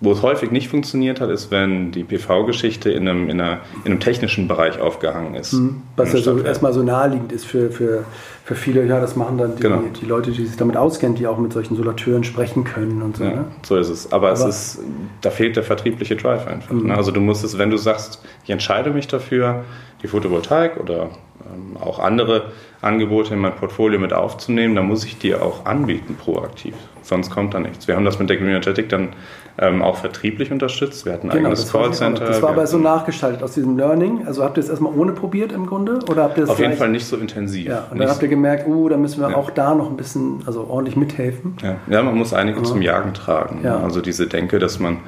wo 0.00 0.12
es 0.12 0.22
häufig 0.22 0.50
nicht 0.50 0.68
funktioniert 0.68 1.20
hat, 1.20 1.30
ist, 1.30 1.50
wenn 1.50 1.90
die 1.90 2.04
PV-Geschichte 2.04 2.90
in 2.90 3.08
einem, 3.08 3.30
in, 3.30 3.40
in 3.40 3.58
einem 3.86 4.00
technischen 4.00 4.46
Bereich 4.46 4.78
aufgehangen 4.78 5.34
ist. 5.34 5.54
Mhm. 5.54 5.82
Was 5.96 6.12
ja 6.12 6.18
so 6.18 6.38
erstmal 6.38 6.74
so 6.74 6.82
naheliegend 6.82 7.32
ist 7.32 7.46
für, 7.46 7.70
für, 7.70 8.04
für 8.44 8.54
viele, 8.54 8.84
ja, 8.84 9.00
das 9.00 9.16
machen 9.16 9.38
dann 9.38 9.56
die, 9.56 9.62
genau. 9.62 9.82
die 9.98 10.04
Leute, 10.04 10.32
die 10.32 10.44
sich 10.44 10.56
damit 10.56 10.76
auskennen, 10.76 11.16
die 11.16 11.26
auch 11.26 11.38
mit 11.38 11.52
solchen 11.54 11.76
Solateuren 11.76 12.24
sprechen 12.24 12.64
können 12.64 13.00
und 13.00 13.16
so. 13.16 13.24
Ja, 13.24 13.30
ne? 13.30 13.44
So 13.62 13.76
ist 13.76 13.88
es. 13.88 14.12
Aber, 14.12 14.32
Aber, 14.32 14.48
es 14.48 14.76
ist, 14.76 14.80
da 15.22 15.30
fehlt 15.30 15.56
der 15.56 15.62
vertriebliche 15.62 16.16
Drive 16.16 16.46
einfach. 16.46 16.72
Mhm. 16.72 16.88
Ne? 16.88 16.96
Also 16.96 17.10
du 17.10 17.20
musst 17.20 17.42
es, 17.42 17.56
wenn 17.56 17.70
du 17.70 17.78
sagst, 17.78 18.22
ich 18.44 18.50
entscheide 18.50 18.90
mich 18.90 19.08
dafür, 19.08 19.64
die 20.02 20.08
Photovoltaik 20.08 20.78
oder 20.78 21.08
ähm, 21.40 21.76
auch 21.80 21.98
andere 21.98 22.52
Angebote 22.82 23.32
in 23.32 23.40
mein 23.40 23.56
Portfolio 23.56 23.98
mit 23.98 24.12
aufzunehmen, 24.12 24.74
dann 24.74 24.86
muss 24.86 25.04
ich 25.04 25.18
die 25.18 25.34
auch 25.34 25.64
anbieten 25.64 26.16
proaktiv. 26.16 26.74
Sonst 27.02 27.30
kommt 27.30 27.54
da 27.54 27.60
nichts. 27.60 27.88
Wir 27.88 27.96
haben 27.96 28.04
das 28.04 28.18
mit 28.18 28.28
der 28.28 28.36
Green 28.36 28.48
Energetic 28.48 28.88
dann 28.88 29.10
ähm, 29.58 29.82
auch 29.82 29.96
vertrieblich 29.96 30.52
unterstützt. 30.52 31.06
Wir 31.06 31.14
hatten 31.14 31.30
ein 31.30 31.36
genau, 31.36 31.48
eigenes 31.48 31.70
Callcenter. 31.70 32.26
Das 32.26 32.42
war 32.42 32.50
aber 32.50 32.66
so 32.66 32.78
nachgestaltet 32.78 33.42
aus 33.42 33.52
diesem 33.52 33.76
Learning. 33.76 34.26
Also 34.26 34.44
habt 34.44 34.58
ihr 34.58 34.62
es 34.62 34.68
erstmal 34.68 34.92
ohne 34.92 35.12
probiert 35.12 35.52
im 35.52 35.66
Grunde? 35.66 36.00
Oder 36.10 36.24
habt 36.24 36.38
ihr 36.38 36.48
Auf 36.48 36.58
jeden 36.58 36.76
Fall 36.76 36.90
nicht 36.90 37.06
so 37.06 37.16
intensiv. 37.16 37.66
Ja, 37.66 37.86
und 37.90 37.98
dann 37.98 38.08
habt 38.08 38.22
ihr 38.22 38.28
gemerkt, 38.28 38.66
uh, 38.66 38.88
da 38.88 38.96
müssen 38.96 39.20
wir 39.20 39.30
ja. 39.30 39.36
auch 39.36 39.50
da 39.50 39.74
noch 39.74 39.88
ein 39.88 39.96
bisschen, 39.96 40.42
also 40.46 40.66
ordentlich 40.68 40.96
mithelfen. 40.96 41.56
Ja, 41.62 41.76
ja 41.88 42.02
man 42.02 42.16
muss 42.16 42.34
einige 42.34 42.62
zum 42.62 42.82
Jagen 42.82 43.14
tragen. 43.14 43.60
Ja. 43.62 43.78
Also 43.78 44.00
diese 44.00 44.26
Denke, 44.26 44.58
dass 44.58 44.78
man 44.78 44.98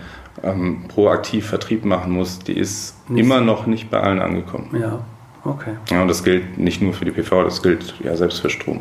ähm, 0.43 0.85
proaktiv 0.88 1.47
Vertrieb 1.47 1.85
machen 1.85 2.12
muss, 2.12 2.38
die 2.38 2.57
ist 2.57 2.97
nicht 3.09 3.25
immer 3.25 3.40
noch 3.40 3.67
nicht 3.67 3.90
bei 3.90 4.00
allen 4.00 4.21
angekommen. 4.21 4.71
Ja. 4.81 5.00
Okay. 5.45 5.73
Ja, 5.90 6.02
und 6.02 6.09
das 6.09 6.25
gilt 6.25 6.59
nicht 6.59 6.83
nur 6.83 6.93
für 6.93 7.05
die 7.05 7.11
PV, 7.11 7.45
das 7.45 7.62
gilt 7.62 7.95
ja 8.02 8.17
selbst 8.17 8.40
für 8.40 8.50
Strom. 8.50 8.81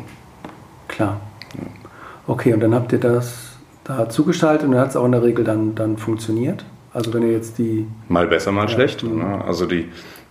Klar. 0.86 1.20
Okay, 2.26 2.52
und 2.52 2.60
dann 2.60 2.74
habt 2.74 2.92
ihr 2.92 2.98
das 2.98 3.47
da 3.88 4.08
zugeschaltet 4.08 4.66
und 4.66 4.72
dann 4.72 4.80
hat 4.80 4.90
es 4.90 4.96
auch 4.96 5.06
in 5.06 5.12
der 5.12 5.22
Regel 5.22 5.44
dann, 5.44 5.74
dann 5.74 5.96
funktioniert? 5.96 6.64
Also 6.92 7.12
wenn 7.14 7.22
ihr 7.22 7.32
jetzt 7.32 7.58
die... 7.58 7.86
Mal 8.08 8.26
besser, 8.26 8.52
mal 8.52 8.62
ja. 8.62 8.68
schlecht. 8.68 9.02
Ne? 9.02 9.42
Also 9.44 9.66
die, 9.66 9.88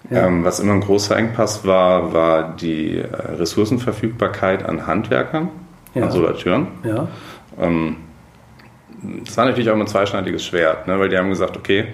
ja. 0.10 0.28
ähm, 0.28 0.44
was 0.44 0.60
immer 0.60 0.74
ein 0.74 0.82
großer 0.82 1.18
Engpass 1.18 1.66
war, 1.66 2.14
war 2.14 2.56
die 2.56 3.00
äh, 3.00 3.06
Ressourcenverfügbarkeit 3.06 4.64
an 4.64 4.86
Handwerkern, 4.86 5.50
ja. 5.96 6.04
an 6.04 6.12
Solateuren. 6.12 6.68
Ja. 6.84 7.08
Ähm, 7.60 7.98
das 9.26 9.36
war 9.38 9.46
natürlich 9.46 9.70
auch 9.70 9.74
immer 9.74 9.86
ein 9.86 9.90
zweischneidiges 9.90 10.46
Schwert, 10.46 10.88
ne? 10.88 11.00
weil 11.00 11.10
die 11.10 11.18
haben 11.18 11.30
gesagt, 11.30 11.58
okay, 11.58 11.88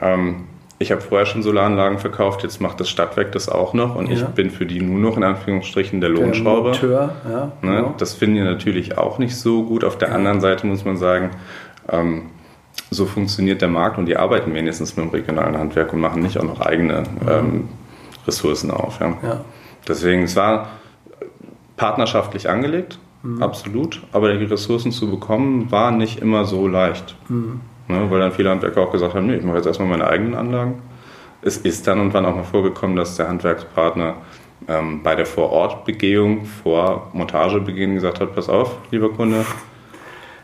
ähm, 0.00 0.44
ich 0.78 0.90
habe 0.90 1.00
vorher 1.00 1.26
schon 1.26 1.42
Solaranlagen 1.42 1.98
verkauft, 1.98 2.42
jetzt 2.42 2.60
macht 2.60 2.80
das 2.80 2.88
Stadtwerk 2.88 3.32
das 3.32 3.48
auch 3.48 3.74
noch 3.74 3.94
und 3.94 4.08
ja. 4.08 4.14
ich 4.14 4.24
bin 4.24 4.50
für 4.50 4.66
die 4.66 4.80
nur 4.80 4.98
noch 4.98 5.16
in 5.16 5.22
Anführungsstrichen 5.22 6.00
der 6.00 6.10
Lohnschrauber. 6.10 6.72
Der 6.72 6.88
Monteur, 6.88 7.16
ja, 7.24 7.44
ne? 7.62 7.76
genau. 7.76 7.94
Das 7.98 8.14
finden 8.14 8.36
die 8.36 8.42
natürlich 8.42 8.98
auch 8.98 9.18
nicht 9.18 9.36
so 9.36 9.62
gut. 9.64 9.84
Auf 9.84 9.98
der 9.98 10.08
ja. 10.08 10.14
anderen 10.14 10.40
Seite 10.40 10.66
muss 10.66 10.84
man 10.84 10.96
sagen, 10.96 11.30
ähm, 11.90 12.30
so 12.90 13.06
funktioniert 13.06 13.62
der 13.62 13.68
Markt 13.68 13.98
und 13.98 14.06
die 14.06 14.16
arbeiten 14.16 14.52
wenigstens 14.54 14.96
mit 14.96 15.06
dem 15.06 15.10
regionalen 15.10 15.56
Handwerk 15.56 15.92
und 15.92 16.00
machen 16.00 16.22
nicht 16.22 16.38
auch 16.38 16.44
noch 16.44 16.60
eigene 16.60 17.00
mhm. 17.00 17.28
ähm, 17.28 17.68
Ressourcen 18.26 18.70
auf. 18.70 19.00
Ja. 19.00 19.44
Deswegen, 19.86 20.22
es 20.22 20.34
war 20.34 20.70
partnerschaftlich 21.76 22.48
angelegt, 22.48 22.98
mhm. 23.22 23.42
absolut, 23.42 24.02
aber 24.12 24.32
die 24.34 24.44
Ressourcen 24.44 24.92
zu 24.92 25.10
bekommen 25.10 25.70
war 25.70 25.90
nicht 25.92 26.20
immer 26.20 26.44
so 26.44 26.66
leicht. 26.66 27.16
Mhm. 27.28 27.60
Ne, 27.86 28.10
weil 28.10 28.20
dann 28.20 28.32
viele 28.32 28.50
Handwerker 28.50 28.80
auch 28.80 28.92
gesagt 28.92 29.14
haben, 29.14 29.26
nee, 29.26 29.36
ich 29.36 29.44
mache 29.44 29.56
jetzt 29.56 29.66
erstmal 29.66 29.88
meine 29.88 30.06
eigenen 30.06 30.34
Anlagen. 30.34 30.82
Es 31.42 31.58
ist 31.58 31.86
dann 31.86 32.00
und 32.00 32.14
wann 32.14 32.24
auch 32.24 32.34
mal 32.34 32.44
vorgekommen, 32.44 32.96
dass 32.96 33.16
der 33.16 33.28
Handwerkspartner 33.28 34.14
ähm, 34.68 35.02
bei 35.02 35.14
der 35.14 35.26
Vorortbegehung, 35.26 36.46
vor 36.46 37.10
Montagebeginn 37.12 37.94
gesagt 37.94 38.20
hat, 38.20 38.34
pass 38.34 38.48
auf, 38.48 38.76
lieber 38.90 39.12
Kunde, 39.12 39.44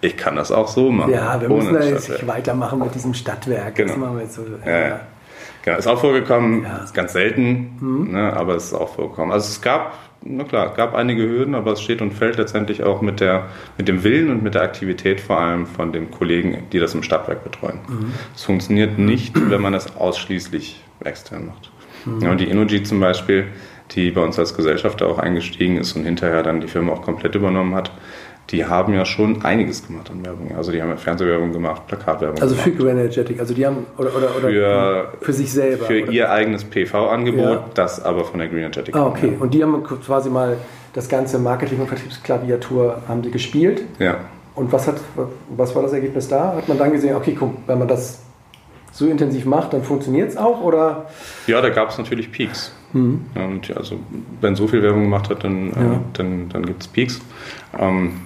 ich 0.02 0.16
kann 0.16 0.36
das 0.36 0.52
auch 0.52 0.68
so 0.68 0.90
machen. 0.90 1.12
Ja, 1.12 1.40
wir 1.40 1.48
müssen 1.48 1.72
da 1.72 1.82
jetzt 1.82 2.26
weitermachen 2.26 2.78
mit 2.78 2.94
diesem 2.94 3.14
Stadtwerk. 3.14 3.74
Genau. 3.74 3.88
Das 3.88 3.98
machen 3.98 4.16
wir 4.16 4.22
jetzt 4.24 4.34
so. 4.34 4.42
Ja, 4.66 4.78
ja. 4.78 5.00
Genau, 5.62 5.76
ist 5.76 5.86
auch 5.86 6.00
vorgekommen, 6.00 6.62
ja. 6.62 6.78
ist 6.78 6.94
ganz 6.94 7.12
selten, 7.12 7.76
mhm. 7.80 8.12
ne, 8.12 8.32
aber 8.34 8.54
es 8.54 8.66
ist 8.66 8.74
auch 8.74 8.94
vorgekommen. 8.94 9.32
Also 9.32 9.48
es 9.48 9.60
gab 9.60 9.92
na 10.22 10.44
klar, 10.44 10.70
es 10.70 10.76
gab 10.76 10.94
einige 10.94 11.22
Hürden, 11.22 11.54
aber 11.54 11.72
es 11.72 11.80
steht 11.80 12.02
und 12.02 12.12
fällt 12.12 12.36
letztendlich 12.36 12.82
auch 12.82 13.00
mit, 13.00 13.20
der, 13.20 13.48
mit 13.78 13.88
dem 13.88 14.04
Willen 14.04 14.30
und 14.30 14.42
mit 14.42 14.54
der 14.54 14.62
Aktivität 14.62 15.20
vor 15.20 15.40
allem 15.40 15.66
von 15.66 15.92
den 15.92 16.10
Kollegen, 16.10 16.64
die 16.72 16.78
das 16.78 16.94
im 16.94 17.02
Stadtwerk 17.02 17.42
betreuen. 17.42 17.78
Mhm. 17.88 18.12
Es 18.34 18.44
funktioniert 18.44 18.98
nicht, 18.98 19.34
wenn 19.50 19.62
man 19.62 19.72
das 19.72 19.96
ausschließlich 19.96 20.82
extern 21.02 21.46
macht. 21.46 21.70
Mhm. 22.04 22.20
Ja, 22.20 22.30
und 22.32 22.40
die 22.40 22.48
Energy 22.48 22.82
zum 22.82 23.00
Beispiel, 23.00 23.46
die 23.92 24.10
bei 24.10 24.22
uns 24.22 24.38
als 24.38 24.54
Gesellschafter 24.54 25.06
auch 25.06 25.18
eingestiegen 25.18 25.78
ist 25.78 25.96
und 25.96 26.04
hinterher 26.04 26.42
dann 26.42 26.60
die 26.60 26.68
Firma 26.68 26.92
auch 26.92 27.02
komplett 27.02 27.34
übernommen 27.34 27.74
hat, 27.74 27.90
die 28.50 28.64
haben 28.64 28.94
ja 28.94 29.04
schon 29.04 29.44
einiges 29.44 29.86
gemacht 29.86 30.10
an 30.10 30.24
Werbung. 30.24 30.56
Also 30.56 30.72
die 30.72 30.82
haben 30.82 30.90
ja 30.90 30.96
Fernsehwerbung 30.96 31.52
gemacht, 31.52 31.86
Plakatwerbung 31.86 32.40
also 32.42 32.54
gemacht. 32.54 32.70
Für 32.70 32.76
Green 32.76 32.98
Energetic, 32.98 33.38
also 33.38 33.54
die 33.54 33.64
haben, 33.64 33.86
oder, 33.96 34.10
oder, 34.16 34.36
oder 34.36 34.48
für, 34.48 35.12
für 35.20 35.32
sich 35.32 35.52
selber? 35.52 35.86
Für 35.86 36.02
oder? 36.02 36.12
ihr 36.12 36.30
eigenes 36.30 36.64
PV-Angebot, 36.64 37.44
ja. 37.44 37.64
das 37.74 38.04
aber 38.04 38.24
von 38.24 38.40
der 38.40 38.48
Green 38.48 38.60
Energetic. 38.60 38.94
Ah, 38.96 39.06
okay. 39.06 39.36
Und 39.38 39.54
die 39.54 39.62
haben 39.62 39.84
quasi 39.84 40.30
mal 40.30 40.56
das 40.92 41.08
ganze 41.08 41.38
Marketing- 41.38 41.80
und 41.80 41.86
Vertriebsklaviatur 41.86 43.02
haben 43.08 43.22
die 43.22 43.30
gespielt. 43.30 43.82
Ja. 43.98 44.16
Und 44.56 44.72
was, 44.72 44.88
hat, 44.88 44.96
was 45.56 45.74
war 45.76 45.82
das 45.82 45.92
Ergebnis 45.92 46.26
da? 46.26 46.56
Hat 46.56 46.68
man 46.68 46.76
dann 46.76 46.92
gesehen, 46.92 47.14
okay, 47.14 47.36
guck, 47.38 47.54
wenn 47.66 47.78
man 47.78 47.86
das 47.86 48.22
so 48.90 49.06
intensiv 49.06 49.44
macht, 49.44 49.72
dann 49.72 49.84
funktioniert 49.84 50.30
es 50.30 50.36
auch? 50.36 50.60
Oder? 50.62 51.06
Ja, 51.46 51.60
da 51.60 51.68
gab 51.68 51.90
es 51.90 51.98
natürlich 51.98 52.32
Peaks. 52.32 52.72
Mhm. 52.92 53.26
Und 53.36 53.76
also, 53.76 53.96
wenn 54.40 54.56
so 54.56 54.66
viel 54.66 54.82
Werbung 54.82 55.02
gemacht 55.02 55.30
hat, 55.30 55.44
dann, 55.44 55.68
ja. 55.68 55.92
äh, 55.92 55.98
dann, 56.14 56.48
dann 56.48 56.66
gibt 56.66 56.82
es 56.82 56.88
Peaks. 56.88 57.20
Ähm, 57.78 58.22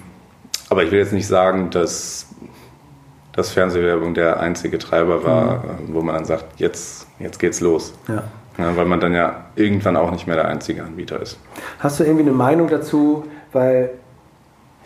aber 0.69 0.83
ich 0.83 0.91
will 0.91 0.99
jetzt 0.99 1.13
nicht 1.13 1.27
sagen, 1.27 1.69
dass, 1.69 2.27
dass 3.33 3.51
Fernsehwerbung 3.51 4.13
der 4.13 4.39
einzige 4.39 4.77
Treiber 4.77 5.23
war, 5.23 5.57
mhm. 5.57 5.93
wo 5.93 6.01
man 6.01 6.15
dann 6.15 6.25
sagt, 6.25 6.59
jetzt, 6.59 7.07
jetzt 7.19 7.39
geht's 7.39 7.61
los. 7.61 7.93
Ja. 8.07 8.23
ja. 8.57 8.75
Weil 8.75 8.85
man 8.85 8.99
dann 8.99 9.13
ja 9.13 9.45
irgendwann 9.55 9.95
auch 9.95 10.11
nicht 10.11 10.27
mehr 10.27 10.35
der 10.35 10.47
einzige 10.47 10.83
Anbieter 10.83 11.21
ist. 11.21 11.39
Hast 11.79 11.99
du 11.99 12.03
irgendwie 12.03 12.23
eine 12.23 12.31
Meinung 12.31 12.67
dazu? 12.67 13.25
Weil 13.51 13.91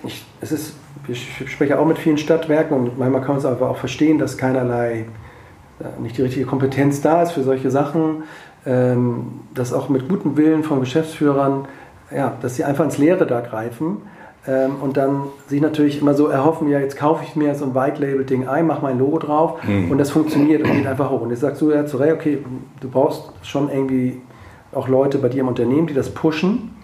ich, 0.03 0.25
es 0.41 0.51
ist, 0.51 0.73
ich 1.07 1.51
spreche 1.51 1.79
auch 1.79 1.85
mit 1.85 1.97
vielen 1.97 2.17
Stadtwerken 2.17 2.75
und 2.75 2.97
manchmal 2.97 3.21
kann 3.21 3.31
man 3.31 3.37
es 3.37 3.45
aber 3.45 3.69
auch 3.69 3.77
verstehen, 3.77 4.19
dass 4.19 4.37
keinerlei, 4.37 5.05
äh, 5.79 6.01
nicht 6.01 6.17
die 6.17 6.21
richtige 6.21 6.45
Kompetenz 6.45 7.01
da 7.01 7.23
ist 7.23 7.31
für 7.31 7.43
solche 7.43 7.71
Sachen, 7.71 8.23
ähm, 8.65 9.41
dass 9.53 9.73
auch 9.73 9.89
mit 9.89 10.09
gutem 10.09 10.35
Willen 10.37 10.63
von 10.63 10.81
Geschäftsführern, 10.81 11.67
ja, 12.11 12.33
dass 12.41 12.55
sie 12.55 12.63
einfach 12.63 12.85
ins 12.85 12.97
Leere 12.97 13.25
da 13.25 13.41
greifen 13.41 13.97
ähm, 14.47 14.77
und 14.81 14.97
dann 14.97 15.23
sich 15.47 15.61
natürlich 15.61 16.01
immer 16.01 16.13
so 16.13 16.27
erhoffen, 16.27 16.69
ja, 16.69 16.79
jetzt 16.79 16.97
kaufe 16.97 17.23
ich 17.23 17.35
mir 17.35 17.55
so 17.55 17.65
ein 17.65 17.75
White-Label-Ding 17.75 18.47
ein, 18.47 18.67
mache 18.67 18.81
mein 18.81 18.97
Logo 18.97 19.19
drauf 19.19 19.63
mhm. 19.63 19.91
und 19.91 19.97
das 19.97 20.11
funktioniert 20.11 20.63
und 20.63 20.71
geht 20.71 20.87
einfach 20.87 21.09
hoch. 21.09 21.21
Und 21.21 21.31
jetzt 21.31 21.41
sagst 21.41 21.61
du 21.61 21.71
ja 21.71 21.85
zu 21.85 21.97
Ray, 21.97 22.13
okay, 22.13 22.39
du 22.79 22.89
brauchst 22.89 23.31
schon 23.43 23.69
irgendwie 23.69 24.21
auch 24.71 24.87
Leute 24.87 25.17
bei 25.17 25.29
dir 25.29 25.41
im 25.41 25.47
Unternehmen, 25.47 25.87
die 25.87 25.93
das 25.93 26.09
pushen. 26.09 26.75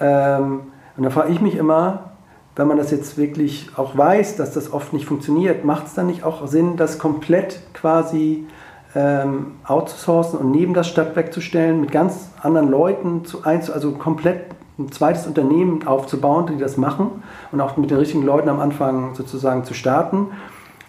Ähm, 0.00 0.60
und 0.96 1.02
da 1.02 1.10
frage 1.10 1.32
ich 1.32 1.40
mich 1.40 1.56
immer, 1.56 2.10
wenn 2.54 2.68
man 2.68 2.78
das 2.78 2.90
jetzt 2.90 3.18
wirklich 3.18 3.68
auch 3.76 3.96
weiß, 3.96 4.36
dass 4.36 4.52
das 4.52 4.72
oft 4.72 4.92
nicht 4.92 5.06
funktioniert, 5.06 5.64
macht 5.64 5.86
es 5.86 5.94
dann 5.94 6.06
nicht 6.06 6.24
auch 6.24 6.46
Sinn, 6.46 6.76
das 6.76 6.98
komplett 6.98 7.60
quasi 7.74 8.46
ähm, 8.94 9.56
outzusourcen 9.66 10.38
und 10.38 10.52
neben 10.52 10.72
das 10.72 10.88
Stadtwerk 10.88 11.32
zu 11.32 11.42
stellen, 11.42 11.82
mit 11.82 11.92
ganz 11.92 12.30
anderen 12.40 12.70
Leuten 12.70 13.26
zu 13.26 13.44
einzu 13.44 13.74
also 13.74 13.92
komplett 13.92 14.46
ein 14.78 14.92
zweites 14.92 15.26
Unternehmen 15.26 15.86
aufzubauen, 15.86 16.46
die 16.46 16.58
das 16.58 16.76
machen 16.76 17.22
und 17.52 17.60
auch 17.60 17.76
mit 17.76 17.90
den 17.90 17.98
richtigen 17.98 18.24
Leuten 18.24 18.48
am 18.48 18.60
Anfang 18.60 19.14
sozusagen 19.14 19.64
zu 19.64 19.74
starten 19.74 20.28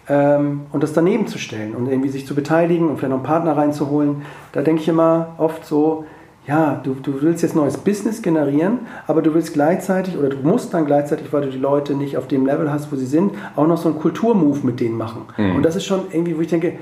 ähm, 0.10 0.62
und 0.72 0.84
das 0.84 0.94
daneben 0.94 1.28
zu 1.28 1.38
stellen 1.38 1.74
und 1.74 1.88
irgendwie 1.88 2.10
sich 2.10 2.26
zu 2.26 2.36
beteiligen 2.36 2.90
und 2.90 2.98
vielleicht 2.98 3.12
noch 3.12 3.18
einen 3.18 3.26
Partner 3.26 3.56
reinzuholen. 3.56 4.24
Da 4.52 4.62
denke 4.62 4.82
ich 4.82 4.88
immer 4.88 5.36
oft 5.38 5.66
so, 5.66 6.06
ja, 6.48 6.80
du, 6.82 6.96
du 6.96 7.22
willst 7.22 7.44
jetzt 7.44 7.56
neues 7.56 7.78
Business 7.78 8.22
generieren, 8.22 8.80
aber 9.06 9.22
du 9.22 9.34
willst 9.34 9.54
gleichzeitig 9.54 10.18
oder 10.18 10.30
du 10.30 10.38
musst 10.38 10.74
dann 10.74 10.86
gleichzeitig, 10.86 11.32
weil 11.34 11.42
du 11.42 11.50
die 11.50 11.58
Leute 11.58 11.94
nicht 11.94 12.18
auf 12.18 12.28
dem 12.28 12.46
Level 12.46 12.72
hast, 12.72 12.92
wo 12.92 12.96
sie 12.96 13.06
sind, 13.06 13.34
auch 13.56 13.68
noch 13.68 13.78
so 13.78 13.90
einen 13.90 14.00
Kulturmove 14.00 14.64
mit 14.64 14.80
denen 14.80 14.98
machen. 14.98 15.24
Mhm. 15.36 15.58
Und 15.58 15.64
das 15.64 15.76
ist 15.76 15.86
schon 15.86 16.06
irgendwie, 16.12 16.38
wo 16.38 16.42
ich 16.42 16.48
denke, 16.48 16.74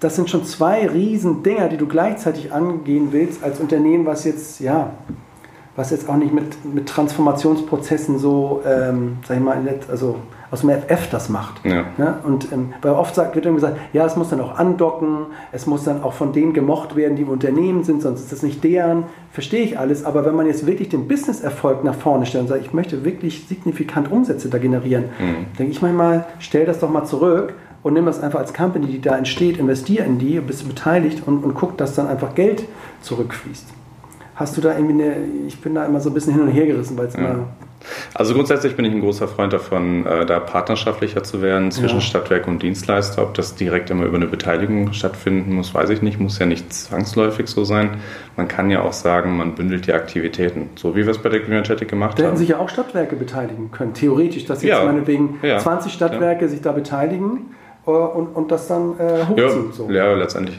das 0.00 0.16
sind 0.16 0.28
schon 0.28 0.44
zwei 0.44 0.86
riesen 0.86 1.42
Dinger, 1.42 1.68
die 1.68 1.78
du 1.78 1.86
gleichzeitig 1.86 2.52
angehen 2.52 3.08
willst 3.12 3.42
als 3.42 3.60
Unternehmen, 3.60 4.04
was 4.04 4.24
jetzt, 4.24 4.60
ja, 4.60 4.90
was 5.76 5.90
jetzt 5.90 6.08
auch 6.08 6.16
nicht 6.16 6.32
mit, 6.32 6.64
mit 6.64 6.88
Transformationsprozessen 6.88 8.18
so, 8.18 8.62
ähm, 8.64 9.18
sag 9.26 9.38
ich 9.38 9.42
mal, 9.42 9.58
also 9.90 10.16
aus 10.50 10.60
dem 10.60 10.70
FF 10.70 11.10
das 11.10 11.28
macht. 11.28 11.64
Ja. 11.64 11.84
Ja, 11.98 12.20
und 12.22 12.52
ähm, 12.52 12.74
weil 12.80 12.92
oft 12.92 13.14
sagt, 13.14 13.34
wird 13.34 13.44
immer 13.44 13.56
gesagt, 13.56 13.76
ja, 13.92 14.06
es 14.06 14.14
muss 14.14 14.28
dann 14.28 14.40
auch 14.40 14.56
andocken, 14.56 15.26
es 15.50 15.66
muss 15.66 15.82
dann 15.82 16.02
auch 16.04 16.12
von 16.12 16.32
denen 16.32 16.52
gemocht 16.52 16.94
werden, 16.94 17.16
die 17.16 17.22
im 17.22 17.28
Unternehmen 17.28 17.82
sind, 17.82 18.02
sonst 18.02 18.20
ist 18.20 18.30
das 18.30 18.42
nicht 18.44 18.62
deren. 18.62 19.04
Verstehe 19.32 19.64
ich 19.64 19.78
alles, 19.78 20.04
aber 20.04 20.24
wenn 20.24 20.36
man 20.36 20.46
jetzt 20.46 20.64
wirklich 20.64 20.90
den 20.90 21.08
Business-Erfolg 21.08 21.82
nach 21.82 21.96
vorne 21.96 22.24
stellt 22.24 22.42
und 22.42 22.48
sagt, 22.48 22.64
ich 22.64 22.72
möchte 22.72 23.04
wirklich 23.04 23.46
signifikant 23.48 24.12
Umsätze 24.12 24.48
da 24.48 24.58
generieren, 24.58 25.06
mhm. 25.18 25.56
denke 25.58 25.72
ich 25.72 25.82
manchmal, 25.82 26.26
stell 26.38 26.66
das 26.66 26.78
doch 26.78 26.90
mal 26.90 27.04
zurück 27.04 27.54
und 27.82 27.94
nimm 27.94 28.06
das 28.06 28.22
einfach 28.22 28.38
als 28.38 28.54
Company, 28.54 28.86
die 28.86 29.00
da 29.00 29.16
entsteht, 29.16 29.58
investier 29.58 30.04
in 30.04 30.18
die, 30.18 30.38
bist 30.38 30.68
beteiligt 30.68 31.26
und, 31.26 31.42
und 31.42 31.54
guck, 31.54 31.76
dass 31.78 31.96
dann 31.96 32.06
einfach 32.06 32.36
Geld 32.36 32.64
zurückfließt. 33.00 33.66
Hast 34.34 34.56
du 34.56 34.60
da 34.60 34.74
irgendwie 34.76 35.02
eine, 35.02 35.16
ich 35.46 35.60
bin 35.60 35.74
da 35.74 35.84
immer 35.84 36.00
so 36.00 36.10
ein 36.10 36.14
bisschen 36.14 36.34
hin 36.34 36.42
und 36.42 36.48
her 36.48 36.66
gerissen, 36.66 36.96
weil 36.96 37.06
es 37.06 37.14
ja. 37.14 37.20
immer 37.20 37.48
also 38.14 38.34
grundsätzlich 38.34 38.76
bin 38.76 38.84
ich 38.84 38.92
ein 38.92 39.00
großer 39.00 39.28
Freund 39.28 39.52
davon, 39.52 40.06
äh, 40.06 40.24
da 40.24 40.40
partnerschaftlicher 40.40 41.22
zu 41.22 41.42
werden 41.42 41.70
zwischen 41.70 41.96
ja. 41.96 42.00
Stadtwerk 42.00 42.46
und 42.46 42.62
Dienstleister. 42.62 43.22
Ob 43.22 43.34
das 43.34 43.54
direkt 43.54 43.90
immer 43.90 44.04
über 44.04 44.16
eine 44.16 44.26
Beteiligung 44.26 44.92
stattfinden 44.92 45.54
muss, 45.54 45.74
weiß 45.74 45.90
ich 45.90 46.02
nicht. 46.02 46.20
Muss 46.20 46.38
ja 46.38 46.46
nicht 46.46 46.72
zwangsläufig 46.72 47.48
so 47.48 47.64
sein. 47.64 47.98
Man 48.36 48.48
kann 48.48 48.70
ja 48.70 48.82
auch 48.82 48.92
sagen, 48.92 49.36
man 49.36 49.54
bündelt 49.54 49.86
die 49.86 49.92
Aktivitäten, 49.92 50.70
so 50.76 50.96
wie 50.96 51.04
wir 51.04 51.10
es 51.10 51.18
bei 51.18 51.28
der 51.28 51.40
Greenergetic 51.40 51.88
gemacht 51.88 52.12
da 52.12 52.22
haben. 52.22 52.22
Da 52.22 52.28
hätten 52.28 52.38
sich 52.38 52.48
ja 52.48 52.58
auch 52.58 52.68
Stadtwerke 52.68 53.16
beteiligen 53.16 53.70
können, 53.70 53.94
theoretisch, 53.94 54.46
dass 54.46 54.62
jetzt 54.62 54.70
ja. 54.70 54.84
meinetwegen 54.84 55.38
ja. 55.42 55.58
20 55.58 55.92
Stadtwerke 55.92 56.48
sich 56.48 56.62
da 56.62 56.72
beteiligen 56.72 57.54
und, 57.92 58.28
und 58.28 58.50
das 58.50 58.68
dann 58.68 58.98
äh, 58.98 59.26
hochziehen. 59.28 59.36
Ja, 59.36 59.72
so. 59.72 59.90
ja, 59.90 60.14
letztendlich 60.14 60.58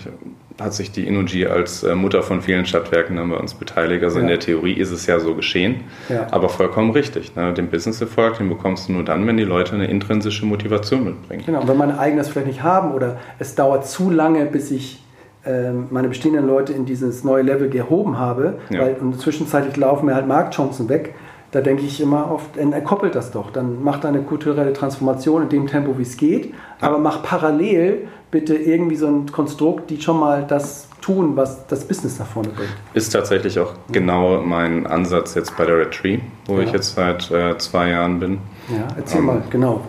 hat 0.61 0.73
sich 0.73 0.91
die 0.91 1.07
Energy 1.07 1.45
als 1.45 1.83
äh, 1.83 1.95
Mutter 1.95 2.23
von 2.23 2.41
vielen 2.41 2.65
Stadtwerken 2.65 3.19
haben 3.19 3.29
wir 3.29 3.39
uns 3.39 3.53
beteiligt. 3.53 4.03
Also 4.03 4.17
ja. 4.17 4.23
in 4.23 4.27
der 4.29 4.39
Theorie 4.39 4.73
ist 4.73 4.91
es 4.91 5.05
ja 5.05 5.19
so 5.19 5.35
geschehen, 5.35 5.81
ja. 6.07 6.27
aber 6.31 6.49
vollkommen 6.49 6.91
richtig. 6.91 7.35
Ne? 7.35 7.53
Den 7.53 7.69
Business-Erfolg, 7.69 8.37
den 8.37 8.49
bekommst 8.49 8.87
du 8.87 8.93
nur 8.93 9.03
dann, 9.03 9.27
wenn 9.27 9.37
die 9.37 9.43
Leute 9.43 9.73
eine 9.73 9.87
intrinsische 9.87 10.45
Motivation 10.45 11.03
mitbringen. 11.03 11.43
Genau, 11.45 11.61
und 11.61 11.67
wenn 11.67 11.77
meine 11.77 11.99
eigenen 11.99 12.19
das 12.19 12.29
vielleicht 12.29 12.47
nicht 12.47 12.63
haben 12.63 12.93
oder 12.93 13.17
es 13.39 13.55
dauert 13.55 13.85
zu 13.87 14.09
lange, 14.09 14.45
bis 14.45 14.71
ich 14.71 15.03
ähm, 15.45 15.87
meine 15.91 16.07
bestehenden 16.07 16.47
Leute 16.47 16.73
in 16.73 16.85
dieses 16.85 17.23
neue 17.23 17.43
Level 17.43 17.69
gehoben 17.69 18.17
habe, 18.17 18.59
ja. 18.69 18.81
weil 18.81 18.95
und 18.95 19.19
zwischenzeitlich 19.19 19.75
laufen 19.75 20.05
mir 20.05 20.15
halt 20.15 20.27
Marktchancen 20.27 20.87
weg, 20.89 21.13
da 21.55 21.61
denke 21.61 21.83
ich 21.83 22.01
immer 22.01 22.29
oft, 22.31 22.57
er 22.57 22.81
koppelt 22.81 23.15
das 23.15 23.31
doch. 23.31 23.49
Dann 23.49 23.81
mach 23.81 24.01
deine 24.01 24.23
kulturelle 24.23 24.73
Transformation 24.73 25.43
in 25.43 25.47
dem 25.47 25.67
Tempo, 25.67 25.97
wie 25.97 26.01
es 26.01 26.17
geht, 26.17 26.53
aber 26.81 26.97
mach 26.97 27.23
parallel 27.23 28.09
bitte 28.29 28.55
irgendwie 28.55 28.97
so 28.97 29.07
ein 29.07 29.31
Konstrukt, 29.31 29.89
die 29.89 30.01
schon 30.01 30.19
mal 30.19 30.43
das 30.45 30.89
tun, 30.99 31.37
was 31.37 31.65
das 31.67 31.87
Business 31.87 32.19
nach 32.19 32.25
vorne 32.25 32.49
bringt. 32.49 32.73
Ist 32.93 33.11
tatsächlich 33.11 33.57
auch 33.57 33.71
genau 33.89 34.41
mein 34.41 34.85
Ansatz 34.85 35.33
jetzt 35.35 35.55
bei 35.55 35.63
der 35.63 35.79
Red 35.79 35.91
Tree, 35.91 36.19
wo 36.45 36.57
ja. 36.57 36.63
ich 36.63 36.73
jetzt 36.73 36.93
seit 36.93 37.31
äh, 37.31 37.57
zwei 37.57 37.91
Jahren 37.91 38.19
bin. 38.19 38.39
Ja, 38.67 38.89
erzähl 38.97 39.19
ähm, 39.19 39.25
mal, 39.27 39.43
genau. 39.49 39.79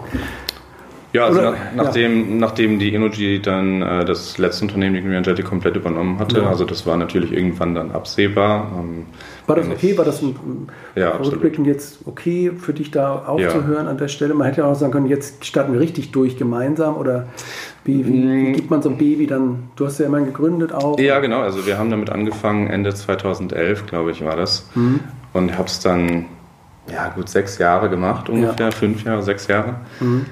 Ja, 1.17 1.25
also 1.25 1.41
Oder, 1.41 1.53
nach, 1.53 1.59
nachdem, 1.75 2.29
ja. 2.29 2.37
nachdem 2.37 2.79
die 2.79 2.93
Energy 2.93 3.41
dann 3.41 3.81
äh, 3.81 4.05
das 4.05 4.37
letzte 4.37 4.67
Unternehmen, 4.67 4.97
die 4.97 5.01
Green 5.01 5.15
Energy, 5.15 5.43
komplett 5.43 5.75
übernommen 5.75 6.19
hatte, 6.19 6.41
ja. 6.41 6.47
also 6.47 6.67
das 6.67 6.85
war 6.87 6.99
natürlich 6.99 7.33
irgendwann 7.33 7.75
dann 7.75 7.91
absehbar. 7.91 8.71
Ähm, 8.79 9.07
war 9.47 9.57
das 9.57 9.67
okay? 9.67 9.97
War 9.97 10.05
das 10.05 10.21
ein 10.21 10.37
ja, 10.95 11.17
rückblickend 11.17 11.67
jetzt 11.67 12.01
okay 12.05 12.53
für 12.59 12.75
dich 12.75 12.91
da 12.91 13.25
aufzuhören 13.25 13.87
ja. 13.87 13.91
an 13.91 13.97
der 13.97 14.09
Stelle? 14.09 14.35
Man 14.35 14.47
hätte 14.47 14.61
ja 14.61 14.67
auch 14.67 14.75
sagen 14.75 14.93
können, 14.93 15.07
jetzt 15.07 15.43
starten 15.47 15.73
wir 15.73 15.81
richtig 15.81 16.13
durch 16.13 16.37
gemeinsam 16.37 16.99
oder 16.99 17.29
wie, 17.85 18.07
wie, 18.07 18.13
wie, 18.13 18.51
mm. 18.51 18.53
gibt 18.53 18.71
man 18.71 18.83
so 18.83 18.91
ein 18.91 18.99
Baby 18.99 19.27
dann? 19.27 19.71
Du 19.77 19.87
hast 19.87 19.99
ja 19.99 20.05
immerhin 20.05 20.27
gegründet 20.27 20.75
auch. 20.75 20.99
Ja, 20.99 21.19
genau. 21.21 21.41
Also 21.41 21.65
wir 21.67 21.79
haben 21.79 21.91
damit 21.91 22.11
angefangen, 22.11 22.67
Ende 22.67 22.95
2011, 22.95 23.87
glaube 23.87 24.11
ich, 24.11 24.23
war 24.23 24.37
das. 24.37 24.69
Mhm. 24.75 25.01
Und 25.33 25.57
habe 25.57 25.69
es 25.69 25.81
dann, 25.81 26.27
ja 26.93 27.09
gut, 27.09 27.31
sechs 27.31 27.57
Jahre 27.57 27.89
gemacht 27.89 28.29
ungefähr, 28.29 28.67
ja. 28.67 28.71
fünf 28.71 29.03
Jahre, 29.05 29.23
sechs 29.23 29.47
Jahre. 29.47 29.77
Mhm. 30.01 30.27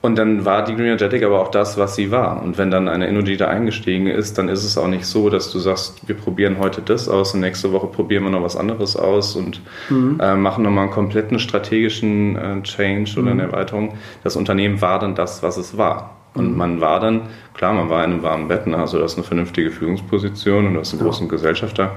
Und 0.00 0.16
dann 0.16 0.44
war 0.44 0.64
die 0.64 0.76
Green 0.76 0.86
Energetic 0.86 1.24
aber 1.24 1.40
auch 1.40 1.50
das, 1.50 1.76
was 1.76 1.96
sie 1.96 2.12
war. 2.12 2.40
Und 2.42 2.56
wenn 2.56 2.70
dann 2.70 2.88
eine 2.88 3.08
Energy 3.08 3.36
da 3.36 3.48
eingestiegen 3.48 4.06
ist, 4.06 4.38
dann 4.38 4.48
ist 4.48 4.62
es 4.62 4.78
auch 4.78 4.86
nicht 4.86 5.04
so, 5.04 5.28
dass 5.28 5.50
du 5.50 5.58
sagst, 5.58 6.06
wir 6.06 6.14
probieren 6.14 6.58
heute 6.60 6.82
das 6.82 7.08
aus 7.08 7.34
und 7.34 7.40
nächste 7.40 7.72
Woche 7.72 7.88
probieren 7.88 8.22
wir 8.22 8.30
noch 8.30 8.42
was 8.42 8.56
anderes 8.56 8.96
aus 8.96 9.34
und 9.34 9.60
mhm. 9.90 10.20
äh, 10.20 10.36
machen 10.36 10.62
nochmal 10.62 10.84
einen 10.84 10.92
kompletten 10.92 11.40
strategischen 11.40 12.36
äh, 12.36 12.62
Change 12.62 13.18
oder 13.18 13.32
eine 13.32 13.42
mhm. 13.42 13.50
Erweiterung. 13.50 13.94
Das 14.22 14.36
Unternehmen 14.36 14.80
war 14.80 15.00
dann 15.00 15.16
das, 15.16 15.42
was 15.42 15.56
es 15.56 15.76
war. 15.76 16.14
Und 16.34 16.52
mhm. 16.52 16.56
man 16.56 16.80
war 16.80 17.00
dann, 17.00 17.22
klar, 17.54 17.74
man 17.74 17.90
war 17.90 18.04
in 18.04 18.12
einem 18.12 18.22
warmen 18.22 18.46
Bett, 18.46 18.68
ne? 18.68 18.76
also 18.76 18.98
du 18.98 19.04
hast 19.04 19.16
eine 19.16 19.24
vernünftige 19.24 19.72
Führungsposition 19.72 20.66
und 20.68 20.74
du 20.74 20.80
hast 20.80 20.92
einen 20.92 21.02
großen 21.02 21.26
ja. 21.26 21.30
Gesellschafter. 21.30 21.96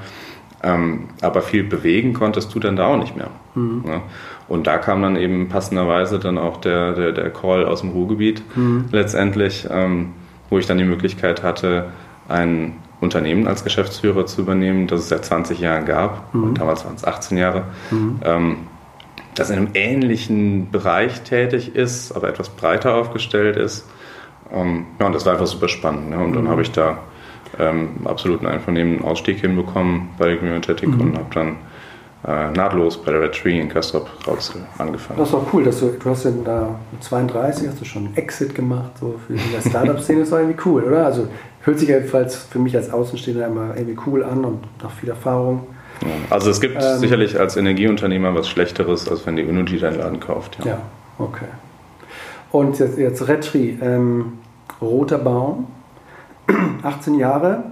Ähm, 0.63 1.09
aber 1.21 1.41
viel 1.41 1.63
bewegen 1.63 2.13
konntest 2.13 2.53
du 2.53 2.59
dann 2.59 2.75
da 2.75 2.87
auch 2.87 2.97
nicht 2.97 3.15
mehr. 3.15 3.29
Mhm. 3.55 3.83
Ne? 3.85 4.01
Und 4.51 4.67
da 4.67 4.77
kam 4.79 5.01
dann 5.01 5.15
eben 5.15 5.47
passenderweise 5.47 6.19
dann 6.19 6.37
auch 6.37 6.57
der, 6.57 6.91
der, 6.91 7.13
der 7.13 7.29
Call 7.29 7.63
aus 7.63 7.79
dem 7.79 7.91
Ruhrgebiet 7.91 8.43
mhm. 8.57 8.83
letztendlich, 8.91 9.65
ähm, 9.71 10.11
wo 10.49 10.57
ich 10.57 10.65
dann 10.65 10.77
die 10.77 10.83
Möglichkeit 10.83 11.41
hatte, 11.41 11.85
ein 12.27 12.73
Unternehmen 12.99 13.47
als 13.47 13.63
Geschäftsführer 13.63 14.25
zu 14.25 14.41
übernehmen, 14.41 14.87
das 14.87 14.99
es 14.99 15.07
seit 15.07 15.23
20 15.23 15.57
Jahren 15.61 15.85
gab. 15.85 16.33
Mhm. 16.33 16.53
damals 16.55 16.83
waren 16.83 16.95
es 16.95 17.05
18 17.05 17.37
Jahre. 17.37 17.63
Mhm. 17.91 18.19
Ähm, 18.25 18.57
das 19.35 19.51
in 19.51 19.57
einem 19.57 19.69
ähnlichen 19.73 20.69
Bereich 20.69 21.21
tätig 21.21 21.73
ist, 21.73 22.11
aber 22.11 22.27
etwas 22.27 22.49
breiter 22.49 22.95
aufgestellt 22.95 23.55
ist. 23.55 23.89
Ähm, 24.51 24.85
ja, 24.99 25.05
und 25.05 25.15
das 25.15 25.25
war 25.25 25.31
einfach 25.31 25.47
super 25.47 25.69
spannend. 25.69 26.09
Ne? 26.09 26.19
Und 26.19 26.33
dann 26.33 26.43
mhm. 26.43 26.49
habe 26.49 26.61
ich 26.61 26.73
da 26.73 26.97
ähm, 27.57 28.01
absoluten 28.03 28.47
Einvernehmen 28.47 29.01
Ausstieg 29.01 29.39
hinbekommen 29.39 30.09
bei 30.17 30.27
der 30.27 30.37
Community 30.39 30.87
mhm. 30.87 30.99
und 30.99 31.17
habe 31.17 31.33
dann 31.33 31.55
nahtlos 32.23 33.01
bei 33.01 33.11
der 33.11 33.21
Red 33.21 33.33
Tree 33.33 33.59
in 33.59 33.67
Kastrop 33.67 34.07
Rauxel 34.27 34.61
angefangen. 34.77 35.19
Das 35.19 35.33
war 35.33 35.45
cool, 35.51 35.63
dass 35.63 35.79
du, 35.79 35.87
du 35.87 36.09
hast 36.09 36.23
ja 36.25 36.31
da 36.45 36.79
mit 36.91 37.03
32 37.03 37.67
hast 37.67 37.81
du 37.81 37.85
schon 37.85 38.05
einen 38.05 38.17
Exit 38.17 38.53
gemacht, 38.53 38.91
so 38.99 39.15
für 39.25 39.33
die 39.33 39.69
Startup-Szene, 39.69 40.19
das 40.19 40.31
war 40.31 40.39
irgendwie 40.39 40.59
cool, 40.65 40.83
oder? 40.83 41.05
Also 41.05 41.27
hört 41.63 41.79
sich 41.79 41.89
jedenfalls 41.89 42.35
für 42.35 42.59
mich 42.59 42.75
als 42.75 42.91
Außenstehender 42.91 43.47
immer 43.47 43.75
irgendwie 43.75 43.97
cool 44.05 44.23
an 44.23 44.45
und 44.45 44.83
nach 44.83 44.91
viel 44.91 45.09
Erfahrung. 45.09 45.67
Ja, 46.01 46.07
also 46.29 46.49
es 46.49 46.61
gibt 46.61 46.81
ähm, 46.81 46.99
sicherlich 46.99 47.39
als 47.39 47.57
Energieunternehmer 47.57 48.33
was 48.35 48.49
Schlechteres, 48.49 49.07
als 49.09 49.25
wenn 49.25 49.35
die 49.35 49.43
Energy 49.43 49.79
deinen 49.79 49.97
Laden 49.99 50.19
kauft. 50.19 50.57
Ja, 50.59 50.71
ja 50.71 50.81
okay. 51.17 51.45
Und 52.51 52.77
jetzt, 52.79 52.97
jetzt 52.97 53.27
Red 53.27 53.45
Tree, 53.45 53.75
ähm, 53.81 54.33
roter 54.81 55.17
Baum, 55.17 55.67
18 56.83 57.15
Jahre. 57.15 57.63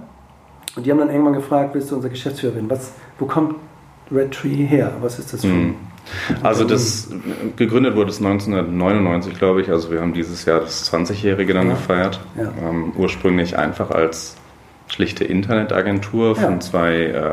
Und 0.76 0.86
die 0.86 0.90
haben 0.90 0.98
dann 0.98 1.10
irgendwann 1.10 1.34
gefragt, 1.34 1.74
willst 1.74 1.90
du 1.90 1.96
unser 1.96 2.08
Geschäftsführer 2.08 2.54
werden? 2.54 2.70
Was, 2.70 2.92
wo 3.18 3.26
kommt 3.26 3.56
Red 4.12 4.32
Tree 4.32 4.66
her? 4.66 4.92
Was 5.00 5.18
ist 5.18 5.32
das 5.32 5.42
für 5.42 5.48
ein... 5.48 5.74
Also 6.42 6.64
das 6.64 7.08
gegründet 7.56 7.94
wurde 7.94 8.10
es 8.10 8.18
1999, 8.18 9.38
glaube 9.38 9.60
ich. 9.60 9.70
Also 9.70 9.92
wir 9.92 10.00
haben 10.00 10.12
dieses 10.12 10.44
Jahr 10.44 10.60
das 10.60 10.90
20-jährige 10.92 11.54
dann 11.54 11.68
ja. 11.68 11.74
gefeiert. 11.74 12.20
Ja. 12.36 12.52
Ähm, 12.68 12.92
ursprünglich 12.96 13.56
einfach 13.56 13.90
als 13.90 14.36
schlichte 14.88 15.24
Internetagentur 15.24 16.34
von 16.34 16.54
ja. 16.54 16.60
zwei 16.60 17.04
äh, 17.04 17.30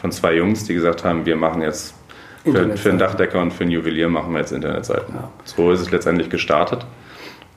von 0.00 0.12
zwei 0.12 0.34
Jungs, 0.34 0.64
die 0.64 0.74
gesagt 0.74 1.04
haben, 1.04 1.26
wir 1.26 1.36
machen 1.36 1.60
jetzt 1.60 1.94
für, 2.42 2.76
für 2.76 2.88
einen 2.88 2.98
Dachdecker 2.98 3.40
und 3.42 3.52
für 3.52 3.64
einen 3.64 3.72
Juwelier 3.72 4.08
machen 4.08 4.32
wir 4.32 4.40
jetzt 4.40 4.52
Internetseiten. 4.52 5.14
So 5.44 5.70
ist 5.72 5.80
es 5.80 5.90
letztendlich 5.90 6.30
gestartet. 6.30 6.86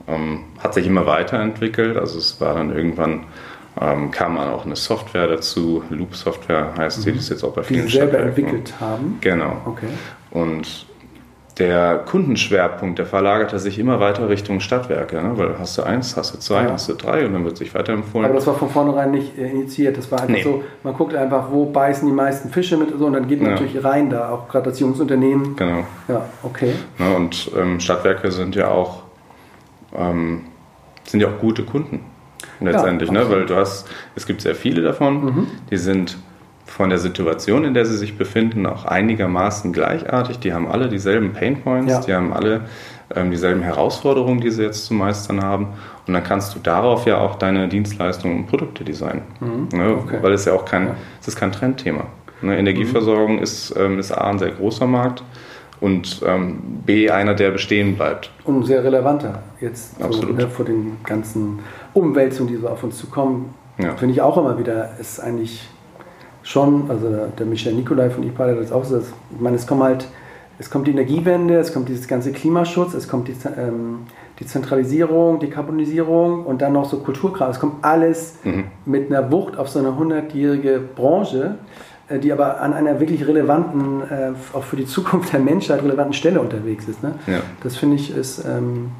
Ähm, 0.06 0.44
hat 0.58 0.74
sich 0.74 0.86
immer 0.86 1.06
weiterentwickelt. 1.06 1.96
Also 1.96 2.18
es 2.18 2.38
war 2.40 2.54
dann 2.54 2.74
irgendwann 2.74 3.24
ähm, 3.80 4.10
kam 4.10 4.36
dann 4.36 4.50
auch 4.50 4.64
eine 4.64 4.76
Software 4.76 5.26
dazu, 5.26 5.82
Loop 5.90 6.14
Software 6.14 6.74
heißt 6.76 7.02
sie, 7.02 7.10
mhm. 7.10 7.14
die 7.14 7.18
ist 7.18 7.30
jetzt 7.30 7.44
auch 7.44 7.52
bei 7.52 7.62
vielen 7.62 7.86
Die 7.86 7.92
selber 7.92 8.18
entwickelt 8.18 8.74
haben? 8.80 9.18
Genau. 9.20 9.56
Okay. 9.66 9.88
Und 10.30 10.86
der 11.58 11.98
Kundenschwerpunkt, 11.98 12.98
der 12.98 13.06
verlagerte 13.06 13.58
sich 13.60 13.78
immer 13.78 14.00
weiter 14.00 14.28
Richtung 14.28 14.58
Stadtwerke, 14.58 15.22
ne? 15.22 15.32
weil 15.36 15.58
hast 15.58 15.78
du 15.78 15.82
eins, 15.82 16.16
hast 16.16 16.34
du 16.34 16.38
zwei, 16.38 16.64
ja. 16.64 16.72
hast 16.72 16.88
du 16.88 16.94
drei 16.94 17.24
und 17.24 17.32
dann 17.32 17.44
wird 17.44 17.56
sich 17.56 17.74
weiterempfohlen. 17.74 18.24
Aber 18.24 18.34
das 18.34 18.46
war 18.46 18.54
von 18.54 18.70
vornherein 18.70 19.12
nicht 19.12 19.38
äh, 19.38 19.50
initiiert, 19.50 19.96
das 19.96 20.10
war 20.10 20.20
einfach 20.20 20.34
nee. 20.34 20.42
so, 20.42 20.64
man 20.82 20.94
guckt 20.94 21.14
einfach, 21.14 21.52
wo 21.52 21.66
beißen 21.66 22.08
die 22.08 22.14
meisten 22.14 22.50
Fische 22.50 22.76
mit 22.76 22.90
so 22.98 23.06
und 23.06 23.12
dann 23.12 23.28
geht 23.28 23.40
man 23.40 23.50
ja. 23.50 23.54
natürlich 23.54 23.84
rein 23.84 24.10
da, 24.10 24.30
auch 24.30 24.48
gerade 24.48 24.70
das 24.70 24.80
Jungsunternehmen. 24.80 25.54
Genau. 25.54 25.84
Ja, 26.08 26.24
okay. 26.42 26.72
Ja, 26.98 27.08
ne, 27.08 27.16
und 27.16 27.50
ähm, 27.56 27.78
Stadtwerke 27.78 28.32
sind 28.32 28.56
ja 28.56 28.68
auch 28.68 29.02
ähm, 29.96 30.46
sind 31.04 31.20
ja 31.20 31.28
auch 31.28 31.38
gute 31.38 31.62
Kunden 31.62 32.00
letztendlich, 32.60 33.10
ja, 33.10 33.20
ne? 33.20 33.30
weil 33.30 33.46
du 33.46 33.56
hast, 33.56 33.88
es 34.16 34.26
gibt 34.26 34.40
sehr 34.40 34.54
viele 34.54 34.82
davon, 34.82 35.24
mhm. 35.24 35.46
die 35.70 35.76
sind 35.76 36.16
von 36.66 36.88
der 36.88 36.98
Situation, 36.98 37.64
in 37.64 37.74
der 37.74 37.86
sie 37.86 37.96
sich 37.96 38.18
befinden, 38.18 38.66
auch 38.66 38.84
einigermaßen 38.84 39.72
gleichartig. 39.72 40.40
Die 40.40 40.52
haben 40.52 40.66
alle 40.66 40.88
dieselben 40.88 41.32
Painpoints, 41.32 41.92
ja. 41.92 42.00
die 42.00 42.14
haben 42.14 42.32
alle 42.32 42.62
ähm, 43.14 43.30
dieselben 43.30 43.62
Herausforderungen, 43.62 44.40
die 44.40 44.50
sie 44.50 44.62
jetzt 44.62 44.86
zu 44.86 44.94
meistern 44.94 45.42
haben. 45.42 45.68
Und 46.06 46.14
dann 46.14 46.24
kannst 46.24 46.54
du 46.54 46.58
darauf 46.58 47.06
ja 47.06 47.18
auch 47.18 47.36
deine 47.36 47.68
Dienstleistungen 47.68 48.38
und 48.38 48.46
Produkte 48.46 48.82
designen. 48.82 49.22
Mhm. 49.40 49.78
Ne? 49.78 49.96
Okay. 49.96 50.18
Weil 50.20 50.32
es 50.32 50.46
ja 50.46 50.54
auch 50.54 50.64
kein, 50.64 50.88
ja. 50.88 50.96
es 51.20 51.28
ist 51.28 51.36
kein 51.36 51.52
Trendthema. 51.52 52.06
Ne? 52.40 52.58
Energieversorgung 52.58 53.36
mhm. 53.36 53.42
ist, 53.42 53.74
ähm, 53.76 53.98
ist 53.98 54.12
A, 54.12 54.30
ein 54.30 54.38
sehr 54.38 54.50
großer 54.50 54.86
Markt 54.86 55.22
und 55.80 56.22
ähm, 56.26 56.58
B, 56.86 57.10
einer, 57.10 57.34
der 57.34 57.50
bestehen 57.50 57.94
bleibt. 57.96 58.30
Und 58.44 58.64
sehr 58.64 58.82
relevanter 58.82 59.42
jetzt 59.60 60.00
so, 60.00 60.22
ne, 60.26 60.48
vor 60.48 60.64
den 60.64 60.96
ganzen 61.04 61.58
Umwälzungen, 61.94 62.52
die 62.52 62.60
so 62.60 62.68
auf 62.68 62.82
uns 62.82 62.98
zukommen. 62.98 63.54
Ja. 63.78 63.96
Finde 63.96 64.14
ich 64.14 64.20
auch 64.20 64.36
immer 64.36 64.58
wieder, 64.58 64.90
ist 65.00 65.20
eigentlich 65.20 65.68
schon, 66.42 66.90
also 66.90 67.08
der 67.38 67.46
Michel 67.46 67.72
Nikolai 67.74 68.10
von 68.10 68.22
IPA 68.22 68.48
hat 68.48 68.58
das 68.58 68.72
auch 68.72 68.84
so, 68.84 68.98
ich 68.98 69.40
meine, 69.40 69.56
es 69.56 69.66
kommt 69.66 69.82
halt, 69.82 70.06
es 70.58 70.70
kommt 70.70 70.86
die 70.86 70.92
Energiewende, 70.92 71.56
es 71.56 71.72
kommt 71.72 71.88
dieses 71.88 72.06
ganze 72.06 72.30
Klimaschutz, 72.30 72.94
es 72.94 73.08
kommt 73.08 73.26
die, 73.28 73.34
ähm, 73.56 74.00
die 74.38 74.46
Zentralisierung, 74.46 75.40
die 75.40 75.48
Karbonisierung 75.48 76.44
und 76.44 76.62
dann 76.62 76.74
noch 76.74 76.88
so 76.88 76.98
Kulturkram. 76.98 77.50
Es 77.50 77.58
kommt 77.58 77.84
alles 77.84 78.36
mhm. 78.44 78.64
mit 78.84 79.10
einer 79.10 79.32
Wucht 79.32 79.56
auf 79.56 79.68
so 79.68 79.80
eine 79.80 79.96
hundertjährige 79.96 80.80
Branche, 80.94 81.56
äh, 82.08 82.18
die 82.20 82.30
aber 82.30 82.60
an 82.60 82.72
einer 82.72 83.00
wirklich 83.00 83.26
relevanten, 83.26 84.02
äh, 84.02 84.32
auch 84.52 84.62
für 84.62 84.76
die 84.76 84.86
Zukunft 84.86 85.32
der 85.32 85.40
Menschheit 85.40 85.82
relevanten 85.82 86.12
Stelle 86.12 86.40
unterwegs 86.40 86.86
ist. 86.86 87.02
Ne? 87.02 87.14
Ja. 87.26 87.40
Das 87.62 87.76
finde 87.76 87.96
ich 87.96 88.14
ist 88.14 88.44
ähm, 88.44 88.92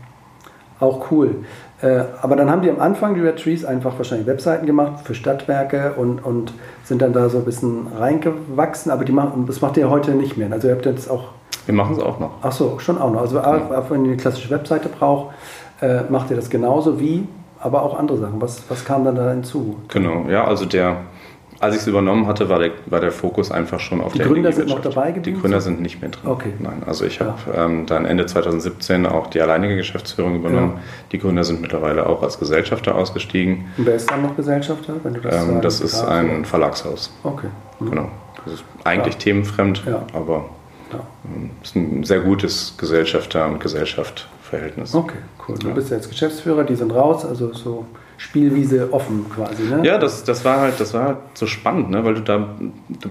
auch 0.80 1.11
cool. 1.11 1.37
Äh, 1.85 2.05
aber 2.23 2.35
dann 2.35 2.51
haben 2.51 2.62
die 2.62 2.70
am 2.70 2.81
Anfang, 2.81 3.14
die 3.14 3.20
Red 3.20 3.38
Trees, 3.38 3.64
einfach 3.64 3.99
wahrscheinlich 3.99 4.27
Webseiten 4.27 4.64
gemacht 4.64 5.05
für 5.05 5.14
Stadtwerke 5.14 5.92
und, 5.99 6.25
und 6.25 6.55
sind 6.83 7.03
dann 7.03 7.12
da 7.12 7.29
so 7.29 7.38
ein 7.38 7.44
bisschen 7.44 7.88
reingewachsen. 7.99 8.90
Aber 8.90 9.05
die 9.05 9.12
machen, 9.12 9.44
das 9.47 9.61
macht 9.61 9.77
ihr 9.77 9.90
heute 9.90 10.12
nicht 10.12 10.38
mehr. 10.38 10.51
Also 10.51 10.68
ihr 10.68 10.75
habt 10.75 10.87
jetzt 10.87 11.11
auch. 11.11 11.25
Wir 11.66 11.75
machen 11.75 11.97
es 11.97 12.03
auch 12.03 12.18
noch. 12.18 12.31
Ach 12.40 12.53
so, 12.53 12.79
schon 12.79 12.97
auch 12.97 13.12
noch. 13.12 13.20
Also 13.20 13.37
ja. 13.37 13.85
wenn 13.90 14.05
ihr 14.07 14.12
eine 14.12 14.16
klassische 14.16 14.49
Webseite 14.49 14.88
braucht, 14.88 15.35
äh, 15.83 16.01
macht 16.09 16.31
ihr 16.31 16.37
das 16.37 16.49
genauso 16.49 16.99
wie, 16.99 17.29
aber 17.61 17.83
auch 17.83 17.99
andere 17.99 18.16
Sachen. 18.16 18.40
Was, 18.40 18.62
was 18.70 18.85
kam 18.87 19.05
dann 19.05 19.16
da 19.16 19.31
hinzu? 19.31 19.77
Genau, 19.88 20.25
ja, 20.31 20.47
also 20.47 20.64
der, 20.64 20.97
als 21.64 21.74
ich 21.74 21.81
es 21.81 21.87
übernommen 21.87 22.27
hatte, 22.27 22.48
war 22.48 22.59
der, 22.59 22.72
war 22.87 23.00
der 23.00 23.11
Fokus 23.11 23.50
einfach 23.50 23.81
schon 23.81 24.00
auf 24.00 24.12
die 24.12 24.18
der 24.18 24.27
Die 24.27 24.33
Gründer 24.33 24.53
sind 24.53 24.68
noch 24.68 24.83
dabei 24.83 25.12
geblieben? 25.12 25.37
Die 25.37 25.40
Gründer 25.40 25.61
sind 25.61 25.81
nicht 25.81 26.00
mehr 26.00 26.11
drin. 26.11 26.31
Okay. 26.31 26.53
Nein, 26.59 26.83
also 26.87 27.05
ich 27.05 27.20
habe 27.20 27.38
ähm, 27.57 27.87
dann 27.87 28.05
Ende 28.05 28.27
2017 28.27 29.07
auch 29.07 29.29
die 29.29 29.40
alleinige 29.40 29.77
Geschäftsführung 29.77 30.37
übernommen. 30.37 30.74
Ja. 30.77 30.83
Die 31.12 31.18
Gründer 31.18 31.42
sind 31.42 31.62
mittlerweile 31.62 32.07
auch 32.07 32.22
als 32.22 32.38
Gesellschafter 32.38 32.94
ausgestiegen. 32.94 33.64
Und 33.79 33.87
wer 33.87 33.94
ist 33.94 34.11
dann 34.11 34.22
noch 34.22 34.37
Gesellschafter? 34.37 34.94
Wenn 35.03 35.14
du 35.14 35.20
das 35.20 35.42
ähm, 35.42 35.61
das 35.62 35.81
ist 35.81 36.03
ein 36.03 36.38
oder? 36.38 36.44
Verlagshaus. 36.44 37.12
Okay. 37.22 37.48
Mhm. 37.81 37.90
Genau. 37.90 38.09
Das 38.44 38.55
ist 38.55 38.64
eigentlich 38.85 39.14
ja. 39.14 39.20
themenfremd, 39.20 39.85
ja. 39.87 40.03
aber 40.12 40.44
ja. 40.92 41.00
Ähm, 41.24 41.50
ist 41.62 41.74
ein 41.77 42.05
sehr 42.05 42.20
gutes 42.20 42.74
Gesellschafter- 42.77 43.46
und 43.46 43.61
Gesellschaft-Verhältnis. 43.61 44.94
Okay, 44.94 45.16
cool. 45.48 45.57
Du 45.59 45.72
bist 45.72 45.90
jetzt 45.90 46.11
Geschäftsführer, 46.11 46.64
die 46.64 46.74
sind 46.74 46.94
raus, 46.94 47.24
also 47.24 47.55
so 47.55 47.87
Spielwiese 48.16 48.92
offen 48.92 49.27
quasi. 49.29 49.64
Ne? 49.64 49.81
Ja, 49.85 49.98
das, 49.98 50.24
das, 50.24 50.44
war 50.44 50.61
halt, 50.61 50.79
das 50.79 50.94
war 50.94 51.05
halt 51.05 51.18
so 51.35 51.46
spannend, 51.46 51.90
ne? 51.90 52.05
weil 52.05 52.14
du 52.14 52.20
da, 52.20 52.38
du, 52.88 53.09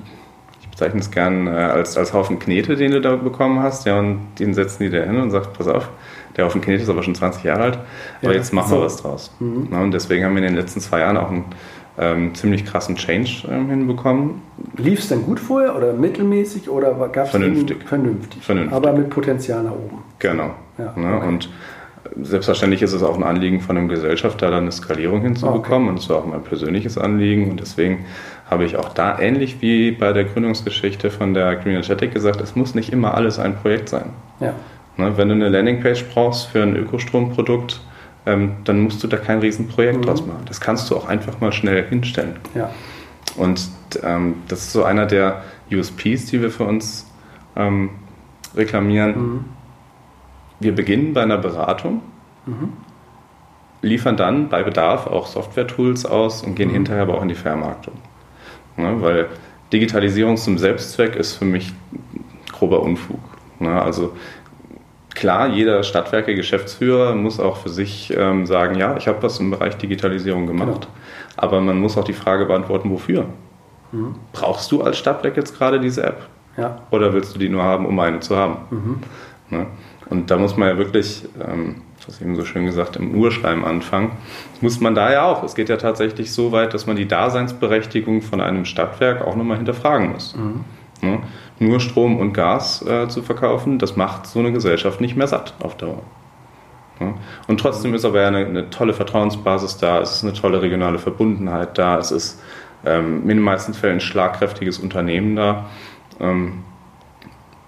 ich 0.62 0.70
bezeichne 0.70 1.00
es 1.00 1.12
gern 1.12 1.48
äh, 1.48 1.52
als, 1.52 1.98
als 1.98 2.14
Haufen 2.14 2.40
Knete, 2.40 2.76
den 2.76 2.92
du 2.92 3.02
da 3.02 3.16
bekommen 3.16 3.62
hast, 3.62 3.86
ja, 3.86 4.00
und 4.00 4.20
den 4.40 4.54
setzen 4.54 4.84
die 4.84 4.90
da 4.90 5.04
hin 5.04 5.18
und 5.18 5.32
sagst, 5.32 5.54
pass 5.54 5.68
auf, 5.68 5.90
der 6.38 6.46
Haufen 6.46 6.62
Knete 6.62 6.84
ist 6.84 6.90
aber 6.90 7.04
schon 7.04 7.16
20 7.16 7.44
Jahre 7.44 7.64
alt, 7.64 7.80
aber 8.22 8.32
ja, 8.32 8.38
jetzt 8.38 8.54
machen 8.54 8.70
so. 8.70 8.78
wir 8.78 8.86
was 8.86 8.98
draus. 8.98 9.32
Mhm. 9.40 9.68
Ja, 9.72 9.82
und 9.82 9.92
deswegen 9.92 10.26
haben 10.26 10.36
wir 10.36 10.42
in 10.42 10.48
den 10.48 10.56
letzten 10.56 10.80
zwei 10.80 11.00
Jahren 11.00 11.18
auch 11.18 11.30
einen 11.30 11.46
ähm, 11.98 12.34
ziemlich 12.34 12.66
krassen 12.66 12.96
Change 12.96 13.48
ähm, 13.50 13.70
hinbekommen. 13.70 14.42
Lief 14.78 15.00
es 15.00 15.10
denn 15.10 15.24
gut 15.24 15.40
vorher 15.40 15.76
oder 15.76 15.94
mittelmäßig 15.94 16.70
oder 16.70 16.94
gab 17.10 17.26
es 17.26 17.32
vernünftig. 17.32 17.84
vernünftig? 17.86 18.44
Vernünftig. 18.44 18.76
Aber 18.76 18.94
mit 18.94 19.10
Potenzial 19.10 19.64
nach 19.64 19.74
oben. 19.74 20.04
Genau. 20.20 20.52
Ja, 20.78 20.94
ne? 20.96 21.18
okay. 21.18 21.28
Und 21.28 21.50
selbstverständlich 22.22 22.82
ist 22.82 22.94
es 22.94 23.04
auch 23.04 23.16
ein 23.16 23.24
Anliegen 23.24 23.62
von 23.62 23.78
einem 23.78 23.88
Gesellschafter, 23.88 24.52
da 24.52 24.58
eine 24.58 24.72
Skalierung 24.72 25.22
hinzubekommen. 25.22 25.88
Okay. 25.88 25.90
Und 25.90 26.00
es 26.00 26.10
war 26.10 26.18
auch 26.18 26.26
mein 26.26 26.44
persönliches 26.44 26.98
Anliegen. 26.98 27.50
Und 27.52 27.60
deswegen 27.60 28.06
habe 28.50 28.66
ich 28.66 28.76
auch 28.78 28.90
da 28.90 29.20
ähnlich 29.20 29.62
wie 29.62 29.92
bei 29.92 30.14
der 30.14 30.26
Gründungsgeschichte 30.26 31.10
von 31.10 31.34
der 31.34 31.56
Green 31.56 31.74
Energetic 31.74 32.14
gesagt, 32.14 32.42
es 32.42 32.56
muss 32.56 32.76
nicht 32.76 32.92
immer 32.92 33.14
alles 33.14 33.40
ein 33.40 33.56
Projekt 33.56 33.90
sein. 33.90 34.10
Ja. 34.40 34.54
Ne, 34.98 35.18
wenn 35.18 35.30
du 35.30 35.36
eine 35.36 35.50
Landingpage 35.50 36.06
brauchst 36.14 36.48
für 36.48 36.62
ein 36.62 36.76
Ökostromprodukt, 36.76 37.82
ähm, 38.26 38.54
dann 38.64 38.82
musst 38.82 39.04
du 39.04 39.08
da 39.08 39.18
kein 39.18 39.40
Riesenprojekt 39.40 39.98
mhm. 39.98 40.02
draus 40.04 40.26
machen. 40.26 40.44
Das 40.46 40.62
kannst 40.62 40.90
du 40.90 40.98
auch 40.98 41.08
einfach 41.08 41.40
mal 41.40 41.52
schnell 41.52 41.88
hinstellen. 41.88 42.36
Ja. 42.54 42.70
Und 43.36 43.70
ähm, 44.04 44.36
das 44.48 44.60
ist 44.60 44.74
so 44.74 44.84
einer 44.84 45.06
der 45.06 45.44
USPs, 45.72 46.28
die 46.28 46.42
wir 46.42 46.52
für 46.52 46.66
uns 46.66 47.10
ähm, 47.56 47.90
reklamieren. 48.56 49.18
Mhm 49.18 49.46
wir 50.60 50.76
beginnen 50.76 51.14
bei 51.14 51.22
einer 51.22 51.38
Beratung, 51.38 52.02
mhm. 52.46 52.74
liefern 53.82 54.18
dann 54.18 54.50
bei 54.50 54.64
Bedarf 54.64 55.08
auch 55.08 55.28
Software-Tools 55.28 56.06
aus 56.06 56.44
und 56.44 56.56
gehen 56.56 56.70
mhm. 56.70 56.74
hinterher 56.76 57.04
aber 57.04 57.16
auch 57.18 57.22
in 57.22 57.30
die 57.30 57.36
Vermarktung. 57.36 57.96
Ne, 58.76 58.96
weil 59.02 59.28
Digitalisierung 59.72 60.38
zum 60.38 60.58
Selbstzweck 60.58 61.16
ist 61.16 61.34
für 61.34 61.46
mich 61.46 61.74
grober 62.52 62.82
Unfug. 62.82 63.20
Ne, 63.60 63.82
also 63.82 64.14
klar, 65.14 65.48
jeder 65.48 65.84
Stadtwerke-Geschäftsführer 65.84 67.14
muss 67.16 67.40
auch 67.40 67.58
für 67.58 67.70
sich 67.70 68.14
ähm, 68.16 68.46
sagen, 68.46 68.76
ja, 68.76 68.98
ich 68.98 69.08
habe 69.08 69.22
was 69.22 69.40
im 69.40 69.52
Bereich 69.52 69.78
Digitalisierung 69.78 70.48
gemacht, 70.48 70.82
genau. 70.82 70.94
aber 71.38 71.62
man 71.62 71.80
muss 71.80 71.98
auch 71.98 72.04
die 72.04 72.14
Frage 72.14 72.46
beantworten, 72.46 72.90
wofür? 72.90 73.26
Mhm. 73.92 74.16
Brauchst 74.32 74.72
du 74.72 74.82
als 74.82 74.98
Stadtwerk 74.98 75.38
jetzt 75.38 75.58
gerade 75.58 75.80
diese 75.80 76.04
App? 76.04 76.28
Ja. 76.58 76.82
Oder 76.92 77.14
willst 77.14 77.36
du 77.36 77.40
die 77.40 77.50
nur 77.50 77.64
haben, 77.64 77.86
um 77.86 78.00
eine 78.00 78.20
zu 78.20 78.36
haben? 78.36 78.58
Mhm. 78.70 79.00
Ne? 79.50 79.68
Und 80.10 80.32
da 80.32 80.38
muss 80.38 80.58
man 80.58 80.70
ja 80.70 80.78
wirklich, 80.78 81.24
ähm, 81.40 81.82
was 82.06 82.22
eben 82.22 82.36
so 82.36 82.46
schön 82.46 82.66
gesagt, 82.66 82.96
im 82.96 83.16
Urschleim 83.16 83.64
anfangen. 83.64 84.12
Das 84.54 84.62
muss 84.62 84.80
man 84.80 84.96
da 84.96 85.12
ja 85.12 85.26
auch. 85.26 85.44
Es 85.44 85.56
geht 85.56 85.70
ja 85.70 85.78
tatsächlich 85.78 86.32
so 86.32 86.52
weit, 86.52 86.74
dass 86.74 86.86
man 86.86 86.96
die 86.96 87.08
Daseinsberechtigung 87.08 88.22
von 88.22 88.42
einem 88.42 88.66
Stadtwerk 88.66 89.26
auch 89.26 89.36
nochmal 89.36 89.58
hinterfragen 89.58 90.12
muss. 90.12 90.36
Mhm. 90.36 90.64
Ne? 91.02 91.20
Nur 91.60 91.80
Strom 91.80 92.18
und 92.18 92.34
Gas 92.34 92.86
äh, 92.86 93.08
zu 93.08 93.22
verkaufen, 93.22 93.78
das 93.80 93.96
macht 93.96 94.26
so 94.26 94.40
eine 94.40 94.52
Gesellschaft 94.52 95.02
nicht 95.02 95.16
mehr 95.16 95.28
satt 95.28 95.54
auf 95.62 95.78
Dauer. 95.78 96.02
Ne? 97.00 97.14
Und 97.48 97.60
trotzdem 97.60 97.94
ist 97.94 98.06
aber 98.06 98.22
ja 98.22 98.28
eine, 98.28 98.46
eine, 98.46 98.70
tolle 98.70 98.94
Vertrauensbasis 98.94 99.78
da, 99.78 100.00
es 100.00 100.16
ist 100.16 100.24
eine 100.24 100.34
tolle 100.34 100.62
regionale 100.62 101.00
Verbundenheit 101.00 101.78
da, 101.78 101.98
es 101.98 102.12
ist 102.12 102.42
ähm, 102.86 103.22
in 103.24 103.30
den 103.30 103.40
meisten 103.40 103.74
Fällen 103.74 103.98
ein 103.98 104.02
schlagkräftiges 104.02 104.80
Unternehmen 104.80 105.36
da. 105.36 105.66
Ähm, 106.20 106.64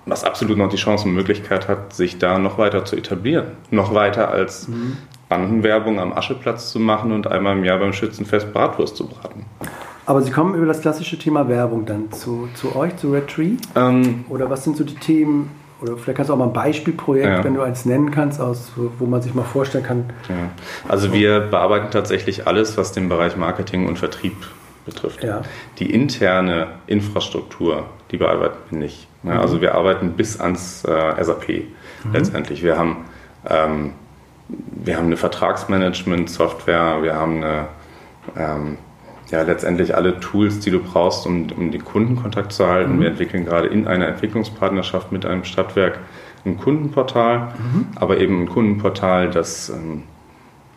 was 0.06 0.24
absolut 0.24 0.58
noch 0.58 0.70
die 0.70 0.78
Chance 0.78 1.08
und 1.08 1.16
Möglichkeit 1.16 1.68
hat, 1.68 1.94
sich 1.94 2.18
da 2.18 2.38
noch 2.38 2.58
weiter 2.58 2.86
zu 2.86 2.96
etablieren. 2.96 3.48
Noch 3.72 3.94
weiter 3.94 4.30
als 4.30 4.68
mhm. 4.68 4.98
Bandenwerbung 5.30 6.00
am 6.00 6.14
Ascheplatz 6.14 6.72
zu 6.72 6.80
machen 6.80 7.12
und 7.12 7.28
einmal 7.28 7.58
im 7.58 7.64
Jahr 7.64 7.80
beim 7.80 7.94
Schützenfest 7.94 8.54
Bratwurst 8.54 8.96
zu 8.96 9.08
braten. 9.08 9.46
Aber 10.06 10.22
Sie 10.22 10.32
kommen 10.32 10.54
über 10.54 10.68
das 10.68 10.82
klassische 10.82 11.18
Thema 11.18 11.50
Werbung 11.50 11.86
dann 11.86 12.12
zu, 12.12 12.48
zu 12.54 12.76
euch, 12.76 12.96
zu 12.98 13.12
Red 13.12 13.28
Tree? 13.28 13.52
Ähm, 13.76 14.26
Oder 14.30 14.50
was 14.50 14.64
sind 14.64 14.78
so 14.78 14.84
die 14.84 14.94
Themen? 14.96 15.50
Oder 15.82 15.98
vielleicht 15.98 16.18
kannst 16.18 16.30
du 16.30 16.34
auch 16.34 16.38
mal 16.38 16.46
ein 16.46 16.54
Beispielprojekt, 16.54 17.28
ja. 17.28 17.44
wenn 17.44 17.56
du 17.56 17.62
eins 17.62 17.86
nennen 17.86 18.12
kannst, 18.12 18.40
aus, 18.40 18.72
wo 18.76 19.06
man 19.08 19.22
sich 19.22 19.34
mal 19.34 19.44
vorstellen 19.44 19.84
kann. 19.84 20.06
Ja. 20.30 20.36
Also 20.88 21.12
wir 21.12 21.40
bearbeiten 21.40 21.88
tatsächlich 21.92 22.48
alles, 22.48 22.78
was 22.78 22.92
den 22.92 23.10
Bereich 23.10 23.36
Marketing 23.36 23.88
und 23.88 23.98
Vertrieb 23.98 24.36
betrifft. 24.86 25.24
Ja. 25.24 25.42
Die 25.80 25.92
interne 25.92 26.68
Infrastruktur, 26.88 27.88
die 28.12 28.18
bearbeiten 28.18 28.58
wir 28.70 28.80
nicht. 28.80 29.08
Ja, 29.24 29.36
mhm. 29.36 29.40
Also 29.40 29.62
wir 29.62 29.76
arbeiten 29.76 30.12
bis 30.12 30.40
ans 30.40 30.84
äh, 30.86 31.24
SAP 31.24 31.50
mhm. 31.50 32.14
letztendlich. 32.14 32.64
Wir 32.64 32.78
haben, 32.78 33.06
ähm, 33.50 33.94
wir 34.48 34.98
haben 34.98 35.08
eine 35.08 35.18
Vertragsmanagement-Software, 35.18 37.02
wir 37.02 37.16
haben 37.16 37.38
eine, 37.44 37.68
ähm, 38.38 38.78
ja, 39.32 39.42
letztendlich 39.42 39.96
alle 39.96 40.20
Tools, 40.20 40.60
die 40.60 40.70
du 40.70 40.80
brauchst, 40.80 41.26
um, 41.26 41.48
um 41.58 41.72
den 41.72 41.84
Kundenkontakt 41.84 42.54
zu 42.54 42.68
halten. 42.68 42.98
Mhm. 42.98 43.02
Wir 43.02 43.08
entwickeln 43.10 43.46
gerade 43.46 43.68
in 43.68 43.88
einer 43.88 44.08
Entwicklungspartnerschaft 44.08 45.12
mit 45.12 45.26
einem 45.26 45.44
Stadtwerk 45.44 46.00
ein 46.46 46.58
Kundenportal, 46.58 47.54
mhm. 47.58 47.88
aber 47.96 48.20
eben 48.20 48.44
ein 48.44 48.50
Kundenportal, 48.50 49.32
das, 49.32 49.70
ähm, 49.70 50.04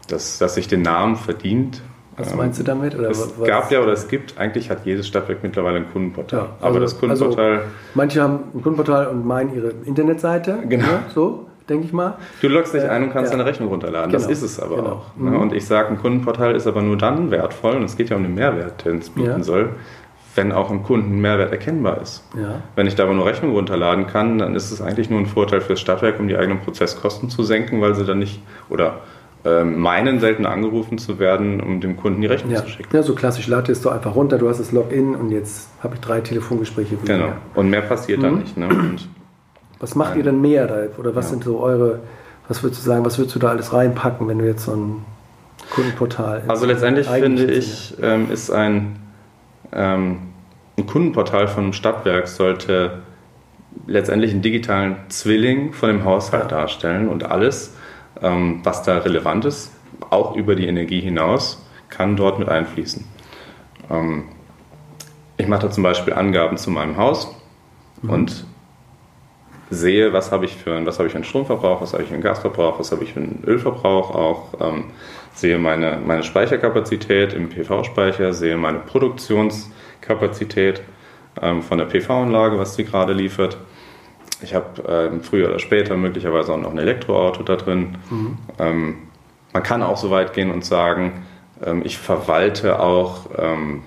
das, 0.09 0.39
das 0.39 0.55
sich 0.55 0.67
den 0.67 0.81
Namen 0.81 1.17
verdient 1.17 1.83
was 2.19 2.35
meinst 2.35 2.59
du 2.59 2.65
damit? 2.65 2.99
Oder 2.99 3.11
es 3.11 3.35
was? 3.39 3.47
gab 3.47 3.71
ja 3.71 3.81
oder 3.81 3.93
es 3.93 4.09
gibt, 4.09 4.39
eigentlich 4.39 4.71
hat 4.71 4.85
jedes 4.85 5.07
Stadtwerk 5.07 5.43
mittlerweile 5.43 5.77
ein 5.77 5.91
Kundenportal. 5.93 6.41
Ja, 6.41 6.47
also, 6.57 6.67
aber 6.67 6.81
das 6.81 6.99
Kundenportal. 6.99 7.51
Also 7.53 7.65
manche 7.95 8.23
haben 8.23 8.41
ein 8.55 8.63
Kundenportal 8.63 9.07
und 9.09 9.27
meinen 9.27 9.55
ihre 9.55 9.73
Internetseite. 9.85 10.59
Genau. 10.69 10.85
Ja, 10.85 11.03
so, 11.15 11.47
denke 11.69 11.87
ich 11.87 11.93
mal. 11.93 12.19
Du 12.41 12.49
loggst 12.49 12.75
dich 12.75 12.83
ein 12.83 13.05
und 13.05 13.13
kannst 13.13 13.33
ja. 13.33 13.39
deine 13.39 13.49
Rechnung 13.49 13.69
runterladen. 13.69 14.11
Genau. 14.11 14.23
Das 14.23 14.31
ist 14.31 14.43
es 14.43 14.61
aber 14.61 14.77
genau. 14.77 14.91
auch. 14.91 15.17
Ne? 15.17 15.31
Mhm. 15.31 15.41
Und 15.41 15.53
ich 15.53 15.67
sage, 15.67 15.89
ein 15.89 15.99
Kundenportal 15.99 16.55
ist 16.55 16.67
aber 16.67 16.83
nur 16.83 16.97
dann 16.97 17.31
wertvoll, 17.31 17.77
und 17.77 17.85
es 17.85 17.97
geht 17.97 18.11
ja 18.11 18.17
um 18.17 18.23
den 18.23 18.35
Mehrwert, 18.35 18.85
den 18.85 18.99
es 18.99 19.11
bieten 19.11 19.43
soll, 19.43 19.71
wenn 20.35 20.53
auch 20.53 20.71
im 20.71 20.85
Kunden 20.85 21.21
Mehrwert 21.21 21.51
erkennbar 21.51 22.01
ist. 22.01 22.25
Ja. 22.41 22.63
Wenn 22.77 22.87
ich 22.87 22.95
da 22.95 23.05
aber 23.05 23.15
nur 23.15 23.27
Rechnung 23.27 23.53
runterladen 23.53 24.07
kann, 24.07 24.39
dann 24.39 24.55
ist 24.55 24.71
es 24.71 24.81
eigentlich 24.81 25.11
nur 25.11 25.19
ein 25.19 25.27
Vorteil 25.27 25.61
fürs 25.61 25.81
Stadtwerk, 25.81 26.21
um 26.21 26.29
die 26.29 26.37
eigenen 26.37 26.61
Prozesskosten 26.61 27.29
zu 27.29 27.43
senken, 27.43 27.81
weil 27.81 27.95
sie 27.95 28.05
dann 28.05 28.21
nicht, 28.21 28.41
oder 28.69 28.87
äh, 28.87 29.18
meinen, 29.65 30.21
selten 30.21 30.47
angerufen 30.47 30.99
zu 30.99 31.19
werden, 31.19 31.61
um 31.61 31.81
dem 31.81 31.97
Kunden 31.97 32.21
die 32.21 32.27
Rechnung 32.27 32.53
ja. 32.53 32.63
zu 32.63 32.69
schicken. 32.69 32.95
Ja, 32.95 33.03
so 33.03 33.15
klassisch, 33.15 33.47
lade 33.47 33.73
es 33.73 33.83
doch 33.83 33.93
einfach 33.93 34.15
runter, 34.15 34.39
du 34.39 34.49
hast 34.49 34.59
das 34.59 34.73
Login 34.73 35.15
und 35.15 35.31
jetzt 35.31 35.69
habe 35.83 35.95
ich 35.95 36.01
drei 36.01 36.21
Telefongespräche. 36.21 36.97
Genau, 37.05 37.33
und 37.55 37.71
mehr 37.71 37.83
passiert 37.83 38.21
mhm. 38.21 38.23
da 38.23 38.31
nicht. 38.31 38.57
Ne? 38.57 38.69
Was 39.81 39.95
macht 39.95 40.17
ihr 40.17 40.25
denn 40.25 40.41
mehr 40.41 40.67
da? 40.67 40.99
Oder 40.99 41.15
was 41.15 41.27
ja. 41.27 41.31
sind 41.33 41.45
so 41.45 41.61
eure, 41.61 42.01
was 42.49 42.63
würdest 42.63 42.83
du 42.83 42.87
sagen, 42.87 43.05
was 43.05 43.19
würdest 43.19 43.37
du 43.37 43.39
da 43.39 43.49
alles 43.49 43.73
reinpacken, 43.73 44.27
wenn 44.27 44.39
du 44.39 44.47
jetzt 44.47 44.65
so 44.65 44.73
ein 44.73 45.05
Kundenportal 45.71 46.43
Also 46.49 46.67
letztendlich 46.67 47.07
finde 47.09 47.45
ich, 47.45 47.95
ähm, 48.03 48.31
ist 48.31 48.51
ein, 48.51 48.97
ähm, 49.73 50.19
ein 50.77 50.87
Kundenportal 50.87 51.49
von 51.49 51.65
einem 51.65 51.73
Stadtwerk 51.73 52.29
sollte 52.29 53.03
letztendlich 53.87 54.33
einen 54.33 54.43
digitalen 54.43 54.97
Zwilling 55.09 55.73
von 55.73 55.91
dem 55.91 56.05
Haushalt 56.05 56.51
ja. 56.51 56.59
darstellen 56.59 57.09
und 57.09 57.25
alles, 57.25 57.75
ähm, 58.23 58.61
was 58.65 58.83
da 58.83 58.99
relevant 58.99 59.45
ist, 59.45 59.73
auch 60.11 60.37
über 60.37 60.55
die 60.55 60.67
Energie 60.67 61.01
hinaus, 61.01 61.65
kann 61.89 62.17
dort 62.17 62.39
mit 62.39 62.49
einfließen. 62.49 63.05
Ähm, 63.91 64.25
ich 65.37 65.47
mache 65.47 65.63
da 65.63 65.71
zum 65.71 65.83
Beispiel 65.83 66.15
Angaben 66.15 66.57
zu 66.57 66.71
meinem 66.71 66.97
Haus 66.97 67.35
mhm. 68.03 68.11
und 68.11 68.47
sehe, 69.71 70.13
was 70.13 70.33
habe 70.33 70.47
ich 70.47 70.55
für 70.55 70.75
einen, 70.75 70.87
was 70.87 70.99
habe 70.99 71.07
ich 71.07 71.13
für 71.13 71.19
einen 71.19 71.25
Stromverbrauch, 71.25 71.81
was 71.81 71.93
habe 71.93 72.03
ich 72.03 72.09
für 72.09 72.15
einen 72.15 72.23
Gasverbrauch, 72.23 72.79
was 72.79 72.91
habe 72.91 73.05
ich 73.05 73.13
für 73.13 73.21
einen 73.21 73.43
Ölverbrauch 73.47 74.15
auch, 74.15 74.55
ähm, 74.61 74.85
sehe 75.35 75.59
meine, 75.59 76.01
meine 76.05 76.23
Speicherkapazität 76.23 77.35
im 77.35 77.51
PV-Speicher, 77.51 78.33
sehe 78.33 78.57
meine 78.57 78.79
Produktionskapazität 78.79 80.83
ähm, 81.41 81.63
von 81.63 81.79
der 81.79 81.87
PV-Anlage, 81.87 82.59
was 82.59 82.75
sie 82.75 82.85
gerade 82.85 83.13
liefert. 83.13 83.59
Ich 84.43 84.55
habe 84.55 84.67
ähm, 84.89 85.21
früher 85.23 85.49
oder 85.49 85.59
später 85.59 85.97
möglicherweise 85.97 86.53
auch 86.53 86.59
noch 86.59 86.71
ein 86.71 86.79
Elektroauto 86.79 87.43
da 87.43 87.57
drin. 87.57 87.97
Mhm. 88.11 88.39
Ähm, 88.59 88.95
man 89.53 89.63
kann 89.63 89.83
auch 89.83 89.97
so 89.97 90.11
weit 90.11 90.33
gehen 90.33 90.51
und 90.51 90.65
sagen, 90.65 91.25
ähm, 91.65 91.83
ich 91.85 91.99
verwalte 91.99 92.81
auch 92.81 93.27
ähm, 93.37 93.83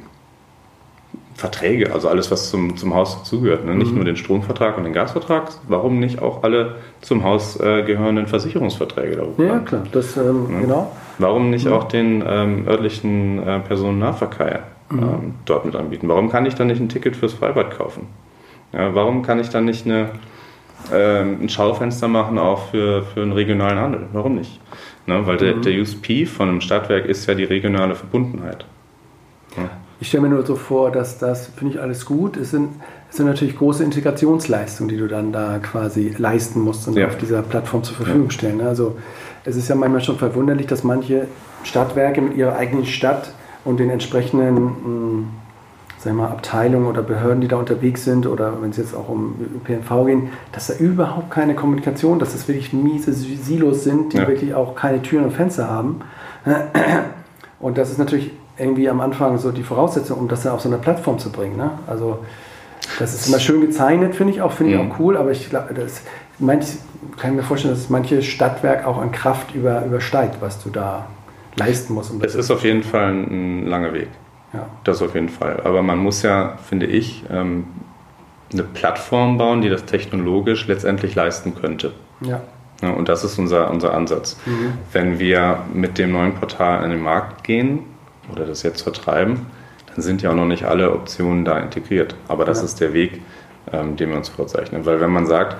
Verträge, 1.35 1.91
also 1.93 2.07
alles, 2.07 2.29
was 2.29 2.49
zum, 2.49 2.77
zum 2.77 2.93
Haus 2.93 3.17
dazugehört. 3.17 3.65
Ne? 3.65 3.73
Nicht 3.73 3.89
mhm. 3.89 3.95
nur 3.95 4.05
den 4.05 4.15
Stromvertrag 4.15 4.77
und 4.77 4.83
den 4.83 4.93
Gasvertrag, 4.93 5.51
warum 5.67 5.99
nicht 5.99 6.21
auch 6.21 6.43
alle 6.43 6.75
zum 7.01 7.23
Haus 7.23 7.59
äh, 7.59 7.83
gehörenden 7.83 8.27
Versicherungsverträge 8.27 9.15
darüber? 9.15 9.43
Ja, 9.43 9.59
klar, 9.59 9.83
das, 9.91 10.17
ähm, 10.17 10.47
ne? 10.51 10.61
genau. 10.61 10.91
Warum 11.17 11.49
nicht 11.49 11.65
mhm. 11.65 11.73
auch 11.73 11.85
den 11.85 12.23
ähm, 12.27 12.67
örtlichen 12.67 13.41
äh, 13.41 13.59
Personennahverkehr 13.59 14.63
mhm. 14.89 14.99
ähm, 14.99 15.33
dort 15.45 15.65
mit 15.65 15.75
anbieten? 15.75 16.07
Warum 16.09 16.29
kann 16.29 16.45
ich 16.45 16.53
dann 16.55 16.67
nicht 16.67 16.79
ein 16.79 16.89
Ticket 16.89 17.15
fürs 17.15 17.33
Freibad 17.33 17.75
kaufen? 17.75 18.07
Ja, 18.73 18.93
warum 18.93 19.23
kann 19.23 19.39
ich 19.39 19.49
dann 19.49 19.65
nicht 19.65 19.85
eine, 19.85 20.09
äh, 20.91 21.21
ein 21.21 21.49
Schaufenster 21.49 22.07
machen 22.07 22.37
auch 22.37 22.69
für, 22.69 23.03
für 23.03 23.21
einen 23.21 23.33
regionalen 23.33 23.79
Handel? 23.79 24.07
Warum 24.13 24.35
nicht? 24.35 24.59
Ne? 25.07 25.25
Weil 25.25 25.37
der, 25.37 25.55
mhm. 25.55 25.61
der 25.61 25.79
USP 25.79 26.25
von 26.25 26.49
einem 26.49 26.61
Stadtwerk 26.61 27.05
ist 27.05 27.25
ja 27.27 27.33
die 27.33 27.43
regionale 27.43 27.95
Verbundenheit. 27.95 28.65
Ja. 29.57 29.69
Ich 29.99 30.07
stelle 30.07 30.23
mir 30.23 30.29
nur 30.29 30.45
so 30.45 30.55
vor, 30.55 30.91
dass 30.91 31.19
das, 31.19 31.47
finde 31.47 31.75
ich 31.75 31.81
alles 31.81 32.05
gut. 32.05 32.35
Es 32.35 32.51
sind, 32.51 32.69
es 33.09 33.17
sind 33.17 33.27
natürlich 33.27 33.55
große 33.55 33.83
Integrationsleistungen, 33.83 34.89
die 34.89 34.97
du 34.97 35.07
dann 35.07 35.31
da 35.31 35.59
quasi 35.59 36.15
leisten 36.17 36.61
musst 36.61 36.87
und 36.87 36.97
ja. 36.97 37.07
auf 37.07 37.17
dieser 37.17 37.43
Plattform 37.43 37.83
zur 37.83 37.97
Verfügung 37.97 38.25
ja. 38.25 38.31
stellen. 38.31 38.61
Also 38.61 38.97
es 39.43 39.55
ist 39.55 39.67
ja 39.67 39.75
manchmal 39.75 40.01
schon 40.01 40.17
verwunderlich, 40.17 40.65
dass 40.67 40.83
manche 40.83 41.27
Stadtwerke 41.63 42.21
mit 42.21 42.35
ihrer 42.35 42.55
eigenen 42.55 42.85
Stadt 42.85 43.31
und 43.63 43.79
den 43.79 43.89
entsprechenden 43.89 45.29
wir 46.05 46.13
mal, 46.13 46.29
Abteilungen 46.29 46.87
oder 46.87 47.01
Behörden, 47.01 47.41
die 47.41 47.47
da 47.47 47.57
unterwegs 47.57 48.03
sind, 48.03 48.25
oder 48.27 48.61
wenn 48.61 48.71
es 48.71 48.77
jetzt 48.77 48.95
auch 48.95 49.09
um 49.09 49.35
ÖPNV 49.55 50.05
geht, 50.05 50.19
dass 50.51 50.67
da 50.67 50.73
überhaupt 50.75 51.31
keine 51.31 51.55
Kommunikation, 51.55 52.19
dass 52.19 52.33
das 52.33 52.47
wirklich 52.47 52.73
miese 52.73 53.13
Silos 53.13 53.83
sind, 53.83 54.13
die 54.13 54.17
ja. 54.17 54.27
wirklich 54.27 54.53
auch 54.53 54.75
keine 54.75 55.01
Türen 55.01 55.25
und 55.25 55.31
Fenster 55.31 55.69
haben. 55.69 56.01
Und 57.59 57.77
das 57.77 57.91
ist 57.91 57.99
natürlich 57.99 58.31
irgendwie 58.57 58.89
am 58.89 59.01
Anfang 59.01 59.37
so 59.37 59.51
die 59.51 59.61
Voraussetzung, 59.61 60.17
um 60.17 60.27
das 60.27 60.41
dann 60.41 60.53
auf 60.53 60.61
so 60.61 60.69
eine 60.69 60.79
Plattform 60.79 61.19
zu 61.19 61.31
bringen. 61.31 61.57
Ne? 61.57 61.71
Also 61.85 62.19
das 62.99 63.13
ist 63.13 63.27
immer 63.27 63.39
schön 63.39 63.61
gezeichnet, 63.61 64.15
finde 64.15 64.33
ich 64.33 64.41
auch, 64.41 64.51
finde 64.51 64.75
mhm. 64.75 64.81
ich 64.81 64.91
auch 64.91 64.99
cool, 64.99 65.17
aber 65.17 65.31
ich 65.31 65.49
glaube, 65.49 65.73
das 65.73 66.01
manch, 66.39 66.65
kann 67.17 67.31
ich 67.31 67.37
mir 67.37 67.43
vorstellen, 67.43 67.73
dass 67.73 67.83
es 67.83 67.89
manche 67.89 68.21
Stadtwerk 68.21 68.85
auch 68.85 68.97
an 68.99 69.11
Kraft 69.11 69.53
über, 69.55 69.85
übersteigt, 69.85 70.37
was 70.41 70.61
du 70.61 70.69
da 70.69 71.07
leisten 71.55 71.93
musst. 71.93 72.11
Um 72.11 72.21
es 72.21 72.35
ist 72.35 72.51
auf 72.51 72.63
jeden 72.63 72.83
Fall 72.83 73.11
ein 73.11 73.67
langer 73.67 73.93
Weg. 73.93 74.09
Ja. 74.53 74.67
Das 74.83 75.01
auf 75.01 75.15
jeden 75.15 75.29
Fall. 75.29 75.61
Aber 75.63 75.81
man 75.81 75.97
muss 75.97 76.23
ja, 76.23 76.57
finde 76.67 76.85
ich, 76.85 77.23
ähm, 77.29 77.65
eine 78.51 78.63
Plattform 78.63 79.37
bauen, 79.37 79.61
die 79.61 79.69
das 79.69 79.85
technologisch 79.85 80.67
letztendlich 80.67 81.15
leisten 81.15 81.55
könnte. 81.55 81.93
Ja. 82.21 82.41
ja 82.81 82.89
und 82.89 83.07
das 83.07 83.23
ist 83.23 83.39
unser, 83.39 83.71
unser 83.71 83.93
Ansatz. 83.93 84.37
Mhm. 84.45 84.73
Wenn 84.91 85.19
wir 85.19 85.59
mit 85.73 85.97
dem 85.97 86.11
neuen 86.11 86.35
Portal 86.35 86.83
an 86.83 86.89
den 86.89 87.01
Markt 87.01 87.43
gehen, 87.43 87.83
oder 88.31 88.45
das 88.45 88.63
jetzt 88.63 88.81
vertreiben, 88.81 89.47
dann 89.87 90.01
sind 90.01 90.21
ja 90.21 90.31
auch 90.31 90.35
noch 90.35 90.45
nicht 90.45 90.63
alle 90.63 90.91
Optionen 90.91 91.45
da 91.45 91.57
integriert. 91.59 92.15
Aber 92.27 92.45
das 92.45 92.59
ja. 92.59 92.65
ist 92.65 92.79
der 92.79 92.93
Weg, 92.93 93.21
ähm, 93.71 93.95
den 93.95 94.09
wir 94.09 94.17
uns 94.17 94.29
vorzeichnen. 94.29 94.85
Weil 94.85 95.01
wenn 95.01 95.11
man 95.11 95.25
sagt, 95.25 95.57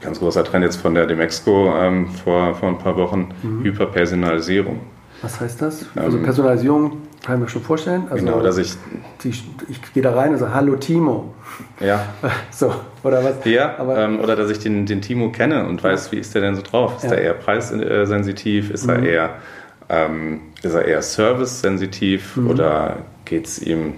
ganz 0.00 0.18
großer 0.18 0.44
Trend 0.44 0.64
jetzt 0.64 0.76
von 0.76 0.94
der 0.94 1.06
Demexco 1.06 1.74
ähm, 1.76 2.08
vor, 2.08 2.54
vor 2.54 2.68
ein 2.68 2.78
paar 2.78 2.96
Wochen, 2.96 3.28
mhm. 3.42 3.64
Hyperpersonalisierung. 3.64 4.80
Was 5.22 5.40
heißt 5.40 5.62
das? 5.62 5.86
Also 5.94 6.18
ähm, 6.18 6.24
Personalisierung 6.24 7.02
kann 7.22 7.36
ich 7.36 7.40
mir 7.42 7.48
schon 7.48 7.62
vorstellen. 7.62 8.04
Also 8.10 8.24
genau, 8.24 8.42
dass 8.42 8.58
ich... 8.58 8.74
Die, 9.22 9.30
ich 9.30 9.94
gehe 9.94 10.02
da 10.02 10.14
rein 10.14 10.32
und 10.32 10.38
sage, 10.38 10.54
hallo 10.54 10.76
Timo. 10.76 11.34
Ja. 11.80 12.06
so, 12.50 12.74
oder 13.02 13.24
was? 13.24 13.36
Ja, 13.44 13.78
Aber, 13.78 13.98
ähm, 13.98 14.20
oder 14.20 14.36
dass 14.36 14.50
ich 14.50 14.58
den, 14.58 14.86
den 14.86 15.00
Timo 15.00 15.30
kenne 15.30 15.66
und 15.66 15.82
weiß, 15.82 16.12
wie 16.12 16.18
ist 16.18 16.34
der 16.34 16.42
denn 16.42 16.54
so 16.54 16.62
drauf? 16.62 16.96
Ist 16.96 17.04
ja. 17.04 17.12
er 17.12 17.20
eher 17.22 17.34
preissensitiv? 17.34 18.70
Ist 18.70 18.86
mhm. 18.86 18.90
er 18.90 19.02
eher 19.02 19.30
ähm, 19.88 20.40
ist 20.62 20.74
er 20.74 20.84
eher 20.84 21.02
service-sensitiv 21.02 22.36
mhm. 22.36 22.50
oder 22.50 22.98
geht 23.24 23.46
es 23.46 23.62
ihm, 23.62 23.94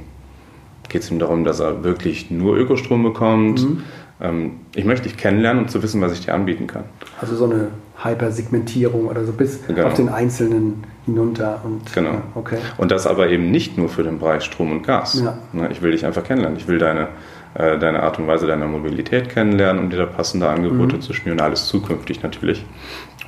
geht's 0.88 1.10
ihm 1.10 1.18
darum, 1.18 1.44
dass 1.44 1.60
er 1.60 1.84
wirklich 1.84 2.30
nur 2.30 2.56
Ökostrom 2.56 3.02
bekommt? 3.02 3.62
Mhm. 3.62 3.82
Ähm, 4.20 4.60
ich 4.74 4.84
möchte 4.84 5.08
dich 5.08 5.16
kennenlernen, 5.16 5.64
um 5.64 5.68
zu 5.68 5.82
wissen, 5.82 6.00
was 6.00 6.12
ich 6.12 6.24
dir 6.24 6.34
anbieten 6.34 6.66
kann. 6.66 6.84
Also 7.20 7.36
so 7.36 7.44
eine 7.44 7.68
Hypersegmentierung 8.02 9.06
oder 9.06 9.24
so 9.24 9.32
bis 9.32 9.66
genau. 9.66 9.86
auf 9.86 9.94
den 9.94 10.08
Einzelnen 10.08 10.84
hinunter. 11.04 11.60
Und, 11.64 11.92
genau. 11.92 12.10
Ja, 12.10 12.22
okay. 12.34 12.58
Und 12.78 12.90
das 12.90 13.06
aber 13.06 13.28
eben 13.28 13.50
nicht 13.50 13.78
nur 13.78 13.88
für 13.88 14.02
den 14.02 14.18
Bereich 14.18 14.44
Strom 14.44 14.72
und 14.72 14.82
Gas. 14.82 15.20
Ja. 15.22 15.38
Ne, 15.52 15.68
ich 15.70 15.82
will 15.82 15.92
dich 15.92 16.04
einfach 16.04 16.24
kennenlernen. 16.24 16.58
Ich 16.58 16.68
will 16.68 16.78
deine, 16.78 17.08
äh, 17.54 17.78
deine 17.78 18.02
Art 18.02 18.18
und 18.18 18.26
Weise 18.26 18.46
deiner 18.46 18.66
Mobilität 18.66 19.28
kennenlernen, 19.28 19.82
um 19.82 19.90
dir 19.90 19.98
da 19.98 20.06
passende 20.06 20.48
Angebote 20.48 20.96
mhm. 20.96 21.00
zu 21.00 21.12
schnüren. 21.12 21.40
Alles 21.40 21.66
zukünftig 21.66 22.22
natürlich. 22.22 22.64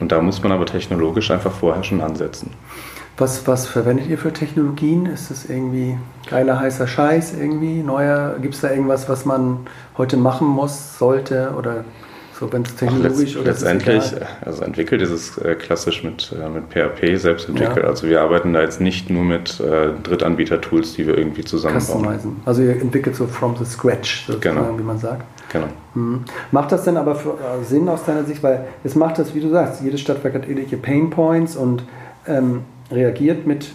Und 0.00 0.12
da 0.12 0.20
muss 0.22 0.42
man 0.42 0.52
aber 0.52 0.66
technologisch 0.66 1.30
einfach 1.30 1.52
vorher 1.52 1.84
schon 1.84 2.00
ansetzen. 2.00 2.50
Was, 3.18 3.48
was 3.48 3.66
verwendet 3.66 4.06
ihr 4.08 4.16
für 4.16 4.32
Technologien? 4.32 5.06
Ist 5.06 5.32
das 5.32 5.46
irgendwie 5.46 5.98
geiler, 6.30 6.60
heißer 6.60 6.86
Scheiß 6.86 7.34
irgendwie? 7.34 7.82
Neuer? 7.82 8.36
Gibt 8.40 8.54
es 8.54 8.60
da 8.60 8.70
irgendwas, 8.70 9.08
was 9.08 9.24
man 9.24 9.66
heute 9.96 10.16
machen 10.16 10.46
muss, 10.46 10.98
sollte? 10.98 11.52
Oder 11.58 11.84
so, 12.38 12.52
wenn 12.52 12.62
es 12.62 12.76
technologisch 12.76 13.36
Ach, 13.36 13.44
letzt, 13.44 13.64
oder 13.64 13.74
Letztendlich, 13.74 14.14
also 14.44 14.62
entwickelt 14.62 15.02
ist 15.02 15.10
es 15.10 15.38
äh, 15.38 15.56
klassisch 15.56 16.04
mit, 16.04 16.32
äh, 16.32 16.48
mit 16.48 16.68
PHP 16.70 17.16
selbst 17.16 17.48
entwickelt. 17.48 17.78
Ja. 17.78 17.88
Also 17.88 18.06
wir 18.06 18.22
arbeiten 18.22 18.52
da 18.52 18.60
jetzt 18.60 18.80
nicht 18.80 19.10
nur 19.10 19.24
mit 19.24 19.58
äh, 19.58 19.88
Drittanbieter-Tools, 20.04 20.92
die 20.92 21.08
wir 21.08 21.18
irgendwie 21.18 21.44
zusammenbauen. 21.44 22.04
Customizen. 22.04 22.36
Also 22.44 22.62
ihr 22.62 22.80
entwickelt 22.80 23.16
so 23.16 23.26
from 23.26 23.56
the 23.56 23.64
scratch, 23.64 24.26
sozusagen, 24.26 24.56
genau. 24.56 24.78
wie 24.78 24.84
man 24.84 24.98
sagt. 24.98 25.24
Genau. 25.52 25.66
Mhm. 25.94 26.24
Macht 26.52 26.70
das 26.70 26.84
denn 26.84 26.96
aber 26.96 27.16
für, 27.16 27.30
äh, 27.30 27.64
Sinn 27.64 27.88
aus 27.88 28.04
deiner 28.04 28.22
Sicht? 28.22 28.44
Weil 28.44 28.68
es 28.84 28.94
macht 28.94 29.18
das, 29.18 29.34
wie 29.34 29.40
du 29.40 29.48
sagst, 29.48 29.82
jedes 29.82 30.00
Stadtwerk 30.00 30.34
hat 30.34 30.48
ähnliche 30.48 30.76
Pain 30.76 31.10
Points 31.10 31.56
und 31.56 31.82
ähm, 32.28 32.60
reagiert 32.90 33.46
mit 33.46 33.70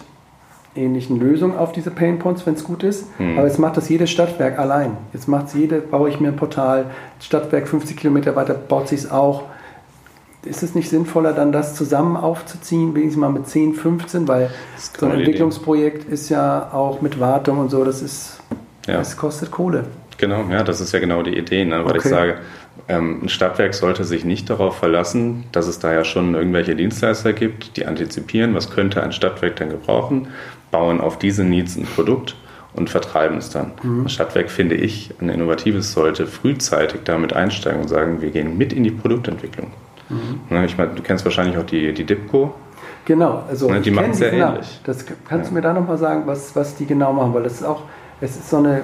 ähnlichen 0.76 1.20
Lösungen 1.20 1.56
auf 1.56 1.72
diese 1.72 1.90
Pain 1.90 2.18
Points, 2.18 2.46
wenn 2.46 2.54
es 2.54 2.64
gut 2.64 2.82
ist. 2.82 3.06
Mhm. 3.18 3.38
Aber 3.38 3.46
jetzt 3.46 3.58
macht 3.58 3.76
das 3.76 3.88
jedes 3.88 4.10
Stadtwerk 4.10 4.58
allein. 4.58 4.96
Jetzt 5.12 5.28
macht 5.28 5.48
es 5.48 5.54
jede, 5.54 5.80
baue 5.80 6.08
ich 6.08 6.20
mir 6.20 6.28
ein 6.28 6.36
Portal, 6.36 6.86
Stadtwerk 7.20 7.68
50 7.68 7.96
Kilometer 7.96 8.34
weiter 8.36 8.54
baut 8.54 8.88
sich 8.88 9.00
es 9.00 9.10
auch. 9.10 9.44
Ist 10.44 10.62
es 10.62 10.74
nicht 10.74 10.90
sinnvoller, 10.90 11.32
dann 11.32 11.52
das 11.52 11.74
zusammen 11.74 12.16
aufzuziehen, 12.16 12.94
wenigstens 12.94 13.20
mal 13.20 13.30
mit 13.30 13.46
10, 13.46 13.74
15, 13.74 14.28
weil 14.28 14.50
so 14.76 15.06
ein 15.06 15.12
Entwicklungsprojekt 15.12 16.04
Idee. 16.04 16.12
ist 16.12 16.28
ja 16.28 16.70
auch 16.70 17.00
mit 17.00 17.18
Wartung 17.18 17.58
und 17.58 17.70
so, 17.70 17.82
das 17.82 18.02
ist, 18.02 18.40
ja. 18.86 18.98
das 18.98 19.16
kostet 19.16 19.50
Kohle. 19.50 19.84
Genau, 20.18 20.44
ja, 20.50 20.62
das 20.62 20.82
ist 20.82 20.92
ja 20.92 21.00
genau 21.00 21.22
die 21.22 21.36
Idee, 21.36 21.64
ne? 21.64 21.78
weil 21.78 21.96
okay. 21.96 21.98
ich 21.98 22.04
sage, 22.04 22.38
ein 22.86 23.28
Stadtwerk 23.28 23.74
sollte 23.74 24.04
sich 24.04 24.24
nicht 24.24 24.50
darauf 24.50 24.76
verlassen, 24.76 25.44
dass 25.52 25.66
es 25.66 25.78
da 25.78 25.92
ja 25.92 26.04
schon 26.04 26.34
irgendwelche 26.34 26.76
Dienstleister 26.76 27.32
gibt, 27.32 27.76
die 27.76 27.86
antizipieren, 27.86 28.54
was 28.54 28.70
könnte 28.70 29.02
ein 29.02 29.12
Stadtwerk 29.12 29.56
denn 29.56 29.70
gebrauchen, 29.70 30.28
bauen 30.70 31.00
auf 31.00 31.18
diese 31.18 31.44
Needs 31.44 31.76
ein 31.76 31.86
Produkt 31.86 32.36
und 32.74 32.90
vertreiben 32.90 33.38
es 33.38 33.50
dann. 33.50 33.72
Mhm. 33.82 34.04
Ein 34.04 34.08
Stadtwerk, 34.08 34.50
finde 34.50 34.74
ich, 34.74 35.14
ein 35.20 35.28
innovatives 35.28 35.92
sollte 35.92 36.26
frühzeitig 36.26 37.02
damit 37.04 37.32
einsteigen 37.32 37.82
und 37.82 37.88
sagen, 37.88 38.20
wir 38.20 38.30
gehen 38.30 38.58
mit 38.58 38.72
in 38.72 38.84
die 38.84 38.90
Produktentwicklung. 38.90 39.70
Mhm. 40.10 40.40
Ne, 40.50 40.66
ich 40.66 40.76
meine, 40.76 40.90
du 40.94 41.02
kennst 41.02 41.24
wahrscheinlich 41.24 41.56
auch 41.56 41.64
die, 41.64 41.92
die 41.94 42.04
DIPCO. 42.04 42.54
Genau, 43.06 43.44
also 43.48 43.70
ne, 43.70 43.80
die 43.80 43.90
machen 43.90 44.10
es 44.10 44.18
sehr 44.18 44.30
genau. 44.30 44.52
ähnlich. 44.52 44.80
Das 44.84 45.06
kannst 45.06 45.30
ja. 45.30 45.48
du 45.48 45.54
mir 45.54 45.60
da 45.60 45.72
nochmal 45.72 45.98
sagen, 45.98 46.22
was, 46.26 46.54
was 46.56 46.74
die 46.74 46.86
genau 46.86 47.12
machen, 47.12 47.32
weil 47.32 47.42
das 47.44 47.54
ist 47.54 47.64
auch, 47.64 47.82
es 48.20 48.36
ist 48.36 48.50
so 48.50 48.58
eine 48.58 48.82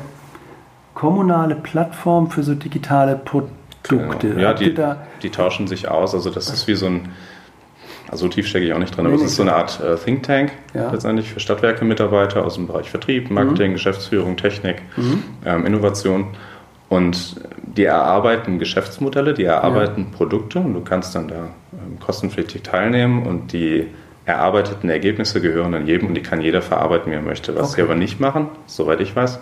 kommunale 0.95 1.55
Plattform 1.55 2.31
für 2.31 2.43
so 2.43 2.55
digitale 2.55 3.17
Produkte. 3.17 3.60
Genau. 3.83 4.15
Ja, 4.39 4.53
die, 4.55 4.75
die, 5.23 5.31
tauschen 5.31 5.67
sich 5.67 5.89
aus. 5.89 6.15
Also 6.15 6.31
das 6.31 6.49
ist 6.51 6.67
wie 6.69 6.75
so 6.75 6.87
ein 6.87 7.09
Also 8.11 8.27
so 8.27 8.29
tief 8.29 8.47
stecke 8.47 8.67
ich 8.67 8.73
auch 8.73 8.79
nicht 8.79 8.97
drin, 8.97 9.07
aber 9.07 9.15
Nee, 9.17 9.23
es 9.23 9.31
ist 9.31 9.37
so 9.37 9.43
eine 9.43 9.55
Art 9.55 9.81
äh, 9.81 9.97
Think 9.97 10.23
Tank 10.25 10.53
Ja. 10.75 10.91
letztendlich 10.91 11.31
für 11.33 11.41
Stadtwerke-Mitarbeiter 11.41 12.45
aus 12.45 12.55
dem 12.57 12.67
Bereich 12.67 12.91
Vertrieb, 12.91 13.31
Marketing, 13.31 13.73
Geschäftsführung, 13.73 14.37
Technik, 14.37 14.83
Mhm. 14.97 15.23
ähm, 15.47 15.67
Innovation. 15.67 16.27
Und 16.89 17.37
die 17.63 17.85
erarbeiten 17.85 18.59
Geschäftsmodelle, 18.59 19.33
die 19.33 19.45
erarbeiten 19.45 20.11
Produkte 20.11 20.59
und 20.59 20.75
du 20.75 20.81
kannst 20.81 21.15
dann 21.15 21.29
da 21.29 21.37
ähm, 21.73 22.01
kostenpflichtig 22.05 22.63
teilnehmen 22.63 23.25
und 23.27 23.53
die 23.53 23.87
erarbeiteten 24.27 24.91
Ergebnisse 24.91 25.41
gehören 25.41 25.71
dann 25.73 25.87
jedem 25.87 26.09
und 26.09 26.15
die 26.15 26.21
kann 26.23 26.41
jeder 26.41 26.63
verarbeiten, 26.63 27.11
wie 27.13 27.17
er 27.17 27.23
möchte. 27.23 27.55
Was 27.57 27.73
sie 27.73 27.83
Okay. 27.83 27.83
aber 27.83 27.95
nicht 27.95 28.19
machen, 28.21 28.49
soweit 28.67 29.01
ich 29.01 29.15
weiß, 29.15 29.39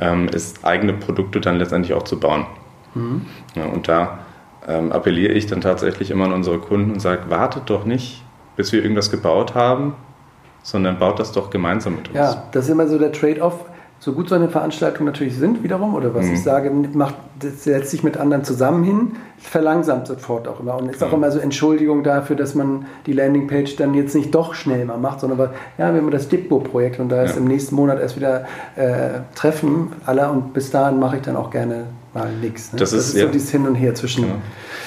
ähm, 0.00 0.28
ist 0.28 0.64
eigene 0.64 0.94
Produkte 0.94 1.40
dann 1.40 1.58
letztendlich 1.58 1.92
auch 1.92 2.04
zu 2.04 2.18
bauen. 2.18 2.46
Mhm. 2.94 3.22
Ja, 3.54 3.66
und 3.66 3.88
da 3.88 4.18
ähm, 4.66 4.92
appelliere 4.92 5.32
ich 5.32 5.46
dann 5.46 5.60
tatsächlich 5.60 6.10
immer 6.10 6.24
an 6.26 6.32
unsere 6.32 6.58
Kunden 6.58 6.92
und 6.92 7.00
sage, 7.00 7.22
wartet 7.28 7.64
doch 7.66 7.84
nicht, 7.84 8.22
bis 8.56 8.72
wir 8.72 8.82
irgendwas 8.82 9.10
gebaut 9.10 9.54
haben, 9.54 9.94
sondern 10.62 10.98
baut 10.98 11.18
das 11.18 11.32
doch 11.32 11.50
gemeinsam 11.50 11.94
mit 11.96 12.08
uns. 12.08 12.16
Ja, 12.18 12.42
das 12.52 12.64
ist 12.66 12.70
immer 12.70 12.86
so 12.86 12.98
der 12.98 13.12
Trade-off. 13.12 13.54
So 14.00 14.12
gut 14.12 14.28
so 14.28 14.36
eine 14.36 14.48
Veranstaltung 14.48 15.06
natürlich 15.06 15.36
sind, 15.36 15.64
wiederum, 15.64 15.96
oder 15.96 16.14
was 16.14 16.26
Mhm. 16.26 16.34
ich 16.34 16.42
sage, 16.44 16.70
macht, 16.70 17.16
setzt 17.40 17.90
sich 17.90 18.04
mit 18.04 18.16
anderen 18.16 18.44
zusammen 18.44 18.84
hin, 18.84 19.16
verlangsamt 19.38 20.06
sofort 20.06 20.46
auch 20.46 20.60
immer. 20.60 20.76
Und 20.76 20.88
ist 20.88 21.02
auch 21.02 21.08
Ja. 21.10 21.16
immer 21.16 21.32
so 21.32 21.40
Entschuldigung 21.40 22.04
dafür, 22.04 22.36
dass 22.36 22.54
man 22.54 22.86
die 23.06 23.12
Landingpage 23.12 23.74
dann 23.74 23.94
jetzt 23.94 24.14
nicht 24.14 24.32
doch 24.32 24.54
schnell 24.54 24.84
mal 24.84 24.98
macht, 24.98 25.18
sondern 25.18 25.38
weil, 25.40 25.50
ja, 25.78 25.92
wir 25.92 26.00
haben 26.00 26.10
das 26.12 26.28
Dipbo-Projekt 26.28 27.00
und 27.00 27.08
da 27.08 27.22
ist 27.24 27.32
Ja. 27.34 27.38
im 27.38 27.46
nächsten 27.48 27.74
Monat 27.74 27.98
erst 27.98 28.14
wieder 28.16 28.44
äh, 28.76 29.20
Treffen 29.34 29.88
aller 30.06 30.30
und 30.30 30.54
bis 30.54 30.70
dahin 30.70 31.00
mache 31.00 31.16
ich 31.16 31.22
dann 31.22 31.34
auch 31.34 31.50
gerne 31.50 31.86
mal 32.18 32.32
nichts. 32.36 32.72
Ne? 32.72 32.78
Das 32.78 32.92
ist- 32.92 33.12
so 33.12 33.18
ja. 33.18 33.26
dieses 33.26 33.50
Hin 33.50 33.66
und 33.66 33.74
Her 33.74 33.94
zwischen. 33.94 34.24
Genau. 34.24 34.36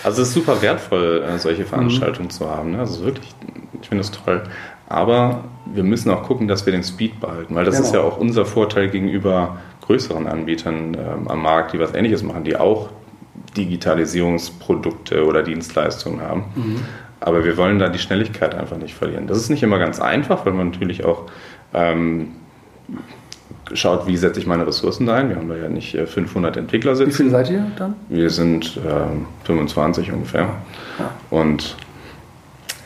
Also 0.04 0.22
es 0.22 0.30
ist 0.30 0.34
super 0.34 0.62
wertvoll, 0.62 1.24
äh, 1.28 1.34
Mhm. 1.34 1.38
solche 1.40 1.66
Veranstaltungen 1.66 2.30
zu 2.30 2.50
haben. 2.50 2.72
Ne? 2.72 2.80
Also 2.80 3.04
wirklich, 3.06 3.34
ich 3.82 3.88
finde 3.88 4.02
es 4.02 4.12
toll. 4.12 4.44
Aber 4.90 5.46
wir 5.74 5.84
müssen 5.84 6.10
auch 6.12 6.24
gucken, 6.24 6.48
dass 6.48 6.66
wir 6.66 6.74
den 6.74 6.84
Speed 6.84 7.20
behalten, 7.20 7.56
weil 7.56 7.64
das 7.66 7.76
Genau. 7.76 7.88
ist 7.88 7.94
ja 7.94 8.02
auch 8.02 8.18
unser 8.18 8.46
Vorteil 8.46 8.90
gegenüber 8.90 9.58
größeren 9.82 10.28
Anbietern 10.28 10.96
ähm, 10.96 11.28
am 11.30 11.42
Markt, 11.42 11.74
die 11.74 11.80
was 11.80 11.94
Ähnliches 11.94 12.24
machen, 12.24 12.44
die 12.44 12.56
auch 12.58 12.90
Digitalisierungsprodukte 13.58 15.26
oder 15.26 15.44
Dienstleistungen 15.44 16.22
haben. 16.22 16.44
Mhm. 16.56 16.76
Aber 17.20 17.44
wir 17.44 17.56
wollen 17.58 17.80
da 17.80 17.90
die 17.90 18.00
Schnelligkeit 18.00 18.56
einfach 18.56 18.78
nicht 18.78 18.96
verlieren. 18.96 19.28
Das 19.28 19.38
ist 19.38 19.50
nicht 19.50 19.64
immer 19.64 19.78
ganz 19.80 20.00
einfach, 20.00 20.46
weil 20.46 20.54
man 20.54 20.72
natürlich 20.72 21.06
auch 21.06 21.26
ähm, 21.74 22.30
schaut, 23.74 24.08
wie 24.08 24.18
setze 24.18 24.40
ich 24.40 24.48
meine 24.48 24.66
Ressourcen 24.68 25.06
da 25.06 25.16
ein. 25.16 25.30
Wir 25.30 25.36
haben 25.36 25.50
da 25.50 25.56
ja 25.56 25.70
nicht 25.70 25.96
äh, 25.96 26.06
500 26.06 26.58
Entwickler 26.58 26.96
sitzen. 26.96 27.10
Wie 27.10 27.16
viele 27.16 27.30
seid 27.30 27.50
ihr 27.50 27.66
dann? 27.78 27.96
Wir 28.10 28.30
sind 28.30 28.80
ähm, 28.88 29.26
25 29.46 30.12
ungefähr. 30.12 30.50
Ja. 31.00 31.12
Und 31.30 31.76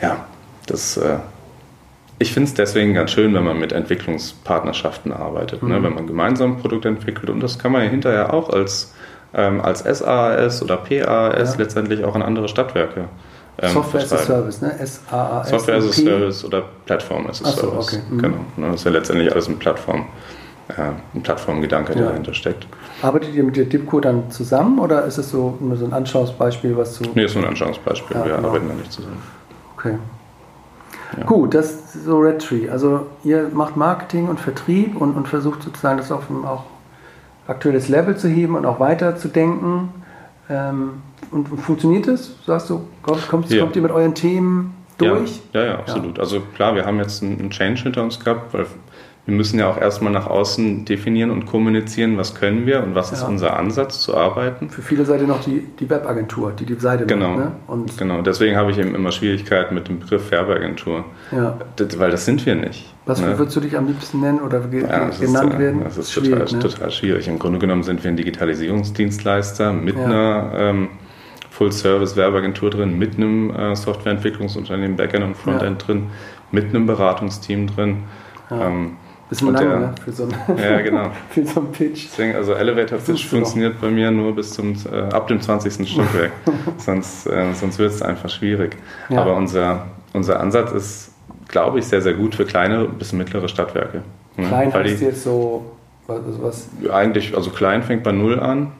ja, 0.02 0.24
das, 0.66 0.96
äh, 0.96 1.18
ich 2.18 2.32
finde 2.32 2.48
es 2.48 2.54
deswegen 2.54 2.94
ganz 2.94 3.10
schön, 3.10 3.34
wenn 3.34 3.44
man 3.44 3.58
mit 3.58 3.72
Entwicklungspartnerschaften 3.72 5.12
arbeitet, 5.12 5.62
ne? 5.62 5.78
Mhm. 5.78 5.84
wenn 5.84 5.94
man 5.94 6.06
gemeinsam 6.06 6.52
ein 6.52 6.58
Produkt 6.58 6.84
entwickelt. 6.84 7.30
Und 7.30 7.40
das 7.40 7.58
kann 7.58 7.72
man 7.72 7.82
ja 7.82 7.88
hinterher 7.90 8.32
auch 8.32 8.50
als, 8.50 8.94
ähm, 9.34 9.60
als 9.60 9.80
SAS 9.80 10.62
oder 10.62 10.76
PAS 10.76 11.54
Ja. 11.54 11.58
letztendlich 11.58 12.04
auch 12.04 12.16
in 12.16 12.22
andere 12.22 12.48
Stadtwerke 12.48 13.04
ähm, 13.58 13.72
Software 13.72 14.02
as 14.02 14.12
a. 14.12 14.18
Service, 14.18 14.60
ne? 14.60 14.78
S-A-A-S. 14.78 15.48
Software 15.48 15.76
as 15.76 15.84
a. 15.88 15.92
Service 15.92 16.44
oder 16.44 16.62
Plattform 16.84 17.26
as 17.26 17.42
a 17.42 17.50
so, 17.50 17.60
Service. 17.60 17.88
okay. 17.88 18.02
Mhm. 18.10 18.18
Genau. 18.22 18.36
Ne? 18.56 18.66
Das 18.70 18.74
ist 18.80 18.84
ja 18.84 18.90
letztendlich 18.90 19.32
alles 19.32 19.48
ein 19.48 19.58
Plattform, 19.58 20.00
äh, 20.00 20.04
ein 20.68 21.22
Plattformgedanke, 21.22 21.92
der 21.92 22.02
Ja. 22.02 22.08
dahinter 22.10 22.34
steckt. 22.34 22.66
Arbeitet 23.02 23.34
ihr 23.34 23.44
mit 23.44 23.56
der 23.56 23.66
DIPCO 23.66 24.00
dann 24.00 24.30
zusammen 24.30 24.78
oder 24.78 25.04
ist 25.04 25.18
es 25.18 25.30
so 25.30 25.56
nur 25.60 25.76
so 25.76 25.84
ein 25.84 25.92
Anschauungsbeispiel, 25.92 26.76
was 26.76 26.98
du. 26.98 27.04
Nee, 27.14 27.24
ist 27.24 27.34
nur 27.34 27.44
ein 27.44 27.50
Anschauungsbeispiel. 27.50 28.16
Ja, 28.16 28.24
Wir 28.24 28.36
genau. 28.36 28.48
arbeiten 28.48 28.68
da 28.68 28.74
nicht 28.74 28.92
zusammen. 28.92 29.22
Okay. 29.76 29.98
Ja. 31.16 31.24
Gut, 31.24 31.54
das 31.54 31.70
ist 31.70 32.04
so 32.04 32.18
Red 32.18 32.40
Tree. 32.42 32.68
Also 32.68 33.06
ihr 33.22 33.48
macht 33.52 33.76
Marketing 33.76 34.28
und 34.28 34.40
Vertrieb 34.40 35.00
und, 35.00 35.14
und 35.14 35.28
versucht 35.28 35.62
sozusagen 35.62 35.98
das 35.98 36.10
auf 36.10 36.28
ein 36.30 36.44
auch 36.44 36.64
aktuelles 37.46 37.88
Level 37.88 38.16
zu 38.16 38.28
heben 38.28 38.56
und 38.56 38.66
auch 38.66 38.80
weiter 38.80 39.16
zu 39.16 39.28
denken. 39.28 39.90
Ähm, 40.50 41.02
und 41.30 41.46
funktioniert 41.60 42.08
das? 42.08 42.30
Sagst 42.44 42.70
du, 42.70 42.82
kommt, 43.02 43.28
kommt, 43.28 43.50
Ja. 43.50 43.62
kommt 43.62 43.76
ihr 43.76 43.82
mit 43.82 43.92
euren 43.92 44.14
Themen 44.14 44.74
durch? 44.98 45.40
Ja, 45.52 45.60
ja, 45.60 45.66
ja 45.66 45.78
absolut. 45.78 46.18
Also 46.18 46.40
klar, 46.54 46.74
wir 46.74 46.84
haben 46.86 46.98
jetzt 46.98 47.22
einen 47.22 47.50
Change 47.50 47.82
hinter 47.84 48.02
uns 48.02 48.18
gehabt, 48.22 48.52
weil 48.52 48.66
wir 49.26 49.34
müssen 49.34 49.58
ja 49.58 49.68
auch 49.68 49.76
erstmal 49.80 50.12
nach 50.12 50.28
außen 50.28 50.84
definieren 50.84 51.30
und 51.32 51.46
kommunizieren, 51.46 52.16
was 52.16 52.36
können 52.36 52.64
wir 52.64 52.82
und 52.84 52.94
was 52.94 53.10
ist 53.10 53.22
Ja. 53.22 53.28
unser 53.28 53.58
Ansatz 53.58 54.00
zu 54.00 54.16
arbeiten. 54.16 54.70
Für 54.70 54.82
viele 54.82 55.04
seid 55.04 55.20
ihr 55.20 55.26
noch 55.26 55.42
die, 55.42 55.66
die 55.80 55.90
Webagentur, 55.90 56.52
die 56.52 56.64
die 56.64 56.74
Seite 56.76 57.06
Genau. 57.06 57.30
macht. 57.30 57.38
Ne? 57.38 57.52
Und 57.66 57.98
Genau, 57.98 58.22
deswegen 58.22 58.56
habe 58.56 58.70
ich 58.70 58.78
eben 58.78 58.94
immer 58.94 59.10
Schwierigkeiten 59.10 59.74
mit 59.74 59.88
dem 59.88 59.98
Begriff 59.98 60.30
Werbeagentur, 60.30 61.04
ja. 61.32 61.56
das, 61.74 61.98
weil 61.98 62.12
das 62.12 62.24
sind 62.24 62.46
wir 62.46 62.54
nicht. 62.54 62.94
was 63.04 63.20
ne? 63.20 63.36
würdest 63.36 63.56
du 63.56 63.60
dich 63.60 63.76
am 63.76 63.86
liebsten 63.88 64.20
nennen 64.20 64.38
oder 64.40 64.60
ge 64.60 64.82
Ja, 64.82 65.08
genannt 65.10 65.14
ist, 65.20 65.56
äh, 65.56 65.58
werden? 65.58 65.80
Das 65.84 65.96
ist 65.98 66.12
Schwierig, 66.12 66.38
total, 66.50 66.58
ne? 66.58 66.58
total 66.60 66.90
schwierig. 66.92 67.26
Im 67.28 67.38
Grunde 67.40 67.58
genommen 67.58 67.82
sind 67.82 68.04
wir 68.04 68.10
ein 68.10 68.16
Digitalisierungsdienstleister 68.16 69.72
mit 69.72 69.96
einer 69.96 70.52
ähm, 70.56 70.88
Full-Service-Werbeagentur 71.50 72.70
drin, 72.70 72.98
mit 72.98 73.16
einem 73.16 73.50
äh, 73.50 73.74
Softwareentwicklungsunternehmen, 73.74 74.96
Backend 74.96 75.24
und 75.24 75.36
Frontend 75.36 75.86
drin, 75.86 76.06
mit 76.52 76.66
einem 76.66 76.86
Beratungsteam 76.86 77.66
drin. 77.66 78.04
Ähm, 78.50 78.92
Bisschen 79.28 79.48
und 79.48 79.54
lang, 79.54 79.68
der- 79.68 79.78
ne? 79.80 79.94
Für 80.04 80.12
so, 80.12 80.24
ein, 80.24 80.34
ja, 80.58 80.80
genau. 80.82 81.10
für 81.30 81.44
so 81.44 81.60
einen 81.60 81.72
Pitch. 81.72 82.06
Deswegen, 82.10 82.36
also 82.36 82.52
Elevator 82.54 82.98
Pitch 82.98 83.26
funktioniert 83.26 83.80
bei 83.80 83.90
mir 83.90 84.10
nur 84.10 84.34
bis 84.34 84.52
zum, 84.52 84.74
äh, 84.92 84.98
ab 85.12 85.26
dem 85.28 85.40
20. 85.40 85.88
Stockwerk. 85.88 86.30
sonst 86.78 87.26
äh, 87.26 87.52
sonst 87.54 87.78
wird 87.78 87.90
es 87.92 88.02
einfach 88.02 88.30
schwierig. 88.30 88.76
Ja. 89.08 89.22
Aber 89.22 89.34
unser, 89.36 89.86
unser 90.12 90.38
Ansatz 90.40 90.72
ist, 90.72 91.10
glaube 91.48 91.80
ich, 91.80 91.86
sehr, 91.86 92.02
sehr 92.02 92.14
gut 92.14 92.34
für 92.36 92.44
kleine 92.44 92.84
bis 92.84 93.12
mittlere 93.12 93.48
Stadtwerke. 93.48 94.02
Ne? 94.36 94.46
Klein 94.46 94.72
Weil 94.72 94.84
heißt 94.84 95.00
die, 95.00 95.04
jetzt 95.06 95.24
so, 95.24 95.72
was, 96.06 96.20
was 96.40 96.68
eigentlich, 96.92 97.36
also 97.36 97.50
klein 97.50 97.82
fängt 97.82 98.04
bei 98.04 98.12
Null 98.12 98.38
an. 98.38 98.72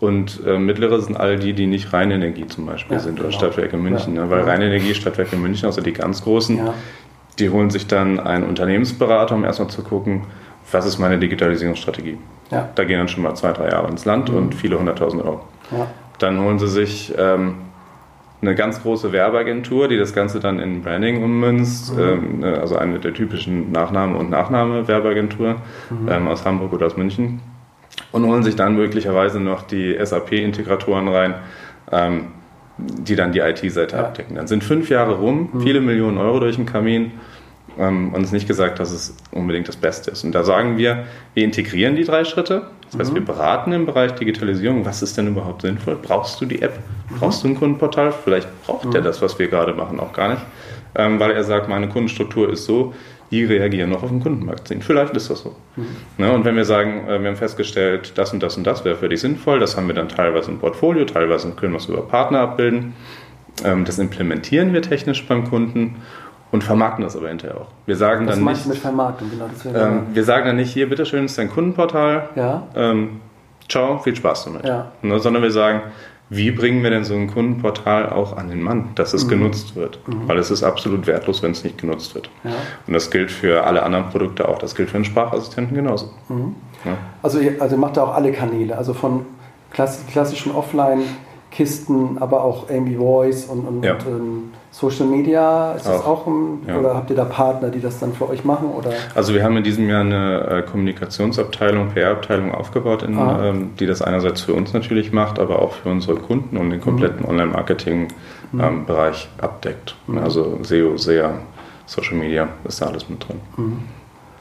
Und 0.00 0.40
äh, 0.46 0.58
mittlere 0.58 1.00
sind 1.00 1.16
all 1.16 1.38
die, 1.38 1.52
die 1.54 1.66
nicht 1.66 1.92
Rheinenergie 1.92 2.46
zum 2.46 2.66
Beispiel 2.66 2.96
Ja, 2.96 3.02
sind 3.02 3.14
oder 3.20 3.28
genau. 3.28 3.38
Stadtwerke 3.38 3.76
München. 3.76 4.14
Ja. 4.16 4.24
Ne? 4.24 4.30
Weil 4.30 4.40
Ja. 4.40 4.44
Rheinenergie, 4.44 4.92
Stadtwerke 4.94 5.36
München, 5.36 5.66
also 5.66 5.80
die 5.80 5.92
ganz 5.92 6.22
großen, 6.22 6.58
ja, 6.58 6.74
die 7.38 7.50
holen 7.50 7.70
sich 7.70 7.86
dann 7.86 8.20
einen 8.20 8.44
Unternehmensberater, 8.44 9.34
um 9.34 9.44
erstmal 9.44 9.68
zu 9.68 9.82
gucken, 9.82 10.22
was 10.70 10.86
ist 10.86 10.98
meine 10.98 11.18
Digitalisierungsstrategie. 11.18 12.18
ja, 12.50 12.68
Da 12.74 12.84
gehen 12.84 12.98
dann 12.98 13.08
schon 13.08 13.22
mal 13.22 13.34
zwei, 13.34 13.52
drei 13.52 13.68
Jahre 13.70 13.88
ins 13.88 14.04
Land 14.04 14.30
Mhm. 14.30 14.36
und 14.36 14.54
viele 14.54 14.78
hunderttausend 14.78 15.22
Euro. 15.24 15.40
ja, 15.70 15.86
Dann 16.18 16.40
holen 16.40 16.58
sie 16.58 16.68
sich 16.68 17.12
ähm, 17.18 17.56
eine 18.40 18.54
ganz 18.54 18.82
große 18.82 19.10
Werbeagentur, 19.12 19.88
die 19.88 19.96
das 19.98 20.12
Ganze 20.14 20.38
dann 20.38 20.60
in 20.60 20.82
Branding 20.82 21.22
ummünzt, 21.22 21.94
Mhm. 21.96 22.02
ähm, 22.02 22.38
ne, 22.40 22.58
also 22.60 22.76
eine 22.76 22.98
der 23.00 23.12
typischen 23.14 23.72
Nachname- 23.72 24.16
und 24.16 24.30
Nachname-Werbeagentur 24.30 25.56
Mhm. 25.90 26.08
ähm, 26.10 26.28
aus 26.28 26.44
Hamburg 26.44 26.72
oder 26.72 26.86
aus 26.86 26.96
München. 26.96 27.40
Und 28.12 28.26
holen 28.26 28.42
sich 28.42 28.54
dann 28.56 28.76
möglicherweise 28.76 29.40
noch 29.40 29.62
die 29.62 29.94
SAP-Integratoren 29.96 31.08
rein, 31.08 31.34
ähm, 31.90 32.26
die 32.78 33.14
dann 33.16 33.32
die 33.32 33.38
IT-Seite 33.40 33.96
Ja. 33.96 34.02
abdecken. 34.04 34.36
Dann 34.36 34.46
sind 34.46 34.64
fünf 34.64 34.88
Jahre 34.90 35.14
rum, 35.14 35.48
Mhm. 35.52 35.60
viele 35.60 35.80
Millionen 35.80 36.18
Euro 36.18 36.40
durch 36.40 36.56
den 36.56 36.66
Kamin. 36.66 37.12
Ähm, 37.78 38.12
und 38.14 38.20
es 38.20 38.28
ist 38.28 38.32
nicht 38.32 38.46
gesagt, 38.48 38.78
dass 38.78 38.92
es 38.92 39.16
unbedingt 39.32 39.66
das 39.68 39.76
Beste 39.76 40.10
ist. 40.12 40.22
Und 40.24 40.32
da 40.32 40.44
sagen 40.44 40.76
wir, 40.78 41.04
wir 41.34 41.44
integrieren 41.44 41.96
die 41.96 42.04
drei 42.04 42.24
Schritte. 42.24 42.68
Das 42.90 43.00
heißt, 43.00 43.10
Mhm. 43.10 43.16
wir 43.16 43.24
beraten 43.24 43.72
im 43.72 43.86
Bereich 43.86 44.12
Digitalisierung. 44.12 44.84
Was 44.84 45.02
ist 45.02 45.16
denn 45.18 45.26
überhaupt 45.28 45.62
sinnvoll? 45.62 45.98
Brauchst 46.00 46.40
du 46.40 46.46
die 46.46 46.62
App? 46.62 46.78
Brauchst 47.18 47.42
du 47.42 47.48
ein 47.48 47.56
Kundenportal? 47.56 48.12
Vielleicht 48.12 48.48
braucht 48.64 48.92
der 48.94 49.00
Mhm. 49.00 49.04
das, 49.04 49.20
was 49.22 49.38
wir 49.38 49.48
gerade 49.48 49.72
machen, 49.74 49.98
auch 49.98 50.12
gar 50.12 50.28
nicht. 50.28 50.42
Ähm, 50.96 51.18
weil 51.18 51.32
er 51.32 51.42
sagt, 51.42 51.68
meine 51.68 51.88
Kundenstruktur 51.88 52.52
ist 52.52 52.64
so, 52.66 52.94
die 53.30 53.44
reagieren 53.44 53.90
noch 53.90 54.02
auf 54.02 54.10
ein 54.10 54.20
Kundenmagazin. 54.20 54.82
Vielleicht 54.82 55.16
ist 55.16 55.30
das 55.30 55.40
so. 55.40 55.56
Mhm. 55.76 55.86
Ne? 56.18 56.32
Und 56.32 56.44
wenn 56.44 56.56
wir 56.56 56.64
sagen, 56.64 57.08
äh, 57.08 57.20
wir 57.20 57.28
haben 57.28 57.36
festgestellt, 57.36 58.12
das 58.16 58.32
und 58.32 58.42
das 58.42 58.56
und 58.56 58.66
das 58.66 58.84
wäre 58.84 58.96
für 58.96 59.08
dich 59.08 59.20
sinnvoll, 59.20 59.58
das 59.58 59.76
haben 59.76 59.86
wir 59.86 59.94
dann 59.94 60.08
teilweise 60.08 60.50
im 60.50 60.58
Portfolio, 60.58 61.04
teilweise 61.04 61.50
können 61.52 61.72
wir 61.72 61.78
es 61.78 61.86
über 61.86 62.02
Partner 62.02 62.40
abbilden. 62.40 62.94
Ähm, 63.64 63.84
das 63.84 63.98
implementieren 63.98 64.72
wir 64.72 64.82
technisch 64.82 65.26
beim 65.26 65.48
Kunden 65.48 65.96
und 66.50 66.62
vermarkten 66.62 67.04
das 67.04 67.16
aber 67.16 67.28
hinterher 67.28 67.60
auch. 67.60 67.68
Wir 67.86 67.96
sagen 67.96 68.26
was 68.26 68.36
dann 68.36 68.44
nicht, 68.44 68.66
mit 68.66 68.78
Vermarktung? 68.78 69.30
Genau, 69.30 69.46
das 69.48 69.66
ähm, 69.66 70.06
wir 70.12 70.24
sagen 70.24 70.46
dann 70.46 70.56
nicht, 70.56 70.72
hier, 70.72 70.88
bitteschön, 70.88 71.24
ist 71.24 71.36
dein 71.36 71.50
Kundenportal, 71.50 72.28
ja, 72.36 72.66
ähm, 72.76 73.20
ciao, 73.68 73.98
viel 73.98 74.14
Spaß 74.14 74.44
damit. 74.44 74.64
Ja. 74.64 74.92
Ne, 75.02 75.18
sondern 75.18 75.42
wir 75.42 75.50
sagen, 75.50 75.82
wie 76.36 76.50
bringen 76.50 76.82
wir 76.82 76.90
denn 76.90 77.04
so 77.04 77.14
ein 77.14 77.26
Kundenportal 77.28 78.10
auch 78.10 78.36
an 78.36 78.48
den 78.48 78.62
Mann, 78.62 78.90
dass 78.94 79.12
es 79.14 79.24
Mhm. 79.24 79.30
genutzt 79.30 79.76
wird? 79.76 79.98
Weil 80.26 80.38
es 80.38 80.50
ist 80.50 80.62
absolut 80.62 81.06
wertlos, 81.06 81.42
wenn 81.42 81.52
es 81.52 81.64
nicht 81.64 81.78
genutzt 81.78 82.14
wird. 82.14 82.30
ja. 82.44 82.50
Und 82.86 82.92
das 82.92 83.10
gilt 83.10 83.30
für 83.30 83.64
alle 83.64 83.82
anderen 83.82 84.08
Produkte 84.10 84.48
auch. 84.48 84.58
Das 84.58 84.74
gilt 84.74 84.90
für 84.90 84.96
einen 84.96 85.04
Sprachassistenten 85.04 85.76
genauso. 85.76 86.10
Mhm. 86.28 86.54
Ja. 86.84 86.96
Also 87.22 87.38
ihr, 87.40 87.60
also 87.60 87.76
macht 87.76 87.96
da 87.96 88.04
auch 88.04 88.14
alle 88.14 88.32
Kanäle, 88.32 88.76
also 88.76 88.94
von 88.94 89.24
klass- 89.72 90.04
klassischen 90.10 90.52
Kisten, 91.50 92.18
aber 92.18 92.42
auch 92.42 92.68
irgendwie 92.68 92.96
Voice 92.96 93.44
und, 93.46 93.60
und, 93.66 93.84
Ja. 93.84 93.94
und 93.94 94.06
ähm, 94.06 94.42
Social 94.76 95.06
Media. 95.06 95.74
Ist 95.74 95.86
das 95.86 96.00
Auch. 96.00 96.22
auch, 96.22 96.26
ein, 96.26 96.64
Ja. 96.66 96.78
oder 96.80 96.96
habt 96.96 97.08
ihr 97.08 97.14
da 97.14 97.24
Partner, 97.24 97.68
die 97.70 97.80
das 97.80 98.00
dann 98.00 98.12
für 98.12 98.28
euch 98.28 98.44
machen? 98.44 98.70
Oder? 98.72 98.90
Also 99.14 99.32
wir 99.32 99.44
haben 99.44 99.56
in 99.56 99.62
diesem 99.62 99.88
Jahr 99.88 100.00
eine 100.00 100.40
äh, 100.48 100.62
Kommunikationsabteilung, 100.62 101.90
PR-Abteilung 101.90 102.50
aufgebaut, 102.52 103.04
in, 103.04 103.16
Ah. 103.16 103.50
ähm, 103.50 103.70
die 103.78 103.86
das 103.86 104.02
einerseits 104.02 104.40
für 104.40 104.52
uns 104.52 104.72
natürlich 104.72 105.12
macht, 105.12 105.38
aber 105.38 105.62
auch 105.62 105.74
für 105.74 105.90
unsere 105.90 106.16
Kunden 106.16 106.56
und 106.56 106.70
den 106.70 106.80
kompletten 106.80 107.24
Online-Marketing-Bereich 107.24 109.28
abdeckt. 109.40 109.94
Also 110.22 110.58
SEO, 110.62 110.96
SEA, 110.96 111.34
Social 111.86 112.16
Media 112.16 112.48
ist 112.64 112.80
da 112.82 112.86
alles 112.86 113.08
mit 113.08 113.26
drin. 113.28 113.40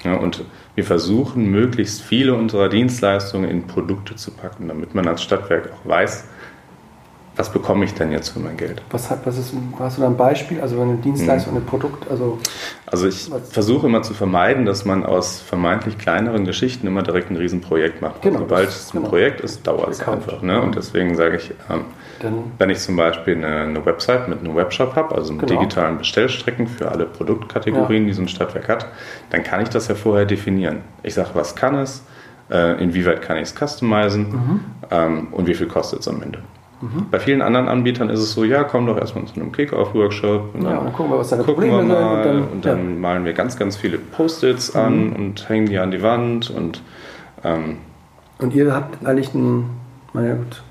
Ja, 0.03 0.15
und 0.15 0.43
wir 0.75 0.83
versuchen, 0.83 1.49
möglichst 1.51 2.01
viele 2.01 2.33
unserer 2.33 2.69
Dienstleistungen 2.69 3.49
in 3.49 3.67
Produkte 3.67 4.15
zu 4.15 4.31
packen, 4.31 4.67
damit 4.67 4.95
man 4.95 5.07
als 5.07 5.21
Stadtwerk 5.21 5.69
auch 5.73 5.87
weiß, 5.89 6.27
was 7.35 7.51
bekomme 7.51 7.83
ich 7.85 7.93
denn 7.95 8.11
jetzt 8.11 8.29
für 8.29 8.39
mein 8.39 8.57
Geld. 8.57 8.81
Was, 8.91 9.09
hat, 9.09 9.25
was 9.25 9.37
ist, 9.39 9.53
hast 9.79 9.97
du 9.97 10.01
da 10.01 10.07
ein 10.07 10.17
Beispiel? 10.17 10.61
Also 10.61 10.79
eine 10.79 10.95
Dienstleistung, 10.97 11.55
ein 11.55 11.65
Produkt, 11.65 12.09
also 12.09 12.37
Also 12.85 13.07
ich 13.07 13.29
versuche 13.49 13.87
immer 13.87 14.03
zu 14.03 14.13
vermeiden, 14.13 14.65
dass 14.65 14.85
man 14.85 15.03
aus 15.03 15.39
vermeintlich 15.41 15.97
kleineren 15.97 16.45
Geschichten 16.45 16.85
immer 16.85 17.01
direkt 17.01 17.31
ein 17.31 17.37
Riesenprojekt 17.37 18.01
macht. 18.01 18.21
Genau, 18.21 18.39
Sobald 18.39 18.69
es 18.69 18.89
ein 18.93 18.97
genau. 18.97 19.09
Projekt 19.09 19.41
ist, 19.41 19.65
dauert 19.65 19.89
es 19.89 20.07
einfach. 20.07 20.41
Ne? 20.43 20.61
Und 20.61 20.75
deswegen 20.75 21.15
sage 21.15 21.37
ich, 21.37 21.51
ähm, 21.71 21.85
dann 22.21 22.51
wenn 22.59 22.69
ich 22.69 22.79
zum 22.79 22.95
Beispiel 22.95 23.35
eine, 23.35 23.61
eine 23.61 23.85
Website 23.85 24.27
mit 24.29 24.39
einem 24.39 24.55
Webshop 24.55 24.95
habe, 24.95 25.15
also 25.15 25.33
mit 25.33 25.47
Genau. 25.47 25.59
digitalen 25.59 25.97
Bestellstrecken 25.97 26.67
für 26.67 26.91
alle 26.91 27.05
Produktkategorien, 27.05 28.05
die 28.05 28.13
so 28.13 28.21
ein 28.21 28.27
Stadtwerk 28.27 28.69
hat, 28.69 28.87
dann 29.31 29.43
kann 29.43 29.61
ich 29.61 29.69
das 29.69 29.87
ja 29.87 29.95
vorher 29.95 30.25
definieren. 30.25 30.81
Ich 31.01 31.15
sage, 31.15 31.29
was 31.33 31.55
kann 31.55 31.75
es, 31.75 32.03
äh, 32.51 32.81
inwieweit 32.81 33.21
kann 33.23 33.37
ich 33.37 33.43
es 33.43 33.55
customizen 33.55 34.29
Mhm. 34.29 34.59
ähm, 34.91 35.27
und 35.31 35.47
wie 35.47 35.55
viel 35.55 35.67
kostet 35.67 36.01
es 36.01 36.07
am 36.07 36.21
Ende. 36.21 36.39
Bei 37.11 37.19
vielen 37.19 37.41
anderen 37.41 37.67
Anbietern 37.67 38.09
ist 38.09 38.19
es 38.19 38.33
so, 38.33 38.43
ja, 38.43 38.63
komm 38.63 38.85
doch 38.87 38.97
erstmal 38.97 39.25
zu 39.25 39.35
einem 39.35 39.51
Kick-Off-Workshop 39.51 40.55
und 40.55 40.61
Ja, 40.63 40.77
und 40.77 40.85
dann 40.85 40.93
gucken 40.93 41.11
wir, 41.11 41.19
was 41.19 41.29
deine 41.29 41.43
Probleme 41.43 41.77
sind 41.79 41.91
und 41.91 42.23
dann- 42.23 42.43
und 42.47 42.65
dann 42.65 42.99
malen 43.01 43.25
wir 43.25 43.33
ganz, 43.33 43.57
ganz 43.57 43.75
viele 43.77 43.97
Post-its 43.97 44.75
an 44.75 45.13
und 45.13 45.47
hängen 45.49 45.65
die 45.67 45.77
an 45.77 45.91
die 45.91 46.01
Wand 46.01 46.49
und 46.49 46.81
ähm, 47.43 47.77
Und 48.39 48.53
ihr 48.53 48.73
habt 48.73 49.05
eigentlich 49.05 49.33
ein, 49.33 49.65
naja 50.13 50.35
gut, 50.35 50.63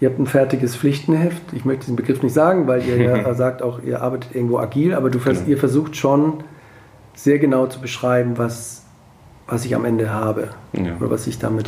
ihr 0.00 0.08
habt 0.08 0.18
ein 0.18 0.26
fertiges 0.26 0.76
Pflichtenheft. 0.76 1.42
Ich 1.52 1.64
möchte 1.64 1.82
diesen 1.82 1.96
Begriff 1.96 2.22
nicht 2.22 2.32
sagen, 2.34 2.66
weil 2.66 2.82
ihr 2.86 2.96
ja 2.96 3.34
sagt 3.34 3.62
auch, 3.62 3.82
ihr 3.82 4.00
arbeitet 4.02 4.34
irgendwo 4.34 4.58
agil, 4.58 4.94
aber 4.94 5.10
du 5.10 5.18
Genau. 5.18 5.40
ihr 5.46 5.58
versucht 5.58 5.96
schon 5.96 6.44
sehr 7.14 7.38
genau 7.38 7.66
zu 7.66 7.80
beschreiben, 7.80 8.38
was, 8.38 8.84
was 9.46 9.64
ich 9.64 9.74
am 9.74 9.84
Ende 9.84 10.10
habe. 10.12 10.48
Ja. 10.72 10.96
Oder 11.00 11.10
was 11.10 11.26
ich 11.26 11.38
damit. 11.38 11.66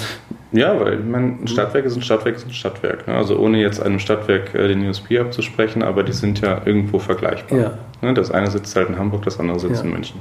Ja, 0.52 0.78
weil 0.78 1.00
ich 1.00 1.04
meine, 1.06 1.38
ein 1.42 1.46
Stadtwerk 1.48 1.84
ist 1.86 1.96
ein 1.96 2.02
Stadtwerk 2.02 2.36
ist 2.36 2.46
ein 2.46 2.52
Stadtwerk. 2.52 3.06
Ne? 3.08 3.14
Also 3.14 3.38
ohne 3.38 3.58
jetzt 3.60 3.82
einem 3.82 3.98
Stadtwerk 3.98 4.54
äh, 4.54 4.68
den 4.68 4.86
USP 4.86 5.18
abzusprechen, 5.18 5.82
aber 5.82 6.02
die 6.02 6.12
sind 6.12 6.40
ja 6.40 6.60
irgendwo 6.64 6.98
vergleichbar. 6.98 7.58
Ja. 7.58 7.70
Ne? 8.02 8.12
Das 8.14 8.30
eine 8.30 8.50
sitzt 8.50 8.76
halt 8.76 8.88
in 8.90 8.98
Hamburg, 8.98 9.22
das 9.22 9.40
andere 9.40 9.58
sitzt 9.58 9.80
Ja. 9.80 9.84
in 9.86 9.90
München. 9.92 10.20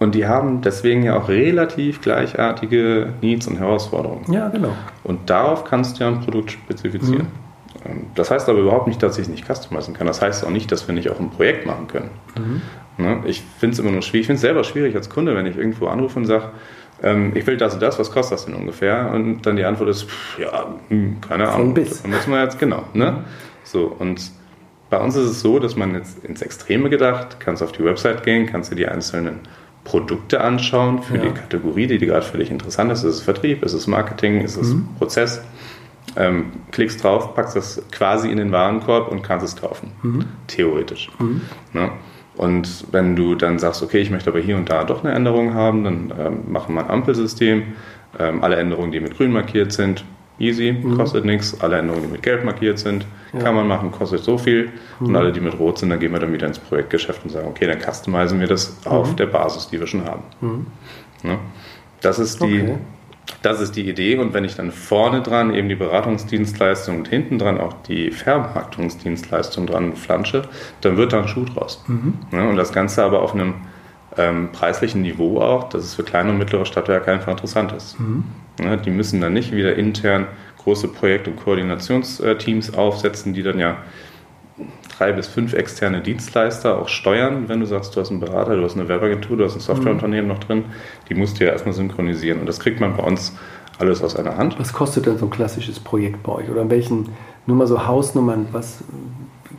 Und 0.00 0.14
die 0.14 0.26
haben 0.26 0.60
deswegen 0.60 1.02
ja 1.02 1.16
auch 1.16 1.28
relativ 1.28 2.02
gleichartige 2.02 3.14
Needs 3.22 3.46
und 3.46 3.58
Herausforderungen. 3.58 4.30
Ja, 4.30 4.48
genau. 4.48 4.72
Und 5.02 5.30
darauf 5.30 5.64
kannst 5.64 5.98
du 5.98 6.04
ja 6.04 6.10
ein 6.10 6.20
Produkt 6.20 6.50
spezifizieren. 6.50 7.28
Ähm, 7.86 8.06
Das 8.14 8.30
heißt 8.30 8.48
aber 8.48 8.58
überhaupt 8.58 8.86
nicht, 8.86 9.02
dass 9.02 9.16
ich 9.18 9.22
es 9.22 9.28
nicht 9.28 9.46
customizen 9.50 9.94
kann. 9.94 10.06
Das 10.06 10.20
heißt 10.20 10.44
auch 10.44 10.50
nicht, 10.50 10.70
dass 10.72 10.86
wir 10.88 10.94
nicht 10.94 11.08
auch 11.10 11.20
ein 11.20 11.30
Projekt 11.30 11.64
machen 11.66 11.86
können. 11.88 12.10
Ne? 12.98 13.22
Ich 13.24 13.42
finde 13.58 13.74
es 13.74 13.78
immer 13.78 13.90
nur 13.92 14.02
schwierig. 14.02 14.22
Ich 14.22 14.26
finde 14.26 14.36
es 14.36 14.42
selber 14.42 14.62
schwierig 14.64 14.94
als 14.94 15.08
Kunde, 15.08 15.34
wenn 15.36 15.46
ich 15.46 15.56
irgendwo 15.56 15.86
anrufe 15.86 16.18
und 16.18 16.26
sage, 16.26 16.50
ähm, 17.02 17.32
ich 17.34 17.46
will 17.46 17.56
das 17.56 17.74
und 17.74 17.82
das, 17.82 17.98
was 17.98 18.10
kostet 18.10 18.38
das 18.38 18.46
denn 18.46 18.54
ungefähr? 18.54 19.10
Und 19.12 19.42
dann 19.42 19.56
die 19.56 19.64
Antwort 19.64 19.90
ist, 19.90 20.04
pff, 20.04 20.38
ja, 20.38 20.66
hm, 20.88 21.18
keine 21.20 21.48
Ahnung. 21.48 21.74
Bis. 21.74 22.02
Da 22.02 22.08
müssen 22.08 22.32
wir 22.32 22.42
jetzt, 22.42 22.58
genau. 22.58 22.84
Ne? 22.94 23.24
So, 23.64 23.86
und 23.98 24.30
bei 24.90 24.98
uns 24.98 25.16
ist 25.16 25.26
es 25.28 25.40
so, 25.40 25.58
dass 25.58 25.76
man 25.76 25.94
jetzt 25.94 26.24
ins 26.24 26.40
Extreme 26.42 26.90
gedacht, 26.90 27.38
kannst 27.40 27.62
auf 27.62 27.72
die 27.72 27.84
Website 27.84 28.22
gehen, 28.22 28.46
kannst 28.46 28.70
dir 28.70 28.76
die 28.76 28.86
einzelnen 28.86 29.40
Produkte 29.82 30.40
anschauen 30.40 31.02
für 31.02 31.16
Ja. 31.16 31.22
die 31.24 31.30
Kategorie, 31.30 31.86
die 31.86 31.98
dir 31.98 32.06
gerade 32.06 32.24
für 32.24 32.38
dich 32.38 32.50
interessant 32.50 32.90
ist. 32.92 33.00
Ist 33.04 33.16
es 33.16 33.20
Vertrieb, 33.22 33.62
ist 33.62 33.72
es 33.74 33.86
Marketing, 33.86 34.40
ist 34.40 34.56
es 34.56 34.74
Prozess? 34.98 35.42
Ähm, 36.16 36.52
klickst 36.70 37.02
drauf, 37.02 37.34
packst 37.34 37.56
das 37.56 37.82
quasi 37.90 38.30
in 38.30 38.36
den 38.36 38.52
Warenkorb 38.52 39.10
und 39.10 39.22
kannst 39.22 39.44
es 39.44 39.56
kaufen. 39.56 39.90
Theoretisch. 40.46 41.10
Ne? 41.72 41.90
Und 42.36 42.86
wenn 42.92 43.14
du 43.16 43.34
dann 43.34 43.58
sagst, 43.58 43.82
okay, 43.82 43.98
ich 43.98 44.10
möchte 44.10 44.30
aber 44.30 44.40
hier 44.40 44.56
und 44.56 44.68
da 44.68 44.84
doch 44.84 45.04
eine 45.04 45.14
Änderung 45.14 45.54
haben, 45.54 45.84
dann 45.84 46.12
ähm, 46.18 46.38
machen 46.52 46.74
wir 46.74 46.84
ein 46.84 46.90
Ampelsystem. 46.90 47.62
Ähm, 48.18 48.42
alle 48.42 48.56
Änderungen, 48.56 48.90
die 48.92 49.00
mit 49.00 49.16
grün 49.16 49.32
markiert 49.32 49.72
sind, 49.72 50.04
easy, 50.38 50.76
kostet 50.96 51.24
nichts. 51.24 51.60
Alle 51.60 51.78
Änderungen, 51.78 52.06
die 52.06 52.12
mit 52.12 52.22
gelb 52.22 52.44
markiert 52.44 52.78
sind, 52.78 53.06
kann 53.40 53.54
man 53.54 53.68
machen, 53.68 53.92
kostet 53.92 54.24
so 54.24 54.36
viel. 54.38 54.70
Und 55.00 55.14
alle, 55.16 55.32
die 55.32 55.40
mit 55.40 55.58
rot 55.58 55.78
sind, 55.78 55.90
dann 55.90 56.00
gehen 56.00 56.12
wir 56.12 56.18
dann 56.18 56.32
wieder 56.32 56.46
ins 56.46 56.58
Projektgeschäft 56.58 57.24
und 57.24 57.30
sagen, 57.30 57.46
okay, 57.48 57.66
dann 57.66 57.78
customizen 57.80 58.40
wir 58.40 58.48
das 58.48 58.84
auf 58.84 59.14
der 59.16 59.26
Basis, 59.26 59.68
die 59.68 59.78
wir 59.78 59.86
schon 59.86 60.04
haben. 60.04 60.22
Ne? 61.22 61.38
Das 62.00 62.18
ist 62.18 62.42
die, 62.42 62.62
Okay. 62.62 62.76
Das 63.42 63.60
ist 63.60 63.76
die 63.76 63.88
Idee. 63.88 64.16
Und 64.16 64.34
wenn 64.34 64.44
ich 64.44 64.56
dann 64.56 64.70
vorne 64.70 65.22
dran 65.22 65.54
eben 65.54 65.68
die 65.68 65.74
Beratungsdienstleistung 65.74 66.98
und 66.98 67.08
hinten 67.08 67.38
dran 67.38 67.58
auch 67.58 67.74
die 67.82 68.10
Vermarktungsdienstleistung 68.10 69.66
dran 69.66 69.96
flansche, 69.96 70.42
dann 70.80 70.96
wird 70.96 71.12
da 71.12 71.22
ein 71.22 71.28
Schuh 71.28 71.44
draus. 71.44 71.84
Ja, 72.32 72.48
und 72.48 72.56
das 72.56 72.72
Ganze 72.72 73.02
aber 73.02 73.22
auf 73.22 73.34
einem 73.34 73.54
ähm, 74.16 74.50
preislichen 74.52 75.02
Niveau 75.02 75.40
auch, 75.40 75.68
dass 75.68 75.84
es 75.84 75.94
für 75.94 76.04
kleine 76.04 76.30
und 76.30 76.38
mittlere 76.38 76.66
Stadtwerke 76.66 77.10
einfach 77.12 77.32
interessant 77.32 77.72
ist. 77.72 77.96
Ja, 78.62 78.76
die 78.76 78.90
müssen 78.90 79.20
dann 79.20 79.32
nicht 79.32 79.52
wieder 79.52 79.74
intern 79.76 80.26
große 80.64 80.88
Projekt- 80.88 81.28
und 81.28 81.36
Koordinationsteams 81.36 82.74
aufsetzen, 82.74 83.34
die 83.34 83.42
dann 83.42 83.58
ja 83.58 83.78
drei 84.96 85.12
bis 85.12 85.26
fünf 85.26 85.52
externe 85.54 86.00
Dienstleister 86.00 86.78
auch 86.78 86.88
steuern, 86.88 87.48
wenn 87.48 87.60
du 87.60 87.66
sagst, 87.66 87.96
du 87.96 88.00
hast 88.00 88.10
einen 88.10 88.20
Berater, 88.20 88.56
du 88.56 88.62
hast 88.62 88.76
eine 88.76 88.88
Werbeagentur, 88.88 89.36
du 89.36 89.44
hast 89.44 89.54
ein 89.56 89.60
Softwareunternehmen 89.60 90.28
noch 90.28 90.38
drin, 90.38 90.66
die 91.08 91.14
musst 91.14 91.40
du 91.40 91.44
ja 91.44 91.50
erstmal 91.50 91.74
synchronisieren. 91.74 92.40
Und 92.40 92.46
das 92.46 92.60
kriegt 92.60 92.80
man 92.80 92.96
bei 92.96 93.02
uns 93.02 93.36
alles 93.78 94.02
aus 94.02 94.14
einer 94.14 94.36
Hand. 94.36 94.56
Was 94.58 94.72
kostet 94.72 95.06
denn 95.06 95.18
so 95.18 95.26
ein 95.26 95.30
klassisches 95.30 95.80
Projekt 95.80 96.22
bei 96.22 96.32
euch? 96.32 96.48
Oder 96.48 96.62
in 96.62 96.70
welchen, 96.70 97.08
nur 97.46 97.56
mal 97.56 97.66
so 97.66 97.86
Hausnummern, 97.86 98.46
was 98.52 98.84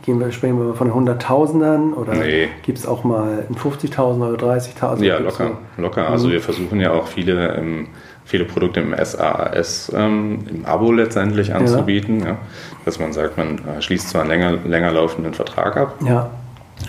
gehen 0.02 0.18
wir, 0.20 0.30
sprechen 0.32 0.58
wir 0.58 0.74
von 0.74 0.94
Hunderttausendern 0.94 1.92
oder 1.92 2.14
Nee. 2.14 2.48
gibt 2.62 2.78
es 2.78 2.86
auch 2.86 3.04
mal 3.04 3.44
ein 3.50 3.56
50.000 3.56 4.22
oder 4.32 4.38
30.000? 4.54 5.04
Ja, 5.04 5.18
locker, 5.18 5.58
so- 5.76 5.82
locker. 5.82 6.08
Also 6.08 6.30
wir 6.30 6.40
versuchen 6.40 6.80
ja 6.80 6.92
auch 6.92 7.08
viele, 7.08 7.56
ähm, 7.56 7.88
viele 8.24 8.44
Produkte 8.44 8.80
im 8.80 8.94
SaaS, 9.04 9.92
ähm, 9.94 10.44
im 10.48 10.64
Abo 10.64 10.92
letztendlich 10.92 11.52
anzubieten. 11.54 12.20
Ja. 12.20 12.38
Dass 12.86 12.98
man 12.98 13.12
sagt, 13.12 13.36
man 13.36 13.58
äh, 13.66 13.82
schließt 13.82 14.08
zwar 14.08 14.22
einen 14.22 14.30
länger, 14.30 14.52
länger 14.64 14.92
laufenden 14.92 15.34
Vertrag 15.34 15.76
ab, 15.76 15.96
Ja, 16.06 16.30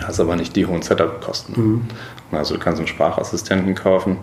hast 0.06 0.20
aber 0.20 0.36
nicht 0.36 0.56
die 0.56 0.64
hohen 0.64 0.80
Setup-Kosten. 0.80 1.86
Also 2.32 2.54
du 2.54 2.60
kannst 2.60 2.78
einen 2.78 2.86
Sprachassistenten 2.88 3.74
kaufen, 3.74 4.16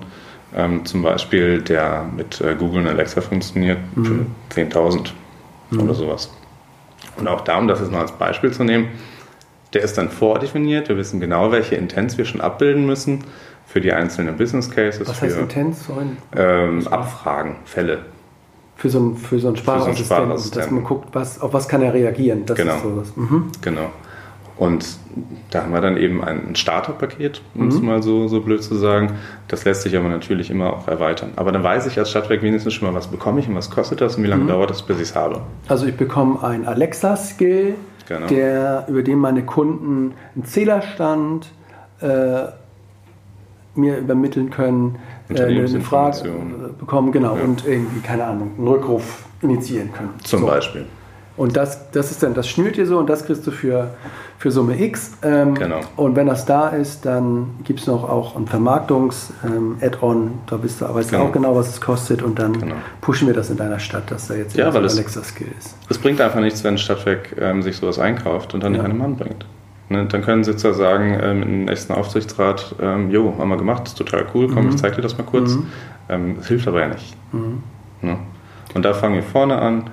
ähm, 0.55 0.85
zum 0.85 1.01
Beispiel, 1.03 1.61
der 1.61 2.05
mit 2.15 2.39
äh, 2.41 2.55
Google 2.55 2.81
und 2.81 2.87
Alexa 2.87 3.19
funktioniert, 3.21 3.77
für 3.95 4.25
10.000 4.59 5.09
oder 5.77 5.93
sowas. 5.93 6.31
Und 7.17 7.27
auch 7.27 7.41
da, 7.41 7.57
um 7.57 7.67
das 7.67 7.79
jetzt 7.79 7.91
mal 7.91 8.01
als 8.01 8.11
Beispiel 8.13 8.51
zu 8.51 8.63
nehmen, 8.63 8.87
der 9.73 9.81
ist 9.81 9.97
dann 9.97 10.09
vordefiniert. 10.09 10.87
Wir 10.87 10.97
wissen 10.97 11.19
genau, 11.19 11.51
welche 11.51 11.75
Intents 11.75 12.17
wir 12.17 12.23
schon 12.25 12.39
abbilden 12.39 12.85
müssen 12.85 13.25
für 13.65 13.81
die 13.81 13.91
einzelnen 13.91 14.37
Business 14.37 14.71
Cases, 14.71 15.05
was 15.07 15.19
für 15.19 15.25
heißt 15.25 15.37
Intens? 15.37 15.85
Sorry. 15.85 16.05
ähm, 16.37 16.87
Abfragen, 16.87 17.57
Fälle. 17.65 17.99
Für 18.75 18.89
so 18.89 18.99
einen, 18.99 19.15
für 19.17 19.39
so 19.39 19.47
einen 19.47 19.55
Sprachassistenten, 19.57 20.05
Sprachassistenten. 20.25 20.61
dass 20.61 20.71
man 20.71 20.83
guckt, 20.83 21.09
was, 21.13 21.39
auf 21.41 21.53
was 21.53 21.67
kann 21.69 21.81
er 21.81 21.93
reagieren. 21.93 22.45
Das 22.45 22.57
Genau. 22.57 22.75
ist 22.75 22.83
sowas. 22.83 23.13
Mhm. 23.15 23.45
Genau. 23.61 23.89
Und 24.57 24.85
da 25.51 25.63
haben 25.63 25.73
wir 25.73 25.81
dann 25.81 25.97
eben 25.97 26.23
ein 26.23 26.55
Starterpaket, 26.55 27.41
um 27.55 27.67
es 27.67 27.81
mal 27.81 28.01
so, 28.01 28.29
so 28.29 28.39
blöd 28.39 28.63
zu 28.63 28.75
sagen. 28.75 29.11
Das 29.49 29.65
lässt 29.65 29.81
sich 29.81 29.97
aber 29.97 30.07
natürlich 30.07 30.49
immer 30.49 30.71
auch 30.71 30.87
erweitern. 30.87 31.31
Aber 31.35 31.51
dann 31.51 31.61
weiß 31.63 31.87
ich 31.87 31.97
als 31.99 32.09
Stadtwerk 32.09 32.41
wenigstens 32.41 32.73
schon 32.73 32.87
mal, 32.87 32.93
was 32.97 33.07
bekomme 33.07 33.41
ich 33.41 33.49
und 33.49 33.55
was 33.55 33.69
kostet 33.69 33.99
das 33.99 34.15
und 34.15 34.23
wie 34.23 34.27
lange 34.27 34.45
dauert 34.45 34.69
das, 34.69 34.81
bis 34.83 34.95
ich 34.97 35.03
es 35.03 35.15
habe. 35.15 35.41
Also 35.67 35.85
ich 35.87 35.97
bekomme 35.97 36.41
einen 36.43 36.65
Alexa-Skill, 36.65 37.75
Genau. 38.07 38.27
der, 38.27 38.85
über 38.87 39.01
den 39.03 39.17
meine 39.19 39.43
Kunden 39.43 40.13
einen 40.35 40.45
Zählerstand 40.45 41.51
äh, 42.01 42.43
mir 43.73 43.97
übermitteln 43.97 44.51
können, 44.51 44.99
eine 45.29 45.81
Frage 45.81 46.27
äh, 46.27 46.31
bekommen, 46.79 47.11
genau, 47.11 47.33
und 47.33 47.65
irgendwie, 47.65 47.99
keine 48.01 48.25
Ahnung, 48.25 48.51
einen 48.57 48.67
Rückruf 48.67 49.23
initiieren 49.41 49.91
können. 49.93 50.09
Zum 50.23 50.41
So. 50.41 50.45
Beispiel. 50.47 50.85
Und 51.37 51.57
das, 51.57 51.91
das 51.91 52.11
ist 52.11 52.23
dann, 52.23 52.33
das 52.33 52.47
schnürt 52.47 52.77
dir 52.77 52.85
so 52.87 52.97
und 52.97 53.09
das 53.09 53.25
kriegst 53.25 53.45
du 53.45 53.51
für, 53.51 53.89
für 54.37 54.51
Summe 54.51 54.81
X. 54.81 55.11
Ähm, 55.21 55.53
Genau. 55.55 55.81
Und 55.97 56.15
wenn 56.15 56.27
das 56.27 56.45
da 56.45 56.69
ist, 56.69 57.05
dann 57.05 57.47
gibt 57.65 57.81
es 57.81 57.87
noch 57.87 58.07
auch 58.09 58.37
ein 58.37 58.47
Vermarktungs-Add-on. 58.47 60.31
da 60.47 60.55
bist 60.57 60.79
du, 60.79 60.85
weißt 60.93 61.11
du 61.11 61.15
Genau. 61.17 61.27
auch 61.27 61.31
genau, 61.33 61.55
was 61.55 61.69
es 61.69 61.81
kostet 61.81 62.21
und 62.21 62.39
dann 62.39 62.53
Genau. 62.59 62.75
pushen 63.01 63.27
wir 63.27 63.33
das 63.33 63.49
in 63.49 63.57
deiner 63.57 63.79
Stadt, 63.79 64.09
dass 64.11 64.27
da 64.27 64.35
jetzt 64.35 64.55
Ja, 64.55 64.73
weil 64.73 64.85
es- 64.85 64.95
Alexa-Skill 64.95 65.47
ist. 65.59 65.75
Es 65.89 65.97
bringt 65.97 66.21
einfach 66.21 66.39
nichts, 66.39 66.63
wenn 66.63 66.77
Stadtwerk 66.77 67.35
ähm, 67.39 67.61
sich 67.61 67.75
sowas 67.77 67.99
einkauft 67.99 68.53
und 68.53 68.63
dann 68.63 68.73
Ja. 68.73 68.77
nicht 68.79 68.85
an 68.85 68.91
den 68.91 68.99
Mann 68.99 69.15
bringt. 69.17 69.45
Ne, 69.87 70.05
dann 70.05 70.23
können 70.23 70.43
Sitzer 70.43 70.73
sagen 70.73 71.17
ähm, 71.21 71.43
im 71.43 71.65
nächsten 71.65 71.93
Aufsichtsrat, 71.93 72.75
ähm, 72.81 73.11
jo, 73.11 73.35
haben 73.37 73.49
wir 73.49 73.57
gemacht, 73.57 73.83
ist 73.85 73.97
total 73.97 74.25
cool, 74.33 74.49
komm, 74.51 74.69
ich 74.69 74.77
zeig 74.77 74.95
dir 74.95 75.01
das 75.03 75.17
mal 75.17 75.25
kurz. 75.25 75.57
Ähm, 76.09 76.37
das 76.37 76.47
hilft 76.47 76.67
aber 76.67 76.81
ja 76.81 76.87
nicht. 76.87 77.15
Ne? 78.01 78.17
Und 78.73 78.83
da 78.83 78.93
fangen 78.93 79.15
wir 79.15 79.23
vorne 79.23 79.59
an, 79.59 79.89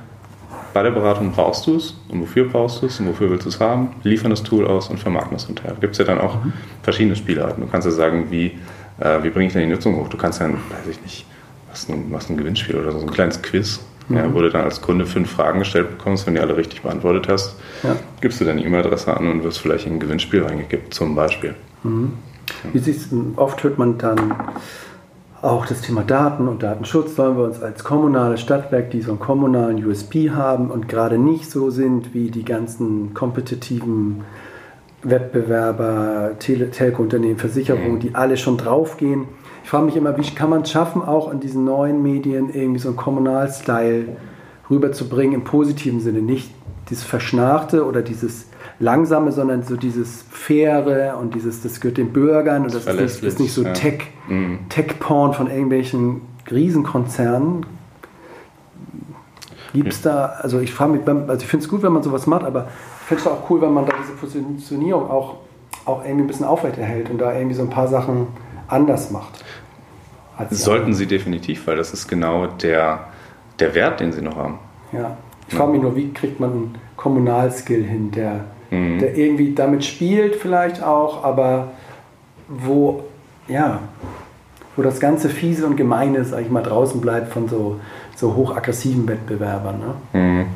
bei 0.73 0.83
der 0.83 0.91
Beratung 0.91 1.33
brauchst 1.33 1.67
du 1.67 1.77
es 1.77 1.95
und 2.09 2.21
wofür 2.21 2.49
brauchst 2.49 2.83
du 2.83 2.87
es 2.87 2.99
und 2.99 3.09
wofür 3.09 3.31
willst 3.31 3.45
du 3.45 3.51
es 3.51 3.61
haben, 3.61 3.91
liefern 4.03 4.31
das 4.31 4.43
Tool 4.43 4.67
aus 4.67 4.89
und 4.89 4.99
vermarkten 4.99 5.37
es 5.37 5.47
hinterher. 5.47 5.75
Da 5.75 5.81
gibt 5.81 5.93
es 5.93 5.99
ja 5.99 6.05
dann 6.05 6.21
auch 6.21 6.43
mhm. 6.43 6.53
verschiedene 6.83 7.15
Spielarten. 7.15 7.63
Du 7.63 7.71
kannst 7.71 7.87
ja 7.87 7.93
sagen, 7.93 8.31
wie, 8.31 8.59
äh, 8.99 9.23
wie 9.23 9.31
bringe 9.31 9.49
ich 9.49 9.53
denn 9.53 9.63
die 9.63 9.75
Nutzung 9.75 9.97
hoch? 9.97 10.09
Du 10.09 10.17
kannst 10.17 10.41
ja, 10.41 10.49
weiß 10.49 10.89
ich 10.91 11.03
nicht, 11.03 11.27
was 11.71 11.89
ein, 11.89 12.07
was 12.11 12.31
ein 12.31 12.39
Gewinnspiel 12.39 12.77
oder 12.77 12.93
so, 12.93 13.01
ein 13.01 13.11
kleines 13.11 13.43
Quiz, 13.43 13.81
mhm. 14.09 14.17
ja, 14.17 14.35
wo 14.35 14.41
du 14.41 14.51
dann 14.51 14.65
als 14.65 14.81
Kunde 14.81 15.07
fünf 15.07 15.31
Fragen 15.31 15.61
gestellt 15.61 15.97
bekommst, 15.97 16.27
wenn 16.27 16.35
du 16.35 16.41
alle 16.41 16.57
richtig 16.57 16.83
beantwortet 16.83 17.29
hast, 17.29 17.57
ja. 17.83 17.97
gibst 18.21 18.41
du 18.41 18.45
deine 18.45 18.65
E-Mail-Adresse 18.65 19.17
an 19.17 19.29
und 19.29 19.45
wirst 19.45 19.59
vielleicht 19.59 19.87
in 19.87 19.95
ein 19.95 20.01
Gewinnspiel 20.01 20.43
reingegeben, 20.43 20.91
zum 20.91 21.15
Beispiel. 21.15 21.55
Mhm. 21.83 22.13
Wie 22.73 22.79
siehst, 22.79 23.09
oft 23.37 23.63
hört 23.63 23.79
man 23.79 23.99
dann 23.99 24.35
auch 25.43 25.67
das 25.67 25.81
Thema 25.81 26.03
Daten 26.03 26.47
und 26.47 26.63
Datenschutz 26.63 27.17
sollen 27.17 27.37
wir 27.37 27.45
uns 27.45 27.61
als 27.61 27.83
kommunales 27.83 28.41
Stadtwerk, 28.41 28.91
die 28.93 29.03
so 29.03 29.11
einen 29.11 29.21
kommunalen 29.21 29.85
USP 29.85 30.31
haben 30.31 30.71
und 30.71 30.89
gerade 30.89 31.19
nicht 31.19 31.51
so 31.51 31.71
sind 31.71 32.15
wie 32.15 32.31
die 32.31 32.45
ganzen 32.45 33.13
kompetitiven 33.13 34.23
Wettbewerber, 35.03 36.37
Tele 36.39 36.71
Telco-Unternehmen, 36.71 37.39
Versicherungen, 37.39 37.95
mhm. 37.95 38.01
die 38.01 38.15
alle 38.15 38.37
schon 38.37 38.57
draufgehen. 38.57 39.25
Ich 39.65 39.71
frage 39.71 39.87
mich 39.87 39.97
immer, 39.97 40.17
wie 40.17 40.23
kann 40.23 40.51
man 40.51 40.63
es 40.63 40.71
schaffen, 40.71 41.03
auch 41.03 41.33
in 41.33 41.41
diesen 41.41 41.65
neuen 41.65 42.03
Medien 42.03 42.51
irgendwie 42.53 42.81
so 42.81 42.89
einen 42.89 42.97
Kommunal-Style 42.97 44.17
rüberzubringen 44.71 45.35
im 45.35 45.45
positiven 45.45 46.01
Sinne, 46.01 46.21
nicht 46.21 46.51
dieses 46.91 47.05
Verschnarchte 47.05 47.87
oder 47.87 48.03
dieses 48.03 48.47
Langsame, 48.79 49.33
sondern 49.33 49.63
so 49.63 49.77
dieses 49.77 50.25
Faire 50.31 51.17
und 51.21 51.35
dieses, 51.35 51.63
das 51.63 51.81
gehört 51.81 51.99
den 51.99 52.13
Bürgern 52.13 52.65
und 52.65 52.75
das, 52.75 52.85
das 52.85 52.95
ist, 52.97 53.23
nicht, 53.23 53.23
ist 53.23 53.41
nicht 53.41 53.53
so 53.53 53.63
ja. 53.63 53.73
Tech, 53.73 54.09
mhm. 54.29 54.59
Tech-Porn 54.69 55.35
von 55.35 55.49
irgendwelchen 55.49 56.23
Riesenkonzernen. 56.51 57.65
Gibt 59.73 59.93
es 59.93 60.03
da, 60.03 60.27
also 60.41 60.59
ich 60.59 60.73
frage 60.73 60.93
mich, 60.93 61.09
also 61.09 61.43
ich 61.43 61.47
finde 61.47 61.65
es 61.65 61.71
gut, 61.71 61.83
wenn 61.83 61.93
man 61.93 62.03
sowas 62.03 62.27
macht, 62.27 62.45
aber 62.45 62.69
ich 63.03 63.09
finde 63.09 63.23
es 63.23 63.27
auch 63.27 63.49
cool, 63.49 63.63
wenn 63.63 63.73
man 63.73 63.87
da 63.87 63.93
diese 64.03 64.13
Positionierung 64.13 65.09
auch, 65.09 65.37
auch 65.87 66.05
irgendwie 66.05 66.25
ein 66.25 66.27
bisschen 66.27 66.47
aufrechterhält 66.47 67.09
und 67.09 67.19
da 67.19 67.33
irgendwie 67.33 67.55
so 67.55 67.63
ein 67.63 67.71
paar 67.71 67.89
Sachen 67.89 68.27
anders 68.69 69.11
macht. 69.11 69.45
Sollten 70.51 70.95
sie 70.95 71.07
definitiv, 71.07 71.67
weil 71.67 71.77
das 71.77 71.93
ist 71.93 72.09
genau 72.09 72.47
der, 72.47 73.09
der 73.59 73.75
Wert, 73.75 74.01
den 74.01 74.13
sie 74.13 74.23
noch 74.23 74.37
haben. 74.37 74.59
Ja. 74.93 75.17
Ich 75.49 75.55
frage 75.55 75.73
mich 75.73 75.83
nur, 75.83 75.97
wie 75.97 76.13
kriegt 76.13 76.41
man 76.41 76.51
einen 76.51 76.75
Kommunalskill 76.97 77.83
hin, 77.85 78.11
der 78.11 78.45
mhm. 78.73 78.99
der 78.99 79.17
irgendwie 79.17 79.53
damit 79.55 79.85
spielt 79.85 80.37
vielleicht 80.37 80.83
auch, 80.83 81.23
aber 81.23 81.73
wo, 82.49 83.05
ja, 83.47 83.81
wo 84.77 84.83
das 84.83 84.99
ganze 84.99 85.29
Fiese 85.29 85.67
und 85.67 85.77
Gemeine, 85.77 86.25
sag 86.25 86.41
ich 86.41 86.51
mal, 86.51 86.63
draußen 86.63 87.01
bleibt 87.01 87.33
von 87.33 87.49
so, 87.49 87.81
so 88.17 88.35
hochaggressiven 88.35 89.07
Wettbewerbern. 89.07 89.79
Ne? 89.79 90.21
Mhm. 90.21 90.47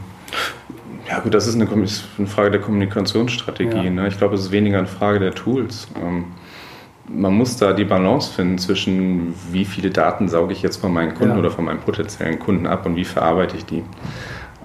Ja 1.08 1.20
gut, 1.20 1.34
das 1.34 1.46
ist 1.46 1.54
eine, 1.54 1.70
eine 1.70 2.26
Frage 2.26 2.50
der 2.50 2.60
Kommunikationsstrategie. 2.60 3.84
Ja. 3.84 3.90
Ne? 3.90 4.08
Ich 4.08 4.18
glaube, 4.18 4.34
es 4.34 4.40
ist 4.40 4.50
weniger 4.50 4.78
eine 4.78 4.88
Frage 4.88 5.20
der 5.20 5.34
Tools. 5.34 5.86
Ähm, 6.02 6.24
man 7.08 7.34
muss 7.34 7.56
da 7.56 7.72
die 7.72 7.84
Balance 7.84 8.32
finden 8.32 8.58
zwischen, 8.58 9.34
wie 9.52 9.64
viele 9.64 9.90
Daten 9.90 10.28
sauge 10.28 10.52
ich 10.52 10.62
jetzt 10.62 10.78
von 10.78 10.92
meinen 10.92 11.14
Kunden 11.14 11.34
ja. 11.34 11.38
oder 11.38 11.50
von 11.50 11.64
meinen 11.64 11.80
potenziellen 11.80 12.38
Kunden 12.38 12.66
ab 12.66 12.86
und 12.86 12.96
wie 12.96 13.04
verarbeite 13.04 13.56
ich 13.56 13.64
die. 13.64 13.84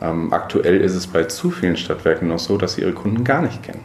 Ähm, 0.01 0.33
aktuell 0.33 0.81
ist 0.81 0.95
es 0.95 1.07
bei 1.07 1.25
zu 1.25 1.51
vielen 1.51 1.77
Stadtwerken 1.77 2.27
noch 2.27 2.39
so, 2.39 2.57
dass 2.57 2.73
sie 2.73 2.81
ihre 2.81 2.93
Kunden 2.93 3.23
gar 3.23 3.41
nicht 3.41 3.61
kennen. 3.61 3.83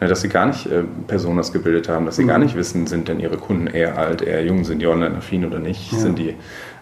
Ja, 0.00 0.08
dass 0.08 0.20
sie 0.20 0.28
gar 0.28 0.46
nicht 0.46 0.66
äh, 0.66 0.82
Personas 1.06 1.52
gebildet 1.52 1.88
haben, 1.88 2.04
dass 2.04 2.16
sie 2.16 2.24
mhm. 2.24 2.28
gar 2.28 2.38
nicht 2.38 2.56
wissen, 2.56 2.86
sind 2.86 3.08
denn 3.08 3.20
ihre 3.20 3.38
Kunden 3.38 3.66
eher 3.66 3.96
alt, 3.96 4.20
eher 4.20 4.44
jung, 4.44 4.64
sind 4.64 4.80
die 4.80 4.86
online-affin 4.86 5.46
oder 5.46 5.60
nicht, 5.60 5.92
ja. 5.92 5.98
sind 5.98 6.18
die 6.18 6.34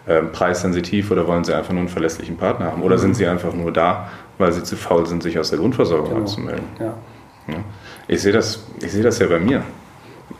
äh, 0.06 0.22
preissensitiv 0.22 1.10
oder 1.12 1.28
wollen 1.28 1.44
sie 1.44 1.54
einfach 1.54 1.72
nur 1.72 1.80
einen 1.80 1.88
verlässlichen 1.88 2.36
Partner 2.36 2.72
haben 2.72 2.82
oder 2.82 2.96
mhm. 2.96 3.00
sind 3.00 3.16
sie 3.16 3.26
einfach 3.26 3.54
nur 3.54 3.72
da, 3.72 4.08
weil 4.38 4.50
sie 4.52 4.64
zu 4.64 4.76
faul 4.76 5.06
sind, 5.06 5.22
sich 5.22 5.38
aus 5.38 5.50
der 5.50 5.60
Grundversorgung 5.60 6.08
genau. 6.08 6.20
anzumelden. 6.22 6.64
Ja. 6.80 6.94
Ich 8.08 8.22
sehe 8.22 8.32
das, 8.32 8.64
seh 8.78 9.02
das 9.02 9.18
ja 9.18 9.26
bei 9.26 9.38
mir. 9.38 9.62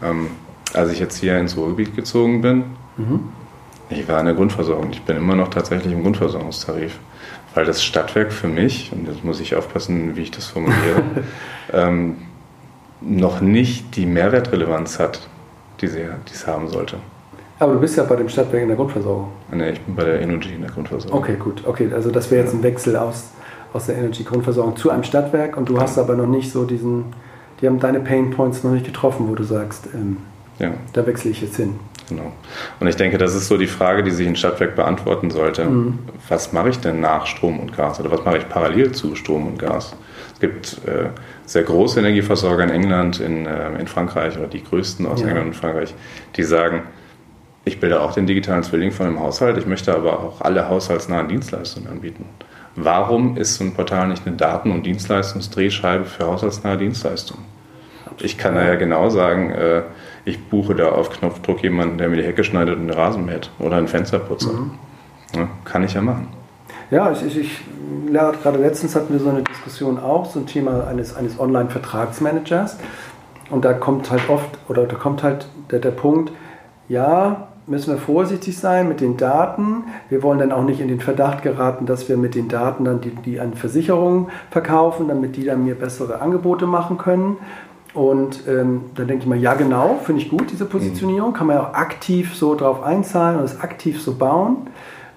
Ähm, 0.03 0.29
als 0.75 0.91
ich 0.91 0.99
jetzt 0.99 1.19
hier 1.19 1.39
ins 1.39 1.57
Ruhrgebiet 1.57 1.95
gezogen 1.95 2.41
bin, 2.41 2.65
mhm. 2.97 3.21
ich 3.91 4.09
war 4.09 4.21
in 4.21 4.27
der 4.27 4.35
Grundversorgung. 4.35 4.91
Ich 4.91 5.03
bin 5.03 5.17
immer 5.17 5.37
noch 5.37 5.49
tatsächlich 5.49 5.93
im 5.93 6.03
Grundversorgungstarif 6.03 6.99
weil 7.55 7.65
das 7.65 7.83
Stadtwerk 7.83 8.33
für 8.33 8.49
mich, 8.49 8.91
und 8.93 9.07
jetzt 9.07 9.25
muss 9.25 9.41
ich 9.41 9.55
aufpassen, 9.55 10.17
wie 10.17 10.23
ich 10.23 10.31
das 10.31 10.47
formuliere, 10.47 11.03
ähm, 11.73 12.17
noch 13.01 13.41
nicht 13.41 13.97
die 13.97 14.07
Mehrwertrelevanz 14.07 14.99
hat, 14.99 15.29
die, 15.81 15.87
es 15.87 16.47
haben 16.47 16.69
sollte. 16.69 16.97
Aber 17.59 17.75
du 17.75 17.81
bist 17.81 17.97
ja 17.97 18.05
bei 18.05 18.17
dem 18.17 18.29
Stadtwerk 18.29 18.63
in 18.63 18.69
der 18.69 18.77
Grundversorgung. 18.77 19.29
Nee, 19.53 19.71
ich 19.71 19.81
bin 19.81 19.95
bei 19.95 20.05
der 20.05 20.21
Energy 20.21 20.55
in 20.55 20.63
der 20.63 20.71
Grundversorgung. 20.71 21.19
Okay, 21.19 21.37
gut. 21.37 21.63
Okay, 21.67 21.91
also 21.93 22.11
das 22.11 22.31
wäre 22.31 22.45
jetzt 22.45 22.55
ein 22.55 22.63
Wechsel 22.63 22.97
aus, 22.97 23.31
aus 23.73 23.87
der 23.87 23.97
Energy-Grundversorgung 23.97 24.77
zu 24.77 24.91
einem 24.91 25.05
Stadtwerk 25.05 25.57
und 25.57 25.69
du 25.69 25.81
hast 25.81 25.99
aber 25.99 26.15
noch 26.15 26.27
nicht 26.27 26.51
so 26.51 26.65
diesen, 26.65 27.07
die 27.63 27.67
haben 27.69 27.79
deine 27.79 28.01
Pain 28.01 28.31
Points 28.31 28.65
noch 28.65 28.73
nicht 28.73 28.85
getroffen, 28.85 29.29
wo 29.29 29.35
du 29.37 29.45
sagst, 29.45 29.89
ähm, 29.95 30.19
ja. 30.59 30.73
da 30.93 31.07
wechsle 31.07 31.31
ich 31.31 31.41
jetzt 31.41 31.57
hin. 31.57 31.79
Genau. 32.09 32.33
Und 32.81 32.89
ich 32.89 32.97
denke, 32.97 33.17
das 33.17 33.35
ist 33.35 33.47
so 33.47 33.57
die 33.57 33.69
Frage, 33.69 34.03
die 34.03 34.11
sich 34.11 34.27
ein 34.27 34.37
Stadtwerk 34.37 34.75
beantworten 34.75 35.31
sollte. 35.31 35.65
Mhm. 35.65 36.01
Was 36.29 36.53
mache 36.53 36.71
ich 36.71 36.81
denn 36.81 37.01
nach 37.01 37.27
Strom 37.27 37.61
und 37.61 37.77
Gas 37.77 38.01
oder 38.01 38.11
was 38.11 38.25
mache 38.25 38.39
ich 38.39 38.49
parallel 38.49 38.93
zu 38.93 39.15
Strom 39.15 39.47
und 39.47 39.59
Gas? 39.59 39.95
Es 40.35 40.41
gibt 40.41 40.81
äh, 40.87 41.11
sehr 41.47 41.63
große 41.63 42.01
Energieversorger 42.01 42.65
in 42.65 42.71
England, 42.71 43.21
in, 43.21 43.47
äh, 43.47 43.79
in 43.79 43.87
Frankreich 43.87 44.37
oder 44.37 44.49
die 44.49 44.63
größten 44.63 45.07
aus 45.07 45.21
ja. 45.21 45.29
England 45.29 45.47
und 45.49 45.57
Frankreich, 45.57 45.95
die 46.37 46.43
sagen, 46.43 46.83
ich 47.65 47.79
bilde 47.79 48.01
auch 48.01 48.13
den 48.13 48.27
digitalen 48.27 48.65
Zwilling 48.65 48.91
von 48.91 49.07
einem 49.07 49.21
Haushalt, 49.21 49.57
ich 49.57 49.67
möchte 49.67 49.95
aber 49.95 50.19
auch 50.19 50.41
alle 50.41 50.69
haushaltsnahen 50.69 51.29
Dienstleistungen 51.29 51.89
anbieten. 51.89 52.25
Warum 52.75 53.37
ist 53.37 53.55
so 53.55 53.65
ein 53.65 53.75
Portal 53.75 54.09
nicht 54.09 54.27
eine 54.27 54.37
Daten- 54.37 54.73
und 54.73 54.85
Dienstleistungsdrehscheibe 54.85 56.07
für 56.07 56.27
haushaltsnahe 56.27 56.77
Dienstleistungen? 56.77 57.52
Ich 58.21 58.39
kann 58.39 58.55
da 58.55 58.65
ja 58.65 58.75
genau 58.75 59.09
sagen, 59.11 59.51
äh, 59.51 59.83
ich 60.25 60.49
buche 60.49 60.75
da 60.75 60.91
auf 60.91 61.11
Knopfdruck 61.11 61.63
jemanden, 61.63 61.99
der 61.99 62.09
mir 62.09 62.17
die 62.17 62.25
Hecke 62.25 62.45
schneidet 62.45 62.77
und 62.77 62.89
den 62.89 62.97
Rasen 62.97 63.25
mäht 63.25 63.51
oder 63.59 63.77
einen 63.77 63.89
Fensterputzer. 63.89 64.53
Mhm. 64.53 64.71
Ja, 65.35 65.49
kann 65.65 65.83
ich 65.83 65.95
ja 65.95 66.03
machen. 66.03 66.29
Ja, 66.91 67.11
ich, 67.11 67.25
ich, 67.25 67.39
ich 67.39 67.63
gerade 68.13 68.59
letztens 68.59 68.95
hatten 68.95 69.13
wir 69.13 69.21
so 69.21 69.31
eine 69.31 69.43
Diskussion 69.43 69.99
auch, 69.99 70.27
so 70.27 70.41
ein 70.41 70.47
Thema 70.47 70.87
eines, 70.87 71.17
eines 71.17 71.41
Online-Vertragsmanagers. 71.41 72.79
Und 73.51 73.65
da 73.65 73.73
kommt 73.73 74.11
halt 74.11 74.29
oft, 74.29 74.59
oder 74.69 74.87
da 74.87 74.97
kommt 74.97 75.23
halt 75.23 75.47
der, 75.71 75.79
der 75.79 75.91
Punkt, 75.91 76.33
ja, 76.89 77.49
müssen 77.67 77.93
wir 77.93 77.99
vorsichtig 77.99 78.59
sein 78.59 78.89
mit 78.89 79.01
den 79.01 79.17
Daten. 79.17 79.85
Wir 80.09 80.23
wollen 80.23 80.39
dann 80.39 80.53
auch 80.53 80.65
nicht 80.65 80.81
in 80.81 80.89
den 80.89 81.01
Verdacht 81.01 81.43
geraten, 81.43 81.87
dass 81.87 82.09
wir 82.09 82.17
mit 82.17 82.35
den 82.35 82.49
Daten 82.49 82.85
dann 82.85 83.01
die, 83.01 83.11
die 83.11 83.41
an 83.41 83.55
Versicherungen 83.55 84.29
verkaufen, 84.51 85.09
damit 85.09 85.37
die 85.37 85.45
dann 85.45 85.65
mir 85.65 85.75
bessere 85.75 86.21
Angebote 86.21 86.67
machen 86.67 86.99
können. 86.99 87.37
Und 87.95 88.49
ähm, 88.49 88.85
da 88.95 89.05
denke 89.05 89.25
ich 89.25 89.29
mal, 89.29 89.39
ja 89.39 89.55
genau, 89.55 89.99
finde 90.03 90.23
ich 90.23 90.31
gut, 90.31 90.51
diese 90.51 90.65
Positionierung. 90.65 91.35
Kann 91.35 91.47
man 91.47 91.57
ja 91.57 91.63
auch 91.69 91.75
aktiv 91.75 92.35
so 92.35 92.55
drauf 92.55 92.83
einzahlen 92.83 93.39
und 93.39 93.45
es 93.45 93.61
aktiv 93.61 94.01
so 94.01 94.15
bauen. 94.15 94.69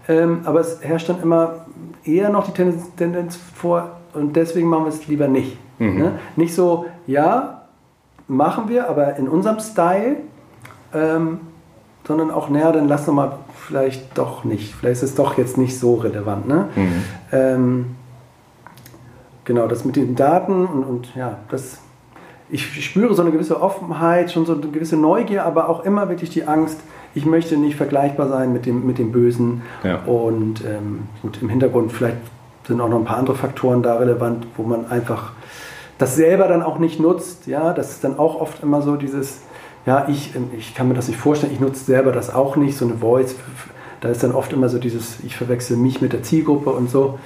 Ähm, 0.07 0.41
aber 0.43 0.59
es 0.59 0.80
herrscht 0.82 1.09
dann 1.09 1.21
immer 1.21 1.65
eher 2.03 2.30
noch 2.30 2.45
die 2.45 2.51
Tendenz, 2.51 2.84
Tendenz 2.95 3.38
vor 3.38 3.91
und 4.13 4.36
deswegen 4.36 4.67
machen 4.67 4.86
wir 4.86 4.89
es 4.89 5.07
lieber 5.07 5.28
nicht. 5.28 5.57
Mhm. 5.80 5.97
Ne? 5.97 6.11
Nicht 6.36 6.53
so, 6.53 6.86
ja, 7.07 7.63
machen 8.28 8.69
wir, 8.69 8.89
aber 8.89 9.15
in 9.15 9.28
unserem 9.28 9.59
Style, 9.59 10.17
ähm, 10.93 11.39
sondern 12.07 12.30
auch, 12.30 12.49
naja, 12.49 12.71
dann 12.71 12.88
lass 12.88 13.05
doch 13.05 13.13
mal 13.13 13.39
vielleicht 13.55 14.17
doch 14.17 14.43
nicht. 14.43 14.76
Vielleicht 14.76 15.01
ist 15.01 15.09
es 15.09 15.15
doch 15.15 15.38
jetzt 15.38 15.57
nicht 15.57 15.80
so 15.80 15.95
relevant. 15.95 16.47
Ne? 16.47 16.69
Mhm. 16.76 17.03
Ähm, 17.32 17.86
genau, 19.43 19.67
das 19.67 19.86
mit 19.86 19.95
den 19.95 20.15
Daten 20.15 20.65
und, 20.65 20.84
und 20.84 21.15
ja, 21.15 21.39
das 21.49 21.80
ich 22.50 22.86
spüre 22.86 23.16
so 23.16 23.22
eine 23.22 23.32
gewisse 23.32 23.62
Offenheit, 23.62 24.32
schon 24.32 24.46
so 24.46 24.54
eine 24.54 24.62
gewisse 24.68 24.98
Neugier, 24.98 25.46
aber 25.46 25.70
auch 25.70 25.84
immer 25.84 26.10
wirklich 26.10 26.30
die 26.30 26.48
Angst, 26.48 26.80
ich 27.16 27.26
möchte 27.26 27.58
nicht 27.58 27.76
vergleichbar 27.76 28.28
sein 28.28 28.54
mit 28.54 28.66
dem, 28.66 28.86
mit 28.86 28.98
dem 28.98 29.12
Bösen. 29.12 29.62
Ja. 29.84 30.00
Und 30.06 30.64
ähm, 30.66 31.08
gut, 31.22 31.39
im 31.41 31.50
Hintergrund 31.50 31.91
vielleicht 31.91 32.18
sind 32.68 32.82
auch 32.82 32.89
noch 32.89 33.00
ein 33.00 33.06
paar 33.06 33.18
andere 33.18 33.36
Faktoren 33.36 33.82
da 33.82 33.96
relevant, 33.96 34.46
wo 34.58 34.64
man 34.64 34.88
einfach 34.88 35.32
das 35.98 36.16
selber 36.16 36.48
dann 36.48 36.62
auch 36.62 36.78
nicht 36.78 37.00
nutzt. 37.00 37.48
Ja, 37.48 37.74
das 37.74 37.91
ist 37.91 38.04
dann 38.04 38.20
auch 38.20 38.41
oft 38.41 38.62
immer 38.62 38.82
so 38.82 38.96
dieses, 38.98 39.39
ja, 39.86 40.08
ich, 40.10 40.36
ähm, 40.36 40.50
ich 40.58 40.76
kann 40.76 40.88
mir 40.88 40.93
das 40.93 41.08
nicht 41.08 41.20
vorstellen, 41.20 41.54
ich 41.54 41.60
nutze 41.60 41.84
selber 41.84 42.12
das 42.12 42.34
auch 42.34 42.56
nicht, 42.58 42.78
so 42.78 42.86
eine 42.86 42.96
Voice. 42.96 43.36
Da 44.02 44.10
ist 44.10 44.22
dann 44.22 44.34
oft 44.34 44.52
immer 44.54 44.70
so 44.70 44.78
dieses, 44.78 45.24
ich 45.24 45.36
verwechsel 45.38 45.78
mich 45.78 46.02
mit 46.02 46.14
der 46.14 46.22
Zielgruppe 46.22 46.72
und 46.72 46.89
so. 46.89 47.18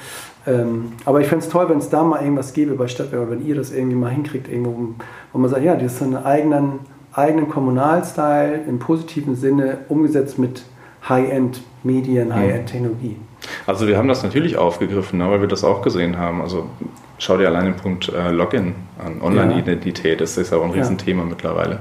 Ähm, 0.48 0.94
aber 1.06 1.22
ich 1.22 1.28
fände 1.28 1.46
es 1.46 1.52
toll, 1.52 1.70
wenn 1.70 1.80
es 1.80 1.90
da 1.90 2.04
mal 2.04 2.22
irgendwas 2.22 2.54
gäbe 2.54 2.74
bei 2.76 2.88
Stadtwerke, 2.88 3.32
wenn 3.32 3.46
ihr 3.46 3.56
das 3.56 3.72
irgendwie 3.72 3.96
mal 3.96 4.10
hinkriegt, 4.10 4.48
irgendwo, 4.48 4.96
wo 5.34 5.40
man 5.40 5.50
sagt, 5.50 5.64
ja, 5.64 5.76
das 5.76 5.94
ist 5.94 6.00
so 6.00 6.06
einen 6.06 6.18
eigenen, 6.18 6.80
eigenen 7.14 7.50
Kommunalstyle 7.50 8.62
im 8.68 8.80
positiven 8.80 9.36
Sinne 9.36 9.80
umgesetzt 9.90 10.40
mit 10.40 10.64
High-End-Medien, 11.08 12.34
High-End-Technologie. 12.34 13.18
Also 13.66 13.88
wir 13.88 13.98
haben 13.98 14.08
das 14.08 14.24
natürlich 14.24 14.58
aufgegriffen, 14.58 15.20
ne, 15.20 15.30
weil 15.30 15.42
wir 15.42 15.48
das 15.48 15.64
auch 15.64 15.82
gesehen 15.82 16.18
haben. 16.18 16.42
Also 16.42 16.68
schau 17.18 17.38
dir 17.38 17.48
allein 17.48 17.66
den 17.66 17.76
Punkt 17.76 18.10
äh, 18.10 18.32
Login 18.32 18.76
an, 19.04 19.22
Online-Identität, 19.22 20.22
das 20.22 20.38
ist 20.38 20.54
auch 20.54 20.64
ein 20.64 20.72
Riesenthema 20.72 21.24
ja. 21.24 21.30
mittlerweile. 21.30 21.80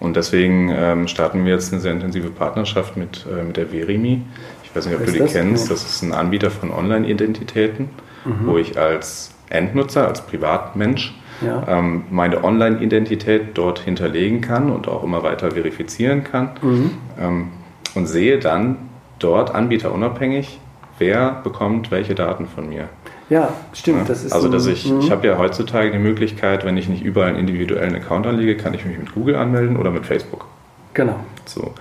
Und 0.00 0.16
deswegen 0.16 0.70
ähm, 0.70 1.08
starten 1.08 1.44
wir 1.44 1.52
jetzt 1.54 1.72
eine 1.72 1.80
sehr 1.80 1.92
intensive 1.92 2.30
Partnerschaft 2.30 2.96
mit, 2.96 3.26
äh, 3.26 3.42
mit 3.42 3.56
der 3.56 3.66
Verimi. 3.66 4.22
Ich 4.68 4.76
weiß 4.76 4.86
nicht, 4.86 4.96
ob 4.96 5.06
du 5.06 5.12
die 5.12 5.18
das? 5.18 5.32
kennst. 5.32 5.70
Das 5.70 5.84
ist 5.84 6.02
ein 6.02 6.12
Anbieter 6.12 6.50
von 6.50 6.70
Online-Identitäten. 6.70 7.90
mhm. 8.28 8.46
wo 8.46 8.58
ich 8.58 8.78
als 8.78 9.30
Endnutzer, 9.50 10.06
als 10.06 10.20
Privatmensch 10.22 11.14
ja. 11.40 11.64
ähm, 11.68 12.04
meine 12.10 12.44
Online-Identität 12.44 13.50
dort 13.54 13.80
hinterlegen 13.80 14.40
kann 14.40 14.70
und 14.70 14.88
auch 14.88 15.02
immer 15.02 15.22
weiter 15.22 15.50
verifizieren 15.52 16.24
kann 16.24 16.50
mhm. 16.62 16.90
ähm, 17.20 17.48
und 17.94 18.06
sehe 18.06 18.38
dann 18.38 18.76
dort 19.18 19.54
anbieterunabhängig, 19.54 20.60
wer 20.98 21.40
bekommt 21.42 21.90
welche 21.90 22.14
Daten 22.14 22.46
von 22.46 22.68
mir. 22.68 22.88
Ja, 23.30 23.52
stimmt. 23.74 23.98
Ja, 23.98 24.04
das 24.04 24.24
ist 24.24 24.32
also, 24.32 24.48
dass 24.48 24.66
ich, 24.66 24.86
ich 24.86 24.92
mhm. 24.92 25.10
habe 25.10 25.26
ja 25.26 25.38
heutzutage 25.38 25.90
die 25.90 25.98
Möglichkeit, 25.98 26.64
wenn 26.64 26.76
ich 26.76 26.88
nicht 26.88 27.04
überall 27.04 27.30
einen 27.30 27.38
individuellen 27.38 27.94
Account 27.94 28.26
anlege, 28.26 28.56
kann 28.56 28.72
ich 28.74 28.84
mich 28.84 28.98
mit 28.98 29.12
Google 29.14 29.36
anmelden 29.36 29.76
oder 29.76 29.90
mit 29.90 30.06
Facebook. 30.06 30.46
Genau. 30.94 31.16
So. 31.44 31.74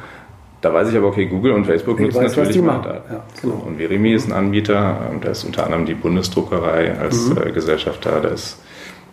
Da 0.62 0.74
weiß 0.74 0.90
ich 0.90 0.98
aber, 0.98 1.08
okay, 1.08 1.28
Google 1.28 1.52
und 1.52 1.66
Facebook 1.66 2.00
nutzen 2.00 2.24
weiß, 2.24 2.36
natürlich 2.36 2.62
meine 2.62 2.82
Daten. 2.82 3.14
Ja, 3.14 3.24
genau. 3.42 3.62
so, 3.62 3.68
und 3.68 3.78
Verimi 3.78 4.14
ist 4.14 4.28
ein 4.28 4.34
Anbieter, 4.34 5.12
da 5.22 5.30
ist 5.30 5.44
unter 5.44 5.66
anderem 5.66 5.86
die 5.86 5.94
Bundesdruckerei 5.94 6.98
als 6.98 7.30
mhm. 7.30 7.38
äh, 7.38 7.52
Gesellschaft 7.52 8.06
da, 8.06 8.20
da 8.20 8.30
ist 8.30 8.60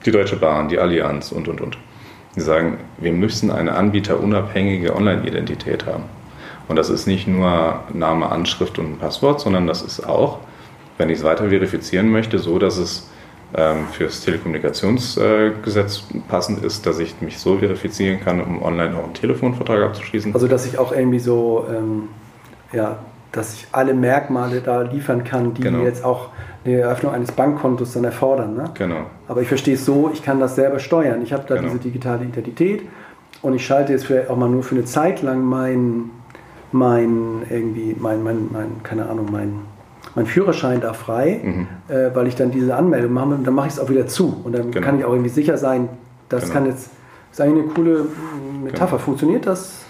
die 0.06 0.10
Deutsche 0.10 0.36
Bahn, 0.36 0.68
die 0.68 0.78
Allianz 0.78 1.32
und, 1.32 1.48
und, 1.48 1.60
und. 1.60 1.78
Die 2.34 2.40
sagen, 2.40 2.78
wir 2.98 3.12
müssen 3.12 3.50
eine 3.50 3.74
anbieterunabhängige 3.74 4.96
Online-Identität 4.96 5.86
haben. 5.86 6.04
Und 6.66 6.76
das 6.76 6.88
ist 6.88 7.06
nicht 7.06 7.28
nur 7.28 7.80
Name, 7.92 8.30
Anschrift 8.30 8.78
und 8.78 8.98
Passwort, 8.98 9.40
sondern 9.40 9.66
das 9.66 9.82
ist 9.82 10.00
auch, 10.00 10.38
wenn 10.96 11.10
ich 11.10 11.18
es 11.18 11.24
weiter 11.24 11.50
verifizieren 11.50 12.10
möchte, 12.10 12.38
so, 12.38 12.58
dass 12.58 12.78
es 12.78 13.10
fürs 13.92 14.20
Telekommunikationsgesetz 14.22 16.04
passend 16.26 16.64
ist, 16.64 16.86
dass 16.86 16.98
ich 16.98 17.20
mich 17.20 17.38
so 17.38 17.58
verifizieren 17.58 18.18
kann, 18.18 18.40
um 18.40 18.60
online 18.60 18.96
auch 18.96 19.04
einen 19.04 19.14
Telefonvertrag 19.14 19.80
abzuschließen. 19.80 20.34
Also 20.34 20.48
dass 20.48 20.66
ich 20.66 20.76
auch 20.76 20.90
irgendwie 20.90 21.20
so, 21.20 21.64
ähm, 21.70 22.08
ja, 22.72 22.98
dass 23.30 23.54
ich 23.54 23.66
alle 23.70 23.94
Merkmale 23.94 24.60
da 24.60 24.82
liefern 24.82 25.22
kann, 25.22 25.54
die 25.54 25.62
genau. 25.62 25.84
jetzt 25.84 26.04
auch 26.04 26.30
eine 26.64 26.80
Eröffnung 26.80 27.12
eines 27.12 27.30
Bankkontos 27.30 27.92
dann 27.92 28.04
erfordern. 28.04 28.56
Ne? 28.56 28.70
Genau. 28.74 29.06
Aber 29.28 29.42
ich 29.42 29.48
verstehe 29.48 29.74
es 29.74 29.84
so, 29.84 30.10
ich 30.12 30.22
kann 30.22 30.40
das 30.40 30.56
selber 30.56 30.78
steuern. 30.78 31.22
Ich 31.22 31.32
habe 31.32 31.44
da 31.46 31.56
genau. 31.56 31.68
diese 31.68 31.78
digitale 31.78 32.24
Identität 32.24 32.82
und 33.42 33.54
ich 33.54 33.64
schalte 33.64 33.92
jetzt 33.92 34.06
vielleicht 34.06 34.30
auch 34.30 34.36
mal 34.36 34.48
nur 34.48 34.62
für 34.62 34.74
eine 34.74 34.84
Zeit 34.84 35.22
lang 35.22 35.44
mein, 35.44 36.10
mein 36.72 37.42
irgendwie, 37.50 37.94
mein, 37.98 38.22
mein, 38.22 38.48
mein 38.50 38.82
keine 38.82 39.08
Ahnung, 39.08 39.28
mein, 39.30 39.60
mein 40.14 40.26
Führerschein 40.26 40.80
da 40.80 40.92
frei, 40.92 41.40
mhm. 41.42 41.66
äh, 41.88 42.14
weil 42.14 42.26
ich 42.26 42.36
dann 42.36 42.50
diese 42.50 42.74
Anmeldung 42.74 43.12
mache 43.12 43.30
und 43.30 43.46
dann 43.46 43.54
mache 43.54 43.68
ich 43.68 43.74
es 43.74 43.80
auch 43.80 43.88
wieder 43.88 44.06
zu. 44.06 44.40
Und 44.44 44.52
dann 44.52 44.70
genau. 44.70 44.84
kann 44.84 44.98
ich 44.98 45.04
auch 45.04 45.12
irgendwie 45.12 45.30
sicher 45.30 45.56
sein, 45.56 45.88
das 46.28 46.44
genau. 46.44 46.54
kann 46.54 46.66
jetzt, 46.66 46.90
ist 47.32 47.40
eigentlich 47.40 47.64
eine 47.64 47.74
coole 47.74 48.06
Metapher. 48.62 48.92
Genau. 48.92 48.98
Funktioniert 48.98 49.46
das 49.46 49.84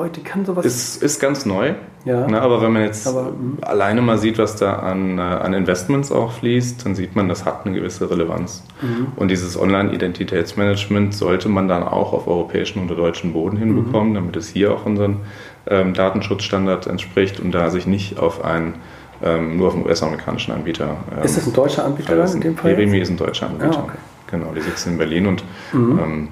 heute 0.00 0.20
kann 0.22 0.44
sowas. 0.44 0.64
Ist, 0.64 1.02
ist 1.02 1.20
ganz 1.20 1.46
neu. 1.46 1.74
Ja. 2.06 2.26
Ne, 2.26 2.40
aber 2.40 2.62
wenn 2.62 2.72
man 2.72 2.82
jetzt 2.82 3.06
aber, 3.06 3.26
hm. 3.26 3.58
alleine 3.60 4.00
mal 4.00 4.16
sieht, 4.16 4.38
was 4.38 4.56
da 4.56 4.76
an, 4.76 5.18
äh, 5.18 5.20
an 5.20 5.52
Investments 5.52 6.10
auch 6.10 6.32
fließt, 6.32 6.86
dann 6.86 6.94
sieht 6.94 7.14
man, 7.14 7.28
das 7.28 7.44
hat 7.44 7.66
eine 7.66 7.74
gewisse 7.74 8.10
Relevanz. 8.10 8.64
Mhm. 8.80 9.08
Und 9.16 9.28
dieses 9.28 9.60
Online-Identitätsmanagement 9.60 11.12
sollte 11.12 11.50
man 11.50 11.68
dann 11.68 11.82
auch 11.82 12.14
auf 12.14 12.26
europäischen 12.26 12.82
oder 12.86 12.96
deutschen 12.96 13.34
Boden 13.34 13.58
hinbekommen, 13.58 14.10
mhm. 14.10 14.14
damit 14.14 14.36
es 14.36 14.48
hier 14.48 14.72
auch 14.72 14.86
unseren 14.86 15.18
ähm, 15.66 15.92
Datenschutzstandard 15.92 16.86
entspricht 16.86 17.38
und 17.38 17.52
da 17.52 17.68
sich 17.68 17.86
nicht 17.86 18.18
auf 18.18 18.42
einen 18.42 18.76
ähm, 19.22 19.56
nur 19.56 19.68
auf 19.68 19.74
einen 19.74 19.84
US-amerikanischen 19.86 20.52
Anbieter. 20.52 20.96
Ähm, 21.16 21.24
ist 21.24 21.36
das 21.36 21.46
ein 21.46 21.52
deutscher 21.52 21.84
Anbieter 21.84 22.16
dann 22.16 22.32
in 22.32 22.40
dem 22.40 22.56
Fall? 22.56 22.72
Eremi 22.72 22.98
ist 22.98 23.10
ein 23.10 23.16
deutscher 23.16 23.46
Anbieter. 23.46 23.72
Ja, 23.72 23.82
okay. 23.84 23.98
Genau, 24.30 24.52
die 24.54 24.60
sitzen 24.60 24.92
in 24.92 24.98
Berlin 24.98 25.26
und 25.26 25.44
mhm. 25.72 25.98
ähm, 25.98 26.28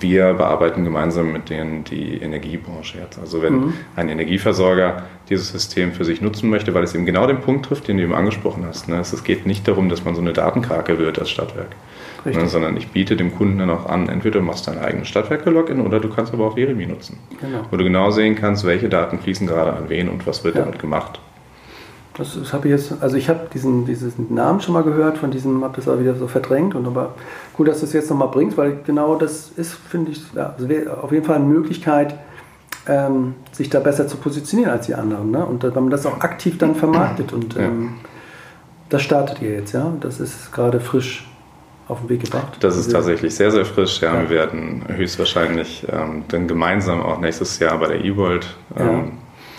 wir 0.00 0.34
bearbeiten 0.34 0.84
gemeinsam 0.84 1.32
mit 1.32 1.50
denen 1.50 1.84
die 1.84 2.16
Energiebranche 2.16 2.98
jetzt. 2.98 3.18
Also 3.18 3.42
wenn 3.42 3.54
mhm. 3.54 3.74
ein 3.94 4.08
Energieversorger 4.08 5.02
dieses 5.28 5.50
System 5.50 5.92
für 5.92 6.04
sich 6.04 6.20
nutzen 6.20 6.48
möchte, 6.48 6.72
weil 6.74 6.84
es 6.84 6.94
eben 6.94 7.04
genau 7.04 7.26
den 7.26 7.40
Punkt 7.40 7.66
trifft, 7.66 7.88
den 7.88 7.98
du 7.98 8.02
eben 8.02 8.14
angesprochen 8.14 8.64
hast. 8.66 8.88
Ne? 8.88 8.98
Es 8.98 9.24
geht 9.24 9.46
nicht 9.46 9.68
darum, 9.68 9.88
dass 9.88 10.04
man 10.04 10.14
so 10.14 10.20
eine 10.20 10.32
Datenkrake 10.32 10.98
wird 10.98 11.18
als 11.18 11.30
Stadtwerk. 11.30 11.76
Ne? 12.24 12.48
Sondern 12.48 12.76
ich 12.76 12.88
biete 12.88 13.16
dem 13.16 13.34
Kunden 13.36 13.58
dann 13.58 13.70
auch 13.70 13.86
an, 13.86 14.08
entweder 14.08 14.40
du 14.40 14.46
machst 14.46 14.66
dein 14.66 14.78
eigenes 14.78 15.08
Stadtwerke-Login 15.08 15.80
oder 15.80 16.00
du 16.00 16.08
kannst 16.08 16.32
aber 16.32 16.46
auch 16.46 16.54
Veremi 16.54 16.86
nutzen. 16.86 17.18
Genau. 17.40 17.62
Wo 17.70 17.76
du 17.76 17.84
genau 17.84 18.10
sehen 18.10 18.34
kannst, 18.34 18.64
welche 18.64 18.88
Daten 18.88 19.18
fließen 19.18 19.46
gerade 19.46 19.74
an 19.74 19.88
wen 19.88 20.08
und 20.08 20.26
was 20.26 20.42
wird 20.42 20.56
ja. 20.56 20.62
damit 20.62 20.78
gemacht. 20.78 21.20
Das, 22.16 22.38
das 22.38 22.52
habe 22.52 22.68
ich 22.68 22.72
jetzt, 22.72 23.02
also 23.02 23.16
ich 23.16 23.28
habe 23.28 23.48
diesen, 23.52 23.84
diesen 23.84 24.34
Namen 24.34 24.60
schon 24.60 24.72
mal 24.72 24.82
gehört, 24.82 25.18
von 25.18 25.30
diesem, 25.30 25.62
habe 25.62 25.76
das 25.76 25.86
aber 25.86 26.00
wieder 26.00 26.14
so 26.14 26.28
verdrängt 26.28 26.74
und 26.74 26.86
aber 26.86 27.14
gut, 27.52 27.68
dass 27.68 27.80
du 27.80 27.86
es 27.86 27.92
jetzt 27.92 28.08
nochmal 28.08 28.28
bringst, 28.28 28.56
weil 28.56 28.78
genau 28.84 29.16
das 29.16 29.50
ist, 29.56 29.74
finde 29.74 30.12
ich, 30.12 30.22
ja, 30.34 30.54
also 30.56 30.66
auf 31.02 31.12
jeden 31.12 31.26
Fall 31.26 31.36
eine 31.36 31.44
Möglichkeit, 31.44 32.18
ähm, 32.88 33.34
sich 33.52 33.68
da 33.68 33.80
besser 33.80 34.06
zu 34.06 34.16
positionieren 34.16 34.70
als 34.70 34.86
die 34.86 34.94
anderen. 34.94 35.30
Ne? 35.30 35.44
Und 35.44 35.62
wenn 35.62 35.74
man 35.74 35.90
das 35.90 36.06
auch 36.06 36.20
aktiv 36.20 36.56
dann 36.58 36.74
vermarktet 36.74 37.32
und 37.32 37.54
ja. 37.54 37.62
ähm, 37.62 37.94
das 38.88 39.02
startet 39.02 39.42
ihr 39.42 39.52
jetzt, 39.52 39.72
ja? 39.72 39.92
Das 40.00 40.20
ist 40.20 40.52
gerade 40.52 40.78
frisch 40.78 41.28
auf 41.88 42.00
den 42.00 42.08
Weg 42.08 42.24
gebracht. 42.24 42.56
Das 42.60 42.76
ist 42.76 42.90
tatsächlich 42.90 43.34
sehr, 43.34 43.50
sehr 43.50 43.64
frisch. 43.64 44.00
Ja, 44.00 44.14
ja. 44.14 44.22
Wir 44.22 44.30
werden 44.30 44.84
höchstwahrscheinlich 44.88 45.86
ähm, 45.90 46.24
dann 46.28 46.48
gemeinsam 46.48 47.02
auch 47.02 47.20
nächstes 47.20 47.58
Jahr 47.58 47.78
bei 47.78 47.88
der 47.88 48.04
E-World 48.04 48.46
ähm, 48.76 49.12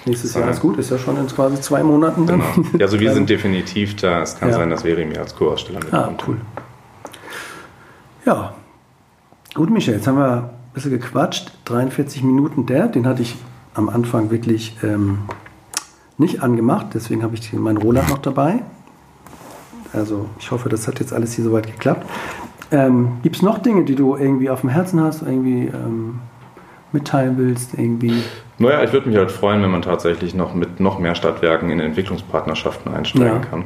Nächstes 0.08 0.34
Jahr 0.34 0.49
ist 0.49 0.62
gut, 0.62 0.78
ist 0.78 0.89
ja 0.89 0.97
schon 0.97 1.18
in 1.18 1.28
quasi 1.28 1.60
zwei 1.60 1.84
Monaten. 1.84 2.26
Genau. 2.26 2.43
Ja, 2.78 2.86
also 2.86 2.99
wir 2.99 3.14
sind 3.14 3.30
definitiv 3.30 3.95
da. 3.97 4.22
Es 4.22 4.39
kann 4.39 4.49
ja. 4.49 4.55
sein, 4.55 4.70
dass 4.70 4.84
Verimi 4.84 5.18
als 5.18 5.36
Co-Aussteller 5.36 5.80
mitkommt. 5.80 6.22
Ah, 6.22 6.24
cool. 6.28 6.38
Ja, 8.26 8.53
gut, 9.53 9.70
Michael, 9.70 9.97
jetzt 9.97 10.08
haben 10.08 10.18
wir 10.18 10.34
ein 10.34 10.49
bisschen 10.74 10.91
gequatscht. 10.91 11.51
43 11.66 12.24
Minuten 12.24 12.66
der, 12.66 12.88
den 12.88 13.05
hatte 13.05 13.22
ich 13.22 13.36
am 13.74 13.89
Anfang 13.89 14.32
wirklich 14.32 14.78
ähm, 14.82 15.20
nicht 16.18 16.41
angemacht, 16.41 16.88
deswegen 16.93 17.22
habe 17.24 17.36
ich 17.36 17.53
meinen 17.53 17.78
Roland 17.78 18.10
noch 18.10 18.18
dabei. 18.18 18.64
Also 19.93 20.28
ich 20.39 20.51
hoffe, 20.51 20.70
das 20.70 20.88
hat 20.88 20.99
jetzt 20.99 21.14
alles 21.14 21.34
hier 21.34 21.43
soweit 21.43 21.68
geklappt. 21.68 22.08
Ähm, 22.72 23.18
Gibt 23.24 23.38
es 23.38 23.41
noch 23.41 23.60
Dinge, 23.60 23.86
die 23.86 23.95
du 23.95 24.16
irgendwie 24.16 24.49
auf 24.49 24.62
dem 24.62 24.70
Herzen 24.70 25.01
hast, 25.01 25.22
irgendwie 25.22 25.68
ähm, 25.68 26.20
mitteilen 26.91 27.38
willst? 27.38 27.76
Irgendwie? 27.76 28.24
Naja, 28.60 28.84
ich 28.84 28.91
würde 28.91 29.10
mich 29.10 29.18
halt 29.18 29.32
freuen, 29.32 29.62
wenn 29.62 29.70
man 29.70 29.82
tatsächlich 29.82 30.34
noch 30.34 30.53
mit 30.55 30.80
noch 30.80 30.99
mehr 30.99 31.16
Stadtwerken 31.16 31.70
in 31.70 31.80
Entwicklungspartnerschaften 31.80 32.93
einsteigen 32.93 33.28
ja. 33.28 33.39
kann. 33.39 33.66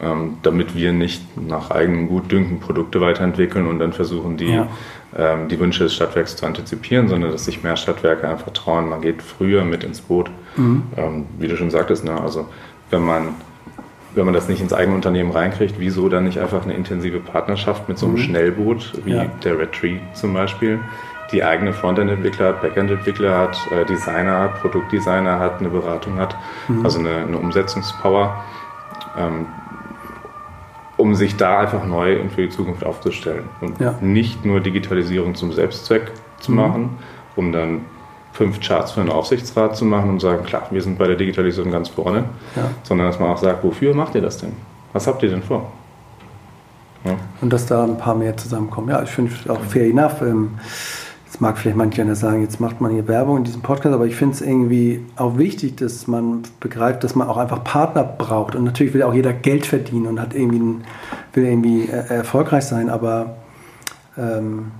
Ähm, 0.00 0.38
damit 0.42 0.74
wir 0.74 0.92
nicht 0.92 1.22
nach 1.36 1.70
eigenem 1.70 2.08
Gutdünken 2.08 2.60
Produkte 2.60 3.00
weiterentwickeln 3.00 3.66
und 3.66 3.78
dann 3.78 3.92
versuchen, 3.92 4.36
die, 4.36 4.54
ja. 4.54 4.68
ähm, 5.16 5.48
die 5.48 5.60
Wünsche 5.60 5.84
des 5.84 5.94
Stadtwerks 5.94 6.34
zu 6.36 6.46
antizipieren, 6.46 7.08
sondern 7.08 7.30
dass 7.30 7.44
sich 7.44 7.62
mehr 7.62 7.76
Stadtwerke 7.76 8.26
einfach 8.26 8.52
trauen, 8.52 8.88
man 8.88 9.02
geht 9.02 9.22
früher 9.22 9.64
mit 9.64 9.84
ins 9.84 10.00
Boot. 10.00 10.30
Mhm. 10.56 10.84
Ähm, 10.96 11.26
wie 11.38 11.46
du 11.46 11.56
schon 11.56 11.70
sagtest, 11.70 12.04
ne? 12.04 12.18
also 12.18 12.48
wenn 12.90 13.02
man, 13.02 13.34
wenn 14.14 14.24
man 14.24 14.34
das 14.34 14.48
nicht 14.48 14.62
ins 14.62 14.72
eigene 14.72 14.96
Unternehmen 14.96 15.30
reinkriegt, 15.30 15.74
wieso 15.78 16.08
dann 16.08 16.24
nicht 16.24 16.38
einfach 16.38 16.64
eine 16.64 16.72
intensive 16.74 17.20
Partnerschaft 17.20 17.88
mit 17.88 17.98
so 17.98 18.06
einem 18.06 18.16
mhm. 18.16 18.20
Schnellboot 18.20 18.92
wie 19.04 19.12
ja. 19.12 19.26
der 19.44 19.58
Red 19.58 19.72
Tree 19.72 19.98
zum 20.14 20.32
Beispiel, 20.32 20.80
die 21.32 21.42
eigene 21.42 21.72
Frontend-Entwickler 21.72 22.48
hat, 22.48 22.62
Backend-Entwickler 22.62 23.36
hat, 23.36 23.58
äh, 23.70 23.84
Designer 23.84 24.40
hat, 24.40 24.60
Produktdesigner 24.60 25.38
hat, 25.38 25.60
eine 25.60 25.68
Beratung 25.68 26.18
hat, 26.18 26.36
mhm. 26.68 26.84
also 26.84 26.98
eine, 26.98 27.16
eine 27.16 27.38
Umsetzungspower, 27.38 28.44
ähm, 29.18 29.46
um 30.96 31.14
sich 31.14 31.36
da 31.36 31.60
einfach 31.60 31.84
neu 31.84 32.20
und 32.20 32.32
für 32.32 32.42
die 32.42 32.48
Zukunft 32.48 32.84
aufzustellen. 32.84 33.44
Und 33.60 33.80
ja. 33.80 33.94
nicht 34.00 34.44
nur 34.44 34.60
Digitalisierung 34.60 35.34
zum 35.34 35.52
Selbstzweck 35.52 36.12
zu 36.40 36.52
mhm. 36.52 36.56
machen, 36.56 36.98
um 37.34 37.52
dann 37.52 37.80
fünf 38.32 38.60
Charts 38.60 38.92
für 38.92 39.00
einen 39.00 39.10
Aufsichtsrat 39.10 39.76
zu 39.76 39.84
machen 39.84 40.10
und 40.10 40.20
sagen, 40.20 40.44
klar, 40.44 40.66
wir 40.70 40.82
sind 40.82 40.98
bei 40.98 41.06
der 41.06 41.16
Digitalisierung 41.16 41.72
ganz 41.72 41.88
vorne, 41.88 42.24
ja. 42.54 42.70
sondern 42.82 43.06
dass 43.08 43.18
man 43.18 43.30
auch 43.30 43.38
sagt, 43.38 43.64
wofür 43.64 43.94
macht 43.94 44.14
ihr 44.14 44.20
das 44.20 44.38
denn? 44.38 44.52
Was 44.92 45.06
habt 45.06 45.22
ihr 45.22 45.30
denn 45.30 45.42
vor? 45.42 45.72
Ja. 47.04 47.16
Und 47.40 47.52
dass 47.52 47.66
da 47.66 47.84
ein 47.84 47.98
paar 47.98 48.14
mehr 48.14 48.36
zusammenkommen. 48.36 48.90
Ja, 48.90 49.02
ich 49.02 49.10
finde 49.10 49.32
auch 49.48 49.60
fair 49.60 49.86
enough. 49.86 50.20
Ähm, 50.22 50.58
Jetzt 51.26 51.40
mag 51.40 51.58
vielleicht 51.58 51.76
manche 51.76 52.14
sagen, 52.14 52.40
jetzt 52.42 52.60
macht 52.60 52.80
man 52.80 52.92
hier 52.92 53.08
Werbung 53.08 53.38
in 53.38 53.44
diesem 53.44 53.60
Podcast, 53.60 53.92
aber 53.92 54.06
ich 54.06 54.14
finde 54.14 54.36
es 54.36 54.40
irgendwie 54.40 55.04
auch 55.16 55.36
wichtig, 55.38 55.76
dass 55.76 56.06
man 56.06 56.42
begreift, 56.60 57.02
dass 57.02 57.16
man 57.16 57.26
auch 57.26 57.36
einfach 57.36 57.64
Partner 57.64 58.04
braucht. 58.04 58.54
Und 58.54 58.62
natürlich 58.62 58.94
will 58.94 59.02
auch 59.02 59.12
jeder 59.12 59.32
Geld 59.32 59.66
verdienen 59.66 60.06
und 60.06 60.20
hat 60.20 60.34
irgendwie 60.34 60.60
ein, 60.60 60.84
will 61.32 61.44
irgendwie 61.44 61.86
äh, 61.88 62.14
erfolgreich 62.14 62.64
sein. 62.64 62.88
Aber 62.88 63.38
ähm, 64.16 64.70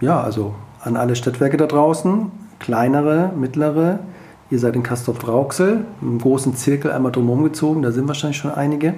ja, 0.00 0.20
also 0.20 0.56
an 0.82 0.96
alle 0.96 1.14
Stadtwerke 1.14 1.56
da 1.56 1.66
draußen, 1.66 2.32
kleinere, 2.58 3.32
mittlere, 3.36 4.00
ihr 4.50 4.58
seid 4.58 4.74
in 4.74 4.82
Castorp-Rauxel, 4.82 5.84
im 6.02 6.18
großen 6.18 6.56
Zirkel 6.56 6.90
einmal 6.90 7.12
drumherum 7.12 7.44
gezogen, 7.44 7.82
da 7.82 7.92
sind 7.92 8.08
wahrscheinlich 8.08 8.38
schon 8.38 8.50
einige 8.50 8.94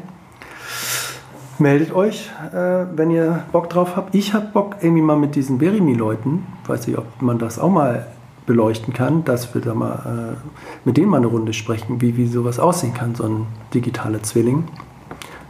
meldet 1.60 1.92
euch, 1.92 2.30
äh, 2.52 2.86
wenn 2.94 3.10
ihr 3.10 3.44
Bock 3.52 3.70
drauf 3.70 3.96
habt. 3.96 4.14
Ich 4.14 4.34
habe 4.34 4.46
Bock 4.52 4.76
irgendwie 4.80 5.02
mal 5.02 5.16
mit 5.16 5.34
diesen 5.34 5.58
Berimi-Leuten, 5.58 6.46
weiß 6.66 6.86
nicht, 6.86 6.98
ob 6.98 7.06
man 7.20 7.38
das 7.38 7.58
auch 7.58 7.70
mal 7.70 8.06
beleuchten 8.46 8.92
kann, 8.92 9.24
dass 9.24 9.54
wir 9.54 9.60
da 9.60 9.74
mal 9.74 10.36
äh, 10.36 10.48
mit 10.84 10.96
denen 10.96 11.08
mal 11.08 11.18
eine 11.18 11.26
Runde 11.26 11.52
sprechen, 11.52 12.00
wie, 12.00 12.16
wie 12.16 12.26
sowas 12.26 12.58
aussehen 12.58 12.94
kann, 12.94 13.14
so 13.14 13.24
ein 13.24 13.46
digitaler 13.72 14.22
Zwilling. 14.22 14.64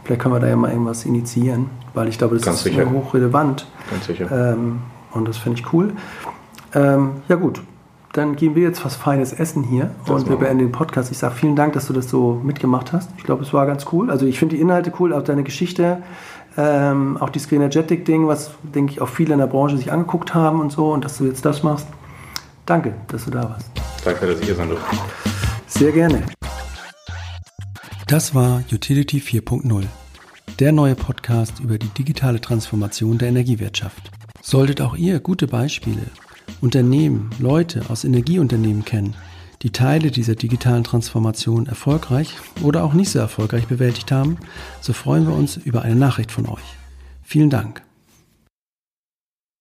Vielleicht 0.03 0.21
können 0.21 0.35
wir 0.35 0.39
da 0.39 0.47
ja 0.47 0.55
mal 0.55 0.71
irgendwas 0.71 1.05
initiieren, 1.05 1.69
weil 1.93 2.09
ich 2.09 2.17
glaube, 2.17 2.35
das 2.35 2.45
Ganz 2.45 2.65
ist 2.65 2.77
hochrelevant. 2.77 3.67
Ganz 3.89 4.05
sicher. 4.05 4.53
Ähm, 4.53 4.79
und 5.11 5.27
das 5.27 5.37
finde 5.37 5.59
ich 5.59 5.73
cool. 5.73 5.93
Ähm, 6.73 7.11
ja 7.27 7.35
gut, 7.35 7.61
dann 8.13 8.35
gehen 8.35 8.55
wir 8.55 8.63
jetzt 8.63 8.83
was 8.83 8.95
Feines 8.95 9.31
essen 9.31 9.63
hier 9.63 9.91
das 10.05 10.23
und 10.23 10.29
wir 10.29 10.35
beenden 10.35 10.59
den 10.59 10.71
Podcast. 10.71 11.11
Ich 11.11 11.17
sage 11.17 11.35
vielen 11.35 11.55
Dank, 11.55 11.73
dass 11.73 11.87
du 11.87 11.93
das 11.93 12.09
so 12.09 12.41
mitgemacht 12.43 12.91
hast. 12.91 13.09
Ich 13.17 13.23
glaube, 13.23 13.43
es 13.43 13.53
war 13.53 13.65
ganz 13.65 13.85
cool. 13.91 14.11
Also 14.11 14.25
ich 14.25 14.37
finde 14.37 14.55
die 14.55 14.61
Inhalte 14.61 14.91
cool, 14.99 15.13
auch 15.13 15.23
deine 15.23 15.43
Geschichte, 15.43 16.03
ähm, 16.57 17.17
auch 17.17 17.29
dieses 17.29 17.47
Greenergetic-Ding, 17.47 18.27
was, 18.27 18.51
denke 18.63 18.91
ich, 18.91 19.01
auch 19.01 19.07
viele 19.07 19.33
in 19.33 19.39
der 19.39 19.47
Branche 19.47 19.77
sich 19.77 19.91
angeguckt 19.91 20.33
haben 20.33 20.59
und 20.59 20.71
so 20.71 20.91
und 20.91 21.05
dass 21.05 21.17
du 21.17 21.25
jetzt 21.25 21.45
das 21.45 21.63
machst. 21.63 21.87
Danke, 22.65 22.93
dass 23.07 23.25
du 23.25 23.31
da 23.31 23.49
warst. 23.49 23.69
Danke, 24.03 24.27
dass 24.27 24.39
ich 24.39 24.45
hier 24.45 24.55
sein 24.55 24.69
durfte. 24.69 24.97
Sehr 25.67 25.91
gerne. 25.91 26.23
Das 28.07 28.35
war 28.35 28.61
Utility 28.71 29.19
4.0, 29.19 29.83
der 30.59 30.73
neue 30.73 30.95
Podcast 30.95 31.61
über 31.61 31.77
die 31.77 31.87
digitale 31.87 32.41
Transformation 32.41 33.17
der 33.17 33.29
Energiewirtschaft. 33.29 34.11
Solltet 34.41 34.81
auch 34.81 34.97
ihr 34.97 35.21
gute 35.21 35.47
Beispiele, 35.47 36.07
Unternehmen, 36.59 37.29
Leute 37.39 37.83
aus 37.89 38.03
Energieunternehmen 38.03 38.85
kennen, 38.85 39.15
die 39.61 39.71
Teile 39.71 40.11
dieser 40.11 40.35
digitalen 40.35 40.83
Transformation 40.83 41.67
erfolgreich 41.67 42.35
oder 42.61 42.83
auch 42.83 42.93
nicht 42.93 43.11
so 43.11 43.19
erfolgreich 43.19 43.67
bewältigt 43.67 44.11
haben, 44.11 44.37
so 44.81 44.93
freuen 44.93 45.27
wir 45.27 45.35
uns 45.35 45.57
über 45.57 45.83
eine 45.83 45.95
Nachricht 45.95 46.31
von 46.31 46.47
euch. 46.47 46.77
Vielen 47.23 47.49
Dank. 47.49 47.83